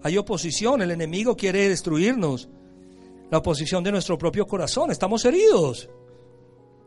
Hay 0.02 0.16
oposición, 0.16 0.82
el 0.82 0.92
enemigo 0.92 1.36
quiere 1.36 1.68
destruirnos. 1.68 2.48
La 3.30 3.38
oposición 3.38 3.82
de 3.82 3.92
nuestro 3.92 4.16
propio 4.16 4.46
corazón, 4.46 4.90
estamos 4.90 5.24
heridos. 5.24 5.90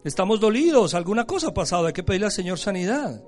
Estamos 0.04 0.40
dolidos, 0.40 0.94
alguna 0.94 1.26
cosa 1.26 1.50
ha 1.50 1.54
pasado, 1.54 1.88
hay 1.88 1.94
que 1.94 2.04
pedirle 2.04 2.28
al 2.28 2.32
Señor 2.32 2.58
sanidad. 2.58 3.22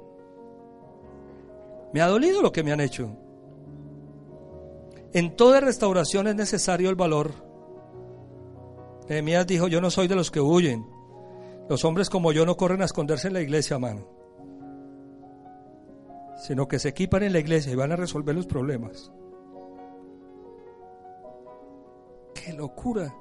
Me 1.93 2.01
ha 2.01 2.07
dolido 2.07 2.41
lo 2.41 2.51
que 2.51 2.63
me 2.63 2.71
han 2.71 2.79
hecho. 2.79 3.17
En 5.13 5.35
toda 5.35 5.59
restauración 5.59 6.27
es 6.27 6.35
necesario 6.35 6.89
el 6.89 6.95
valor. 6.95 7.31
Nehemías 9.09 9.45
dijo, 9.45 9.67
yo 9.67 9.81
no 9.81 9.91
soy 9.91 10.07
de 10.07 10.15
los 10.15 10.31
que 10.31 10.39
huyen. 10.39 10.85
Los 11.67 11.83
hombres 11.83 12.09
como 12.09 12.31
yo 12.31 12.45
no 12.45 12.55
corren 12.55 12.81
a 12.81 12.85
esconderse 12.85 13.27
en 13.27 13.33
la 13.33 13.41
iglesia, 13.41 13.77
mano. 13.77 14.07
Sino 16.37 16.69
que 16.69 16.79
se 16.79 16.89
equipan 16.89 17.23
en 17.23 17.33
la 17.33 17.39
iglesia 17.39 17.73
y 17.73 17.75
van 17.75 17.91
a 17.91 17.97
resolver 17.97 18.33
los 18.33 18.47
problemas. 18.47 19.11
¡Qué 22.43 22.53
locura! 22.53 23.13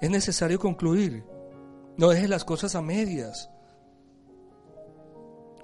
Es 0.00 0.10
necesario 0.10 0.58
concluir. 0.58 1.24
No 1.96 2.08
dejes 2.08 2.30
las 2.30 2.44
cosas 2.44 2.74
a 2.74 2.82
medias. 2.82 3.50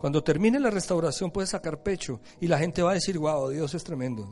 Cuando 0.00 0.22
termine 0.22 0.60
la 0.60 0.70
restauración 0.70 1.30
puedes 1.30 1.50
sacar 1.50 1.82
pecho 1.82 2.20
y 2.40 2.48
la 2.48 2.58
gente 2.58 2.82
va 2.82 2.90
a 2.90 2.94
decir, 2.94 3.18
wow, 3.18 3.48
Dios 3.48 3.72
es 3.74 3.84
tremendo. 3.84 4.28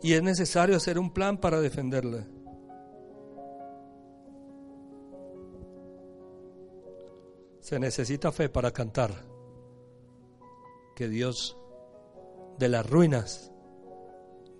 Y 0.00 0.14
es 0.14 0.22
necesario 0.22 0.76
hacer 0.76 0.98
un 0.98 1.12
plan 1.12 1.36
para 1.38 1.60
defenderla. 1.60 2.26
Se 7.60 7.78
necesita 7.78 8.32
fe 8.32 8.48
para 8.48 8.72
cantar 8.72 9.12
que 10.96 11.08
Dios 11.08 11.56
de 12.58 12.68
las 12.68 12.88
ruinas 12.88 13.52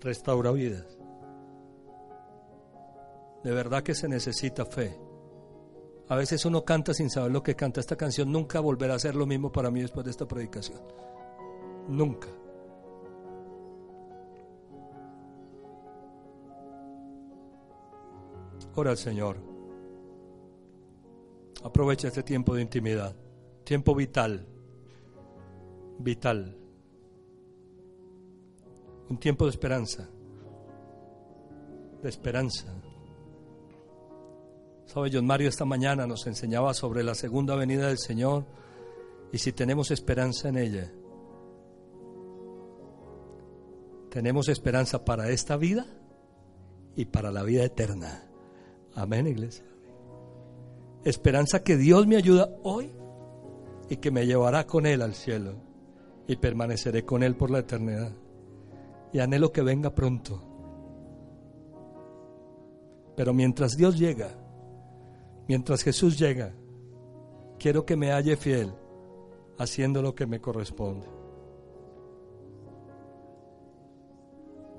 restaura 0.01 0.51
vidas. 0.51 0.97
De 3.43 3.51
verdad 3.51 3.83
que 3.83 3.95
se 3.95 4.07
necesita 4.07 4.65
fe. 4.65 4.97
A 6.09 6.15
veces 6.15 6.45
uno 6.45 6.63
canta 6.63 6.93
sin 6.93 7.09
saber 7.09 7.31
lo 7.31 7.43
que 7.43 7.55
canta. 7.55 7.79
Esta 7.79 7.95
canción 7.95 8.31
nunca 8.31 8.59
volverá 8.59 8.95
a 8.95 8.99
ser 8.99 9.15
lo 9.15 9.25
mismo 9.25 9.51
para 9.51 9.71
mí 9.71 9.81
después 9.81 10.05
de 10.05 10.11
esta 10.11 10.27
predicación. 10.27 10.79
Nunca. 11.87 12.27
Ora 18.75 18.91
al 18.91 18.97
Señor. 18.97 19.37
Aprovecha 21.63 22.07
este 22.07 22.23
tiempo 22.23 22.55
de 22.55 22.61
intimidad. 22.61 23.15
Tiempo 23.63 23.95
vital. 23.95 24.45
Vital. 25.99 26.62
Un 29.09 29.17
tiempo 29.17 29.45
de 29.45 29.51
esperanza. 29.51 30.09
De 32.01 32.09
esperanza. 32.09 32.73
Sabe, 34.85 35.09
John 35.11 35.25
Mario 35.25 35.49
esta 35.49 35.65
mañana 35.65 36.05
nos 36.05 36.27
enseñaba 36.27 36.73
sobre 36.73 37.03
la 37.03 37.15
segunda 37.15 37.55
venida 37.55 37.87
del 37.87 37.97
Señor 37.97 38.45
y 39.31 39.37
si 39.39 39.51
tenemos 39.51 39.91
esperanza 39.91 40.49
en 40.49 40.57
ella. 40.57 40.91
Tenemos 44.09 44.47
esperanza 44.49 45.03
para 45.03 45.29
esta 45.29 45.57
vida 45.57 45.87
y 46.95 47.05
para 47.05 47.31
la 47.31 47.43
vida 47.43 47.63
eterna. 47.63 48.27
Amén, 48.93 49.25
iglesia. 49.25 49.65
Esperanza 51.03 51.63
que 51.63 51.77
Dios 51.77 52.05
me 52.05 52.15
ayuda 52.15 52.49
hoy 52.63 52.91
y 53.89 53.97
que 53.97 54.11
me 54.11 54.25
llevará 54.25 54.67
con 54.67 54.85
Él 54.85 55.01
al 55.01 55.15
cielo 55.15 55.55
y 56.27 56.35
permaneceré 56.35 57.03
con 57.03 57.23
Él 57.23 57.35
por 57.35 57.49
la 57.49 57.59
eternidad. 57.59 58.11
Y 59.13 59.19
anhelo 59.19 59.51
que 59.51 59.61
venga 59.61 59.93
pronto. 59.93 60.41
Pero 63.15 63.33
mientras 63.33 63.77
Dios 63.77 63.97
llega, 63.97 64.29
mientras 65.47 65.83
Jesús 65.83 66.17
llega, 66.17 66.53
quiero 67.59 67.85
que 67.85 67.95
me 67.95 68.11
halle 68.11 68.35
fiel 68.35 68.73
haciendo 69.57 70.01
lo 70.01 70.15
que 70.15 70.25
me 70.25 70.41
corresponde. 70.41 71.07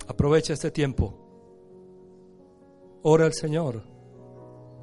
Aprovecha 0.06 0.52
este 0.52 0.70
tiempo. 0.70 1.14
Ora 3.02 3.26
al 3.26 3.34
Señor 3.34 3.82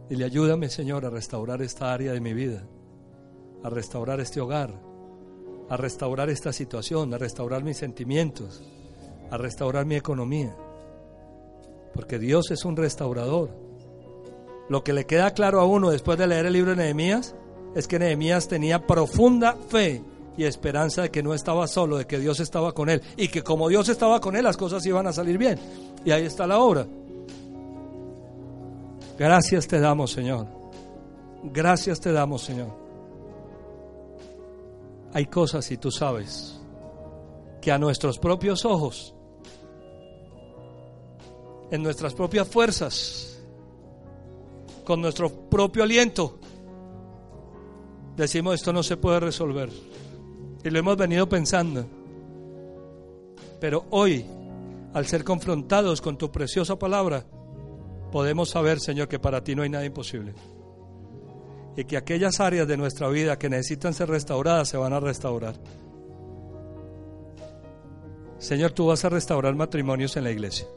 y 0.10 0.16
le 0.16 0.26
ayúdame, 0.26 0.70
Señor, 0.70 1.06
a 1.06 1.10
restaurar 1.10 1.62
esta 1.62 1.94
área 1.94 2.14
de 2.14 2.20
mi 2.20 2.34
vida, 2.34 2.68
a 3.64 3.70
restaurar 3.70 4.20
este 4.20 4.42
hogar, 4.42 4.74
a 5.70 5.78
restaurar 5.78 6.30
esta 6.30 6.52
situación, 6.52 7.14
a 7.14 7.18
restaurar 7.18 7.64
mis 7.64 7.78
sentimientos, 7.78 8.62
a 9.32 9.38
restaurar 9.38 9.86
mi 9.86 9.96
economía. 9.96 10.56
Porque 11.94 12.20
Dios 12.20 12.52
es 12.52 12.64
un 12.66 12.78
restaurador. 12.78 13.50
Lo 14.70 14.84
que 14.84 14.94
le 14.94 15.06
queda 15.06 15.32
claro 15.32 15.60
a 15.60 15.66
uno 15.66 15.90
después 15.90 16.18
de 16.18 16.28
leer 16.28 16.46
el 16.46 16.54
libro 16.54 16.72
de 16.72 16.78
Nehemías 16.78 17.36
es 17.76 17.88
que 17.88 18.00
Nehemías 18.00 18.48
tenía 18.48 18.86
profunda 18.86 19.56
fe 19.70 20.04
y 20.38 20.44
esperanza 20.44 21.04
de 21.04 21.12
que 21.12 21.24
no 21.24 21.34
estaba 21.34 21.68
solo, 21.68 21.98
de 21.98 22.06
que 22.06 22.20
Dios 22.20 22.40
estaba 22.40 22.74
con 22.74 22.90
él 22.90 23.02
y 23.18 23.28
que 23.28 23.44
como 23.44 23.68
Dios 23.68 23.90
estaba 23.90 24.22
con 24.22 24.36
él 24.36 24.44
las 24.44 24.58
cosas 24.58 24.86
iban 24.86 25.08
a 25.08 25.14
salir 25.14 25.38
bien. 25.38 25.60
Y 26.06 26.12
ahí 26.12 26.26
está 26.26 26.48
la 26.48 26.60
obra. 26.60 26.86
Gracias 29.18 29.68
te 29.68 29.80
damos, 29.80 30.12
Señor. 30.12 30.48
Gracias 31.44 32.00
te 32.00 32.12
damos, 32.12 32.44
Señor. 32.44 32.70
Hay 35.14 35.26
cosas, 35.26 35.70
y 35.72 35.78
tú 35.78 35.92
sabes, 35.92 36.60
que 37.62 37.72
a 37.72 37.78
nuestros 37.78 38.18
propios 38.18 38.64
ojos, 38.64 39.14
en 41.72 41.82
nuestras 41.82 42.14
propias 42.14 42.48
fuerzas, 42.50 43.42
con 44.84 45.02
nuestro 45.02 45.30
propio 45.50 45.84
aliento, 45.84 46.38
decimos 48.18 48.56
esto 48.56 48.74
no 48.74 48.84
se 48.84 48.98
puede 48.98 49.22
resolver. 49.22 49.70
Y 50.64 50.70
lo 50.70 50.78
hemos 50.78 50.98
venido 50.98 51.28
pensando. 51.28 51.86
Pero 53.60 53.86
hoy, 53.90 54.26
al 54.94 55.08
ser 55.08 55.24
confrontados 55.24 56.02
con 56.02 56.18
tu 56.18 56.30
preciosa 56.30 56.78
palabra, 56.78 57.26
podemos 58.12 58.50
saber, 58.50 58.80
Señor, 58.80 59.08
que 59.08 59.18
para 59.18 59.44
ti 59.44 59.56
no 59.56 59.64
hay 59.64 59.70
nada 59.70 59.86
imposible. 59.86 60.34
Y 61.78 61.86
que 61.86 61.96
aquellas 61.96 62.42
áreas 62.42 62.68
de 62.68 62.76
nuestra 62.76 63.08
vida 63.08 63.40
que 63.40 63.50
necesitan 63.50 63.94
ser 63.94 64.10
restauradas 64.10 64.68
se 64.68 64.78
van 64.78 64.92
a 64.92 65.00
restaurar. 65.00 65.56
Señor, 68.40 68.72
tú 68.72 68.88
vas 68.88 69.06
a 69.06 69.10
restaurar 69.10 69.56
matrimonios 69.56 70.18
en 70.18 70.26
la 70.26 70.32
iglesia. 70.32 70.68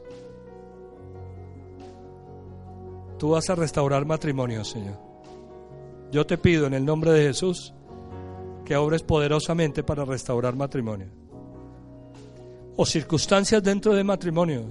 Tú 3.17 3.29
vas 3.29 3.49
a 3.49 3.55
restaurar 3.55 4.05
matrimonios, 4.05 4.69
Señor. 4.69 4.97
Yo 6.11 6.25
te 6.25 6.37
pido 6.37 6.67
en 6.67 6.73
el 6.73 6.85
nombre 6.85 7.11
de 7.11 7.27
Jesús 7.27 7.73
que 8.65 8.75
obres 8.75 9.03
poderosamente 9.03 9.83
para 9.83 10.05
restaurar 10.05 10.55
matrimonio. 10.55 11.07
O 12.77 12.85
circunstancias 12.85 13.63
dentro 13.63 13.93
de 13.93 14.03
matrimonio. 14.03 14.65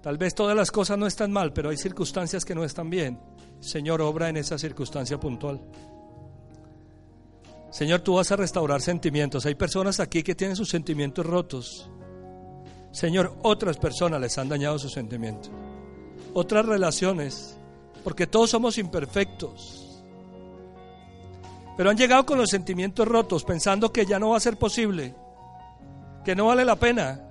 Tal 0.00 0.16
vez 0.16 0.34
todas 0.34 0.56
las 0.56 0.70
cosas 0.70 0.98
no 0.98 1.06
están 1.06 1.30
mal, 1.30 1.52
pero 1.52 1.70
hay 1.70 1.76
circunstancias 1.76 2.44
que 2.44 2.54
no 2.54 2.64
están 2.64 2.88
bien. 2.88 3.20
Señor, 3.60 4.00
obra 4.00 4.28
en 4.28 4.38
esa 4.38 4.58
circunstancia 4.58 5.20
puntual. 5.20 5.60
Señor, 7.70 8.00
tú 8.00 8.14
vas 8.14 8.32
a 8.32 8.36
restaurar 8.36 8.80
sentimientos. 8.80 9.46
Hay 9.46 9.54
personas 9.54 10.00
aquí 10.00 10.22
que 10.22 10.34
tienen 10.34 10.56
sus 10.56 10.68
sentimientos 10.68 11.24
rotos. 11.24 11.90
Señor, 12.90 13.36
otras 13.42 13.78
personas 13.78 14.20
les 14.20 14.36
han 14.38 14.48
dañado 14.48 14.78
sus 14.78 14.92
sentimientos 14.92 15.50
otras 16.34 16.66
relaciones, 16.66 17.56
porque 18.04 18.26
todos 18.26 18.50
somos 18.50 18.78
imperfectos. 18.78 20.02
Pero 21.76 21.90
han 21.90 21.96
llegado 21.96 22.26
con 22.26 22.38
los 22.38 22.50
sentimientos 22.50 23.06
rotos, 23.08 23.44
pensando 23.44 23.92
que 23.92 24.06
ya 24.06 24.18
no 24.18 24.30
va 24.30 24.36
a 24.36 24.40
ser 24.40 24.58
posible, 24.58 25.14
que 26.24 26.34
no 26.34 26.46
vale 26.46 26.64
la 26.64 26.76
pena. 26.76 27.28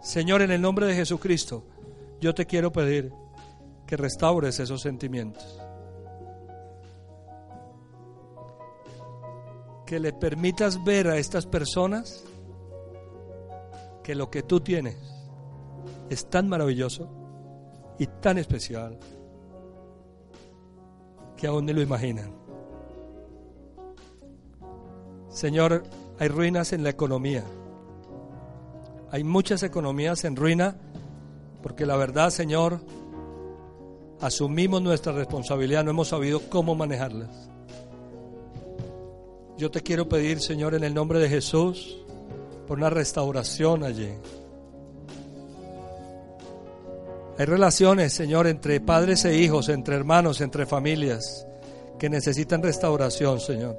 Señor, 0.00 0.42
en 0.42 0.52
el 0.52 0.60
nombre 0.60 0.86
de 0.86 0.94
Jesucristo, 0.94 1.64
yo 2.20 2.34
te 2.34 2.46
quiero 2.46 2.72
pedir 2.72 3.12
que 3.86 3.96
restaures 3.96 4.60
esos 4.60 4.80
sentimientos. 4.80 5.60
Que 9.84 10.00
le 10.00 10.12
permitas 10.12 10.82
ver 10.84 11.08
a 11.08 11.16
estas 11.16 11.46
personas 11.46 12.24
que 14.02 14.14
lo 14.14 14.30
que 14.30 14.42
tú 14.42 14.60
tienes 14.60 14.96
es 16.08 16.28
tan 16.30 16.48
maravilloso 16.48 17.25
y 17.98 18.06
tan 18.06 18.38
especial 18.38 18.98
que 21.36 21.46
aún 21.46 21.66
ni 21.66 21.72
lo 21.72 21.82
imaginan. 21.82 22.32
Señor, 25.28 25.82
hay 26.18 26.28
ruinas 26.28 26.72
en 26.72 26.82
la 26.82 26.90
economía. 26.90 27.44
Hay 29.10 29.22
muchas 29.22 29.62
economías 29.62 30.24
en 30.24 30.36
ruina 30.36 30.76
porque 31.62 31.84
la 31.84 31.96
verdad, 31.96 32.30
Señor, 32.30 32.80
asumimos 34.20 34.82
nuestra 34.82 35.12
responsabilidad, 35.12 35.84
no 35.84 35.90
hemos 35.90 36.08
sabido 36.08 36.40
cómo 36.48 36.74
manejarlas. 36.74 37.50
Yo 39.56 39.70
te 39.70 39.80
quiero 39.80 40.08
pedir, 40.08 40.40
Señor, 40.40 40.74
en 40.74 40.84
el 40.84 40.94
nombre 40.94 41.18
de 41.18 41.28
Jesús, 41.28 41.98
por 42.66 42.78
una 42.78 42.90
restauración 42.90 43.84
allí. 43.84 44.10
Hay 47.38 47.44
relaciones, 47.44 48.14
Señor, 48.14 48.46
entre 48.46 48.80
padres 48.80 49.24
e 49.26 49.36
hijos, 49.36 49.68
entre 49.68 49.94
hermanos, 49.94 50.40
entre 50.40 50.64
familias, 50.64 51.46
que 51.98 52.08
necesitan 52.08 52.62
restauración, 52.62 53.40
Señor. 53.40 53.78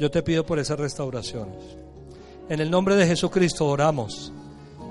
Yo 0.00 0.10
te 0.10 0.22
pido 0.22 0.44
por 0.44 0.58
esas 0.58 0.78
restauraciones. 0.78 1.56
En 2.48 2.60
el 2.60 2.70
nombre 2.70 2.96
de 2.96 3.06
Jesucristo 3.06 3.66
oramos 3.66 4.32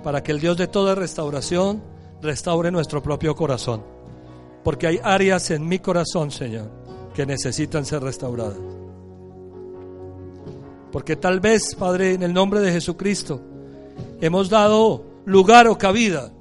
para 0.03 0.23
que 0.23 0.31
el 0.31 0.39
Dios 0.39 0.55
de 0.57 0.67
toda 0.67 0.95
restauración 0.95 1.81
restaure 2.21 2.71
nuestro 2.71 3.03
propio 3.03 3.35
corazón. 3.35 3.83
Porque 4.63 4.87
hay 4.87 4.99
áreas 5.03 5.51
en 5.51 5.67
mi 5.67 5.79
corazón, 5.79 6.31
Señor, 6.31 6.69
que 7.13 7.25
necesitan 7.25 7.85
ser 7.85 8.01
restauradas. 8.01 8.57
Porque 10.91 11.17
tal 11.17 11.41
vez, 11.41 11.75
Padre, 11.75 12.13
en 12.13 12.23
el 12.23 12.33
nombre 12.33 12.61
de 12.61 12.71
Jesucristo, 12.71 13.41
hemos 14.21 14.49
dado 14.49 15.03
lugar 15.25 15.67
o 15.67 15.77
cabida 15.77 16.31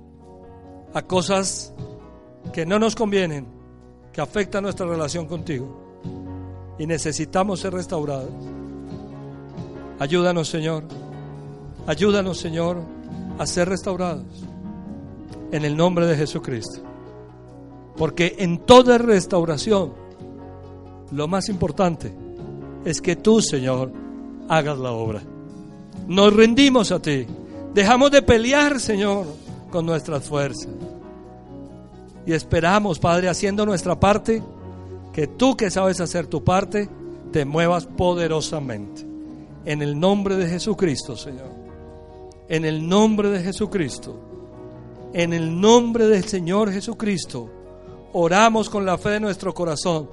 a 0.94 1.02
cosas 1.02 1.74
que 2.52 2.64
no 2.64 2.78
nos 2.78 2.94
convienen, 2.94 3.46
que 4.12 4.20
afectan 4.20 4.62
nuestra 4.62 4.86
relación 4.86 5.26
contigo. 5.26 5.82
Y 6.78 6.86
necesitamos 6.86 7.60
ser 7.60 7.74
restaurados. 7.74 8.30
Ayúdanos, 9.98 10.48
Señor. 10.48 10.84
Ayúdanos, 11.86 12.38
Señor, 12.38 12.78
a 13.38 13.46
ser 13.46 13.68
restaurados. 13.68 14.24
En 15.50 15.64
el 15.64 15.76
nombre 15.76 16.06
de 16.06 16.16
Jesucristo. 16.16 16.80
Porque 17.96 18.36
en 18.38 18.58
toda 18.58 18.98
restauración, 18.98 19.92
lo 21.10 21.28
más 21.28 21.48
importante 21.48 22.12
es 22.84 23.00
que 23.00 23.16
tú, 23.16 23.40
Señor, 23.40 23.92
hagas 24.48 24.78
la 24.78 24.92
obra. 24.92 25.22
Nos 26.08 26.34
rendimos 26.34 26.92
a 26.92 27.00
ti. 27.00 27.26
Dejamos 27.72 28.10
de 28.10 28.22
pelear, 28.22 28.80
Señor, 28.80 29.26
con 29.74 29.86
nuestras 29.86 30.22
fuerzas. 30.22 30.68
Y 32.24 32.32
esperamos, 32.32 33.00
Padre, 33.00 33.28
haciendo 33.28 33.66
nuestra 33.66 33.98
parte, 33.98 34.40
que 35.12 35.26
tú 35.26 35.56
que 35.56 35.68
sabes 35.68 36.00
hacer 36.00 36.28
tu 36.28 36.44
parte, 36.44 36.88
te 37.32 37.44
muevas 37.44 37.84
poderosamente. 37.84 39.04
En 39.64 39.82
el 39.82 39.98
nombre 39.98 40.36
de 40.36 40.46
Jesucristo, 40.46 41.16
Señor. 41.16 41.50
En 42.48 42.64
el 42.64 42.88
nombre 42.88 43.30
de 43.30 43.42
Jesucristo. 43.42 44.16
En 45.12 45.32
el 45.32 45.60
nombre 45.60 46.06
del 46.06 46.22
Señor 46.22 46.70
Jesucristo. 46.70 47.50
Oramos 48.12 48.70
con 48.70 48.86
la 48.86 48.96
fe 48.96 49.10
de 49.10 49.20
nuestro 49.20 49.52
corazón, 49.52 50.08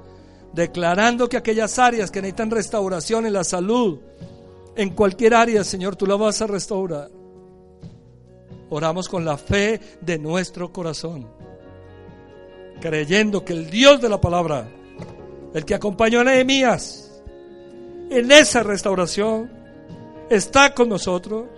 declarando 0.52 1.28
que 1.28 1.36
aquellas 1.36 1.78
áreas 1.78 2.10
que 2.10 2.20
necesitan 2.20 2.50
restauración 2.50 3.26
en 3.26 3.34
la 3.34 3.44
salud, 3.44 4.00
en 4.74 4.90
cualquier 4.90 5.34
área, 5.34 5.62
Señor, 5.62 5.94
tú 5.94 6.04
la 6.04 6.16
vas 6.16 6.42
a 6.42 6.48
restaurar. 6.48 7.21
Oramos 8.74 9.06
con 9.06 9.22
la 9.22 9.36
fe 9.36 9.78
de 10.00 10.18
nuestro 10.18 10.72
corazón, 10.72 11.28
creyendo 12.80 13.44
que 13.44 13.52
el 13.52 13.68
Dios 13.68 14.00
de 14.00 14.08
la 14.08 14.18
palabra, 14.18 14.66
el 15.52 15.62
que 15.66 15.74
acompañó 15.74 16.20
a 16.20 16.24
Nehemías 16.24 17.20
en 18.08 18.32
esa 18.32 18.62
restauración, 18.62 19.50
está 20.30 20.72
con 20.72 20.88
nosotros 20.88 21.48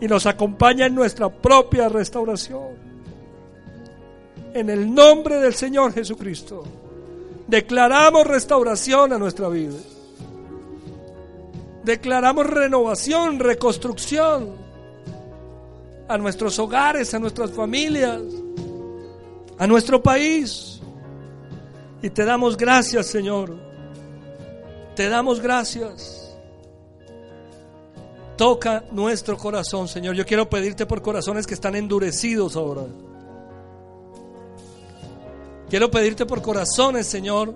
y 0.00 0.06
nos 0.06 0.26
acompaña 0.26 0.86
en 0.86 0.94
nuestra 0.94 1.28
propia 1.28 1.88
restauración. 1.88 2.76
En 4.54 4.70
el 4.70 4.94
nombre 4.94 5.40
del 5.40 5.54
Señor 5.54 5.92
Jesucristo, 5.92 6.62
declaramos 7.48 8.28
restauración 8.28 9.12
a 9.12 9.18
nuestra 9.18 9.48
vida. 9.48 9.74
Declaramos 11.82 12.46
renovación, 12.46 13.40
reconstrucción 13.40 14.65
a 16.08 16.18
nuestros 16.18 16.58
hogares, 16.58 17.12
a 17.14 17.18
nuestras 17.18 17.50
familias, 17.50 18.20
a 19.58 19.66
nuestro 19.66 20.02
país. 20.02 20.80
Y 22.02 22.10
te 22.10 22.24
damos 22.24 22.56
gracias, 22.56 23.06
Señor. 23.06 23.56
Te 24.94 25.08
damos 25.08 25.40
gracias. 25.40 26.36
Toca 28.36 28.84
nuestro 28.92 29.36
corazón, 29.36 29.88
Señor. 29.88 30.14
Yo 30.14 30.26
quiero 30.26 30.48
pedirte 30.48 30.86
por 30.86 31.00
corazones 31.00 31.46
que 31.46 31.54
están 31.54 31.74
endurecidos 31.74 32.56
ahora. 32.56 32.82
Quiero 35.68 35.90
pedirte 35.90 36.26
por 36.26 36.42
corazones, 36.42 37.06
Señor, 37.06 37.54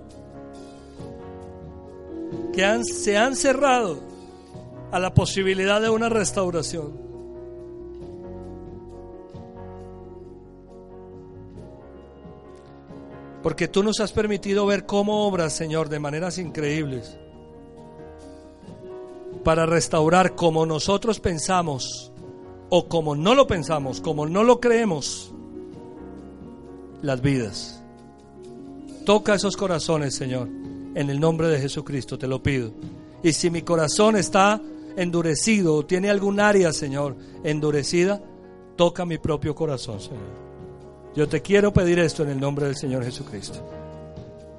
que 2.51 2.83
se 2.83 3.17
han 3.17 3.35
cerrado 3.35 3.99
a 4.91 4.99
la 4.99 5.13
posibilidad 5.13 5.79
de 5.79 5.89
una 5.89 6.09
restauración. 6.09 7.10
Porque 13.43 13.67
tú 13.67 13.83
nos 13.83 13.99
has 13.99 14.11
permitido 14.11 14.65
ver 14.65 14.85
cómo 14.85 15.25
obras, 15.25 15.53
Señor, 15.53 15.89
de 15.89 15.99
maneras 15.99 16.37
increíbles. 16.37 17.17
Para 19.43 19.65
restaurar 19.65 20.35
como 20.35 20.65
nosotros 20.65 21.19
pensamos 21.19 22.11
o 22.69 22.87
como 22.87 23.15
no 23.15 23.33
lo 23.33 23.47
pensamos, 23.47 23.99
como 23.99 24.27
no 24.27 24.43
lo 24.43 24.59
creemos, 24.59 25.33
las 27.01 27.21
vidas. 27.21 27.81
Toca 29.05 29.33
esos 29.33 29.57
corazones, 29.57 30.15
Señor. 30.15 30.47
En 30.93 31.09
el 31.09 31.19
nombre 31.19 31.47
de 31.47 31.59
Jesucristo 31.59 32.17
te 32.17 32.27
lo 32.27 32.43
pido. 32.43 32.71
Y 33.23 33.33
si 33.33 33.49
mi 33.49 33.61
corazón 33.63 34.15
está 34.15 34.61
endurecido 34.95 35.75
o 35.75 35.85
tiene 35.85 36.09
algún 36.09 36.39
área, 36.39 36.73
Señor, 36.73 37.15
endurecida, 37.43 38.21
toca 38.75 39.05
mi 39.05 39.17
propio 39.17 39.55
corazón, 39.55 39.99
Señor. 39.99 40.40
Yo 41.15 41.27
te 41.27 41.41
quiero 41.41 41.73
pedir 41.73 41.99
esto 41.99 42.23
en 42.23 42.29
el 42.29 42.39
nombre 42.39 42.65
del 42.65 42.75
Señor 42.75 43.03
Jesucristo. 43.03 43.59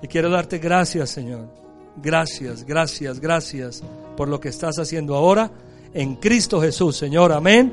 Y 0.02 0.08
quiero 0.08 0.28
darte 0.28 0.58
gracias, 0.58 1.10
Señor. 1.10 1.46
Gracias, 1.96 2.64
gracias, 2.64 3.20
gracias 3.20 3.82
por 4.16 4.28
lo 4.28 4.40
que 4.40 4.48
estás 4.48 4.78
haciendo 4.78 5.14
ahora 5.14 5.50
en 5.94 6.16
Cristo 6.16 6.60
Jesús, 6.60 6.96
Señor. 6.96 7.32
Amén, 7.32 7.72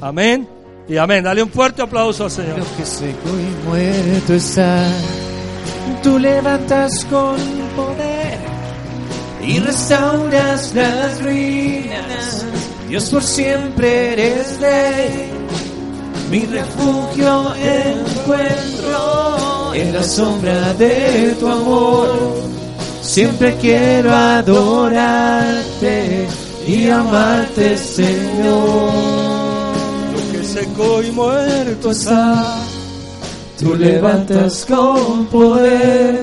amén 0.00 0.48
y 0.88 0.96
amén. 0.96 1.24
Dale 1.24 1.42
un 1.42 1.50
fuerte 1.50 1.82
aplauso 1.82 2.24
al 2.24 2.30
Señor. 2.30 2.58
Lo 2.58 2.76
que 2.76 2.84
seco 2.84 3.28
y 3.28 3.66
muerto 3.68 4.34
está, 4.34 4.86
tú 6.02 6.18
levantas 6.18 7.04
con 7.06 7.36
poder 7.76 8.38
y 9.42 9.58
restauras 9.58 10.74
las 10.74 11.22
ruinas. 11.22 12.46
Dios 12.88 13.08
por 13.08 13.22
siempre 13.22 14.12
eres 14.12 14.60
ley 14.60 15.29
mi 16.30 16.46
refugio 16.46 17.54
encuentro 17.56 19.00
en 19.74 19.92
la 19.92 20.02
sombra 20.04 20.72
de 20.74 21.34
tu 21.40 21.48
amor. 21.48 22.08
Siempre 23.02 23.56
quiero 23.60 24.14
adorarte 24.14 25.98
y 26.66 26.88
amarte, 26.88 27.76
Señor. 27.76 28.92
Lo 30.12 30.32
que 30.32 30.44
seco 30.44 31.02
y 31.02 31.10
muerto 31.10 31.90
está, 31.90 32.62
tú 33.58 33.74
levantas 33.74 34.64
con 34.66 35.26
poder 35.26 36.22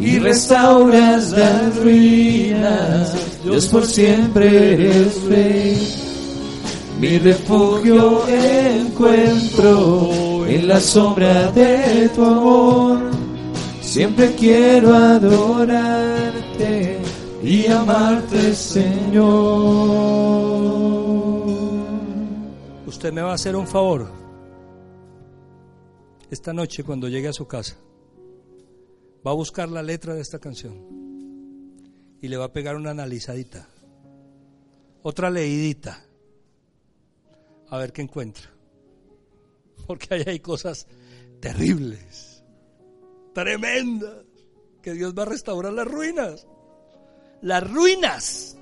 y 0.00 0.18
restauras 0.18 1.30
las 1.30 1.76
ruinas. 1.76 3.14
Dios 3.44 3.66
por 3.68 3.86
siempre 3.86 4.72
eres 4.74 5.22
rey 5.24 6.09
mi 7.00 7.18
refugio 7.18 8.28
encuentro 8.28 10.46
en 10.46 10.68
la 10.68 10.78
sombra 10.78 11.50
de 11.52 12.10
tu 12.10 12.22
amor. 12.22 13.10
Siempre 13.80 14.34
quiero 14.34 14.94
adorarte 14.94 17.00
y 17.42 17.66
amarte, 17.68 18.54
Señor. 18.54 19.30
Usted 22.86 23.12
me 23.14 23.22
va 23.22 23.30
a 23.30 23.34
hacer 23.34 23.56
un 23.56 23.66
favor. 23.66 24.12
Esta 26.30 26.52
noche 26.52 26.84
cuando 26.84 27.08
llegue 27.08 27.28
a 27.28 27.32
su 27.32 27.46
casa, 27.46 27.76
va 29.26 29.30
a 29.30 29.34
buscar 29.34 29.70
la 29.70 29.82
letra 29.82 30.14
de 30.14 30.20
esta 30.20 30.38
canción 30.38 30.84
y 32.20 32.28
le 32.28 32.36
va 32.36 32.44
a 32.44 32.52
pegar 32.52 32.76
una 32.76 32.90
analizadita, 32.90 33.66
otra 35.02 35.30
leidita, 35.30 36.09
a 37.70 37.78
ver 37.78 37.92
qué 37.92 38.02
encuentra. 38.02 38.50
Porque 39.86 40.14
ahí 40.14 40.24
hay 40.26 40.40
cosas 40.40 40.86
terribles, 41.40 42.44
tremendas, 43.32 44.24
que 44.82 44.92
Dios 44.92 45.14
va 45.16 45.22
a 45.22 45.26
restaurar 45.26 45.72
las 45.72 45.86
ruinas. 45.86 46.46
Las 47.42 47.70
ruinas. 47.70 48.56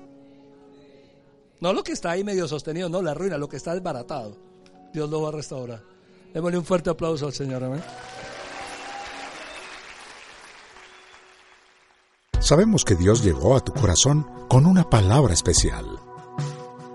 No 1.59 1.73
lo 1.73 1.83
que 1.83 1.91
está 1.91 2.11
ahí 2.11 2.23
medio 2.23 2.47
sostenido, 2.47 2.87
no, 2.87 3.01
la 3.01 3.13
ruina, 3.13 3.37
lo 3.37 3.49
que 3.49 3.57
está 3.57 3.73
desbaratado. 3.73 4.37
Dios 4.93 5.09
lo 5.09 5.21
va 5.21 5.29
a 5.29 5.33
restaurar. 5.33 5.83
Démosle 6.33 6.57
un 6.57 6.65
fuerte 6.65 6.89
aplauso 6.89 7.25
al 7.25 7.33
Señor, 7.33 7.63
amén. 7.63 7.83
Sabemos 12.39 12.85
que 12.85 12.95
Dios 12.95 13.23
llegó 13.23 13.55
a 13.55 13.59
tu 13.59 13.73
corazón 13.73 14.25
con 14.47 14.65
una 14.65 14.89
palabra 14.89 15.33
especial. 15.33 16.08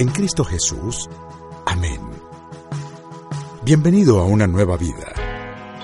En 0.00 0.08
Cristo 0.08 0.44
Jesús. 0.44 1.08
Amén. 1.66 2.00
Bienvenido 3.62 4.20
a 4.20 4.24
una 4.24 4.46
nueva 4.46 4.78
vida. 4.78 5.12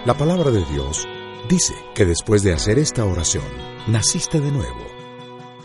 La 0.06 0.14
palabra 0.14 0.50
de 0.50 0.64
Dios 0.64 1.06
dice 1.50 1.74
que 1.94 2.06
después 2.06 2.42
de 2.42 2.54
hacer 2.54 2.78
esta 2.78 3.04
oración, 3.04 3.44
naciste 3.88 4.40
de 4.40 4.50
nuevo. 4.50 4.86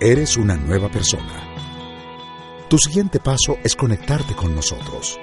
Eres 0.01 0.35
una 0.35 0.57
nueva 0.57 0.91
persona. 0.91 1.55
Tu 2.67 2.77
siguiente 2.77 3.21
paso 3.21 3.57
es 3.63 3.77
conectarte 3.77 4.35
con 4.35 4.53
nosotros. 4.53 5.17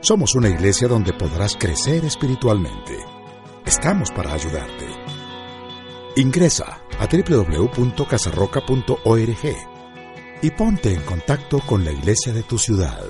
Somos 0.00 0.36
una 0.36 0.50
iglesia 0.50 0.86
donde 0.86 1.12
podrás 1.12 1.56
crecer 1.56 2.04
espiritualmente. 2.04 2.96
Estamos 3.66 4.12
para 4.12 4.34
ayudarte. 4.34 4.86
Ingresa 6.14 6.80
a 6.96 7.08
www.casarroca.org 7.08 9.79
y 10.42 10.50
ponte 10.50 10.92
en 10.92 11.00
contacto 11.02 11.60
con 11.60 11.84
la 11.84 11.92
iglesia 11.92 12.32
de 12.32 12.42
tu 12.42 12.58
ciudad. 12.58 13.00